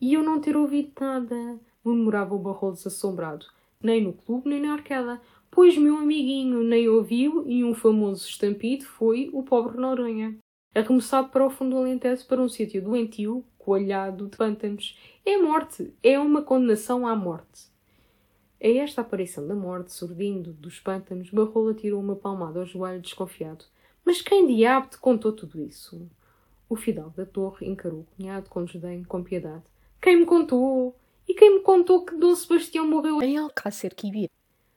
E 0.00 0.14
eu 0.14 0.22
não 0.22 0.40
ter 0.40 0.56
ouvido 0.56 0.92
nada, 0.98 1.60
murmurava 1.84 2.34
o 2.34 2.38
Barrol 2.38 2.72
desassombrado, 2.72 3.46
nem 3.82 4.02
no 4.02 4.12
clube 4.12 4.48
nem 4.48 4.60
na 4.60 4.72
arqueda, 4.72 5.20
pois 5.50 5.76
meu 5.76 5.96
amiguinho 5.96 6.62
nem 6.62 6.88
ouviu 6.88 7.44
e 7.48 7.64
um 7.64 7.74
famoso 7.74 8.28
estampido 8.28 8.84
foi 8.84 9.30
o 9.32 9.42
pobre 9.42 9.76
Noronha 9.76 10.38
arremessado 10.74 11.30
para 11.30 11.46
o 11.46 11.50
fundo 11.50 11.70
do 11.70 11.78
Alentejo 11.78 12.26
para 12.26 12.40
um 12.40 12.48
sítio 12.48 12.82
doentio, 12.82 13.44
coalhado 13.58 14.28
de 14.28 14.36
pântanos. 14.36 14.98
É 15.24 15.36
morte, 15.36 15.92
é 16.02 16.18
uma 16.18 16.42
condenação 16.42 17.06
à 17.06 17.14
morte. 17.14 17.68
A 18.62 18.68
esta 18.68 19.00
aparição 19.00 19.46
da 19.46 19.54
morte, 19.54 19.92
surdindo 19.92 20.52
dos 20.52 20.78
pântanos, 20.78 21.30
Barrola 21.30 21.74
tirou 21.74 22.00
uma 22.00 22.14
palmada 22.14 22.60
ao 22.60 22.66
joelho 22.66 23.00
desconfiado. 23.00 23.64
Mas 24.04 24.20
quem 24.20 24.46
diabo 24.46 24.88
te 24.88 24.98
contou 24.98 25.32
tudo 25.32 25.60
isso? 25.60 26.08
O 26.68 26.76
fidalgo 26.76 27.16
da 27.16 27.26
torre 27.26 27.66
encarou 27.66 28.00
o 28.00 28.06
cunhado 28.16 28.48
com 28.48 28.64
desdém, 28.64 29.02
com 29.02 29.22
piedade. 29.22 29.64
Quem 30.00 30.18
me 30.18 30.26
contou? 30.26 30.94
E 31.28 31.34
quem 31.34 31.54
me 31.54 31.60
contou 31.60 32.04
que 32.04 32.16
Dom 32.16 32.34
Sebastião 32.34 32.86
morreu 32.86 33.22
em 33.22 33.36
Alcácer 33.36 33.94
Quibir? 33.94 34.30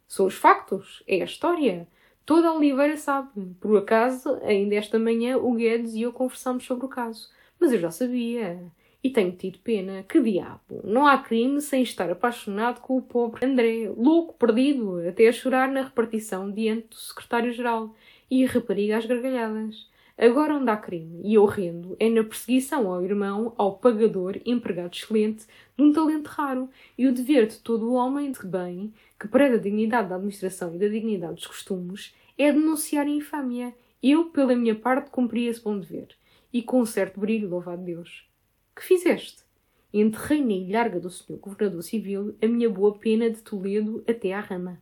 São 0.07 0.27
os 0.27 0.35
factos, 0.35 1.03
é 1.07 1.21
a 1.21 1.25
história. 1.25 1.87
Toda 2.25 2.47
a 2.49 2.53
Oliveira 2.53 2.95
sabe. 2.97 3.55
Por 3.59 3.77
acaso, 3.77 4.39
ainda 4.43 4.75
esta 4.75 4.99
manhã, 4.99 5.37
o 5.37 5.53
Guedes 5.53 5.93
e 5.93 6.03
eu 6.03 6.13
conversamos 6.13 6.63
sobre 6.63 6.85
o 6.85 6.89
caso. 6.89 7.29
Mas 7.59 7.73
eu 7.73 7.79
já 7.79 7.91
sabia. 7.91 8.71
E 9.03 9.09
tenho 9.09 9.33
tido 9.33 9.59
pena. 9.59 10.03
Que 10.03 10.21
diabo! 10.21 10.81
Não 10.83 11.05
há 11.05 11.17
crime 11.17 11.59
sem 11.59 11.83
estar 11.83 12.09
apaixonado 12.09 12.79
com 12.79 12.97
o 12.97 13.01
pobre 13.01 13.45
André, 13.45 13.91
louco, 13.97 14.33
perdido, 14.35 14.99
até 15.07 15.27
a 15.27 15.31
chorar 15.33 15.67
na 15.67 15.81
repartição 15.81 16.49
diante 16.49 16.87
do 16.87 16.95
secretário-geral 16.95 17.93
e 18.31 18.45
a 18.45 18.49
rapariga 18.49 18.97
às 18.97 19.05
gargalhadas. 19.05 19.89
Agora 20.17 20.55
onde 20.55 20.69
há 20.69 20.77
crime, 20.77 21.21
e 21.23 21.37
horrendo, 21.39 21.97
é 21.99 22.07
na 22.07 22.23
perseguição 22.23 22.91
ao 22.91 23.03
irmão, 23.03 23.53
ao 23.57 23.77
pagador, 23.77 24.39
empregado 24.45 24.93
excelente, 24.93 25.47
de 25.75 25.83
um 25.83 25.91
talento 25.91 26.27
raro, 26.27 26.69
e 26.95 27.07
o 27.07 27.13
dever 27.13 27.47
de 27.47 27.57
todo 27.59 27.89
o 27.89 27.93
homem 27.93 28.31
de 28.31 28.45
bem, 28.45 28.93
que 29.19 29.27
prega 29.27 29.55
a 29.55 29.59
dignidade 29.59 30.09
da 30.09 30.15
administração 30.15 30.75
e 30.75 30.77
da 30.77 30.87
dignidade 30.87 31.33
dos 31.33 31.47
costumes, 31.47 32.13
é 32.37 32.51
denunciar 32.51 33.07
a 33.07 33.09
infâmia. 33.09 33.73
Eu, 34.01 34.25
pela 34.25 34.55
minha 34.55 34.75
parte, 34.75 35.09
cumpri 35.09 35.47
esse 35.47 35.61
bom 35.61 35.79
dever. 35.79 36.09
E 36.51 36.61
com 36.61 36.85
certo 36.85 37.19
brilho, 37.19 37.49
louvado 37.49 37.83
Deus. 37.83 38.27
Que 38.75 38.83
fizeste? 38.83 39.43
Enterrei 39.91 40.41
na 40.41 40.53
ilharga 40.53 40.99
do 40.99 41.09
senhor 41.09 41.39
governador 41.39 41.81
civil 41.81 42.35
a 42.41 42.47
minha 42.47 42.69
boa 42.69 42.97
pena 42.97 43.29
de 43.29 43.41
Toledo 43.41 44.03
até 44.07 44.33
à 44.33 44.39
rama. 44.39 44.79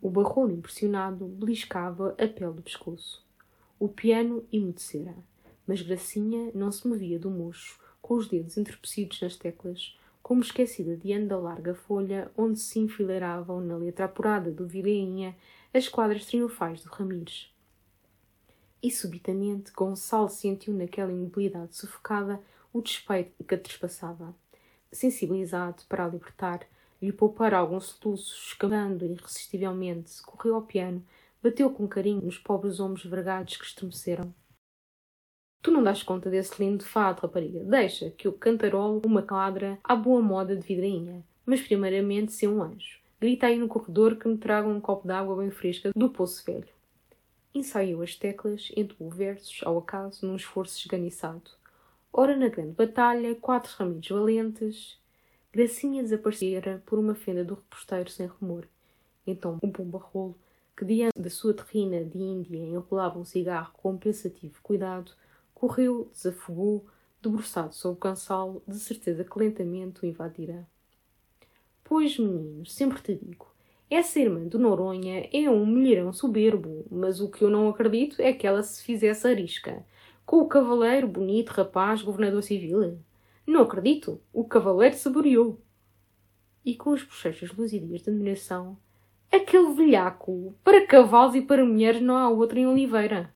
O 0.00 0.10
barrolo 0.10 0.52
impressionado 0.52 1.26
beliscava 1.26 2.10
a 2.10 2.26
pele 2.28 2.52
do 2.52 2.62
pescoço. 2.62 3.24
O 3.82 3.88
piano 3.88 4.46
emudecera, 4.52 5.12
mas 5.66 5.82
Gracinha 5.82 6.52
não 6.54 6.70
se 6.70 6.86
movia 6.86 7.18
do 7.18 7.28
mocho, 7.28 7.80
com 8.00 8.14
os 8.14 8.28
dedos 8.28 8.56
entorpecidos 8.56 9.20
nas 9.20 9.34
teclas, 9.34 9.98
como 10.22 10.40
esquecida 10.40 10.96
diante 10.96 11.26
da 11.26 11.36
larga 11.36 11.74
folha 11.74 12.30
onde 12.36 12.60
se 12.60 12.78
enfileiravam 12.78 13.60
na 13.60 13.76
letra 13.76 14.04
apurada 14.04 14.52
do 14.52 14.68
Vileinha 14.68 15.36
as 15.74 15.88
quadras 15.88 16.26
triunfais 16.26 16.84
do 16.84 16.90
Ramires. 16.90 17.52
E 18.80 18.88
subitamente 18.88 19.72
Gonçalo 19.72 20.28
sentiu 20.28 20.72
naquela 20.72 21.10
imobilidade 21.10 21.74
sufocada 21.76 22.40
o 22.72 22.80
despeito 22.80 23.42
que 23.42 23.52
a 23.56 23.58
trespassava. 23.58 24.32
Sensibilizado 24.92 25.82
para 25.88 26.04
a 26.04 26.08
libertar, 26.08 26.64
lhe 27.02 27.12
poupar 27.12 27.52
alguns 27.52 27.86
soluços, 27.86 28.46
escavando 28.46 29.04
irresistivelmente, 29.04 30.22
correu 30.22 30.54
ao 30.54 30.62
piano, 30.62 31.04
bateu 31.42 31.70
com 31.70 31.88
carinho 31.88 32.22
nos 32.22 32.38
pobres 32.38 32.80
ombros 32.80 33.04
vergados 33.04 33.56
que 33.56 33.64
estremeceram. 33.64 34.34
Tu 35.60 35.70
não 35.70 35.82
dás 35.82 36.02
conta 36.02 36.30
desse 36.30 36.62
lindo 36.62 36.84
fado, 36.84 37.22
rapariga. 37.22 37.60
Deixa 37.64 38.10
que 38.10 38.26
eu 38.26 38.32
cantarolo 38.32 39.02
uma 39.04 39.22
quadra 39.22 39.78
à 39.84 39.94
boa 39.94 40.20
moda 40.20 40.56
de 40.56 40.66
vidrainha. 40.66 41.24
Mas 41.44 41.60
primeiramente 41.60 42.32
ser 42.32 42.48
um 42.48 42.62
anjo. 42.62 43.00
Grita 43.20 43.46
aí 43.46 43.58
no 43.58 43.68
corredor 43.68 44.16
que 44.16 44.28
me 44.28 44.38
tragam 44.38 44.72
um 44.72 44.80
copo 44.80 45.06
de 45.06 45.12
água 45.12 45.36
bem 45.36 45.50
fresca 45.50 45.92
do 45.94 46.10
poço 46.10 46.44
velho. 46.44 46.68
Ensaiou 47.54 48.02
as 48.02 48.14
teclas, 48.16 48.70
entoou 48.76 49.10
versos, 49.10 49.60
ao 49.64 49.78
acaso, 49.78 50.26
num 50.26 50.36
esforço 50.36 50.78
esganiçado. 50.78 51.50
Ora, 52.12 52.36
na 52.36 52.48
grande 52.48 52.72
batalha, 52.72 53.34
quatro 53.34 53.72
ramidos 53.76 54.08
valentes, 54.08 54.98
Gracinha 55.52 56.02
desaparecera 56.02 56.82
por 56.86 56.98
uma 56.98 57.14
fenda 57.14 57.44
do 57.44 57.56
reposteiro 57.56 58.08
sem 58.08 58.24
rumor. 58.26 58.66
Então 59.26 59.58
um 59.62 59.70
pomba-rolo, 59.70 60.34
que 60.76 60.84
diante 60.84 61.18
da 61.18 61.30
sua 61.30 61.54
terrina 61.54 62.04
de 62.04 62.18
Índia 62.18 62.58
enrolava 62.58 63.18
um 63.18 63.24
cigarro 63.24 63.72
com 63.74 63.96
pensativo 63.96 64.58
cuidado, 64.62 65.12
correu, 65.54 66.10
desafogou, 66.12 66.86
debruçado 67.22 67.74
sobre 67.74 67.96
o 67.96 68.00
cansalo, 68.00 68.62
de 68.66 68.78
certeza 68.78 69.24
que 69.24 69.38
lentamente 69.38 70.04
o 70.04 70.06
invadira. 70.06 70.66
Pois, 71.84 72.18
menino, 72.18 72.64
sempre 72.66 73.00
te 73.02 73.14
digo, 73.14 73.52
essa 73.94 74.18
irmã 74.18 74.44
do 74.48 74.58
Noronha 74.58 75.28
é 75.30 75.50
um 75.50 75.66
mulherão 75.66 76.14
soberbo, 76.14 76.86
mas 76.90 77.20
o 77.20 77.30
que 77.30 77.44
eu 77.44 77.50
não 77.50 77.68
acredito 77.68 78.22
é 78.22 78.32
que 78.32 78.46
ela 78.46 78.62
se 78.62 78.82
fizesse 78.82 79.26
arisca. 79.28 79.84
Com 80.24 80.38
o 80.38 80.48
cavaleiro 80.48 81.06
bonito 81.06 81.50
rapaz 81.50 82.00
governador 82.00 82.42
civil. 82.42 82.98
Não 83.46 83.60
acredito. 83.60 84.18
O 84.32 84.44
cavaleiro 84.44 84.96
saboreou. 84.96 85.60
E 86.64 86.74
com 86.74 86.94
as 86.94 87.02
bochechas 87.02 87.52
luzidas 87.52 88.02
de 88.02 88.08
admiração, 88.08 88.78
aquele 89.36 89.72
velhaco, 89.74 90.56
para 90.62 90.86
cavalos 90.86 91.34
e 91.34 91.42
para 91.42 91.64
mulheres 91.64 92.00
não 92.02 92.16
há 92.16 92.28
outro 92.28 92.58
em 92.58 92.66
Oliveira. 92.66 93.34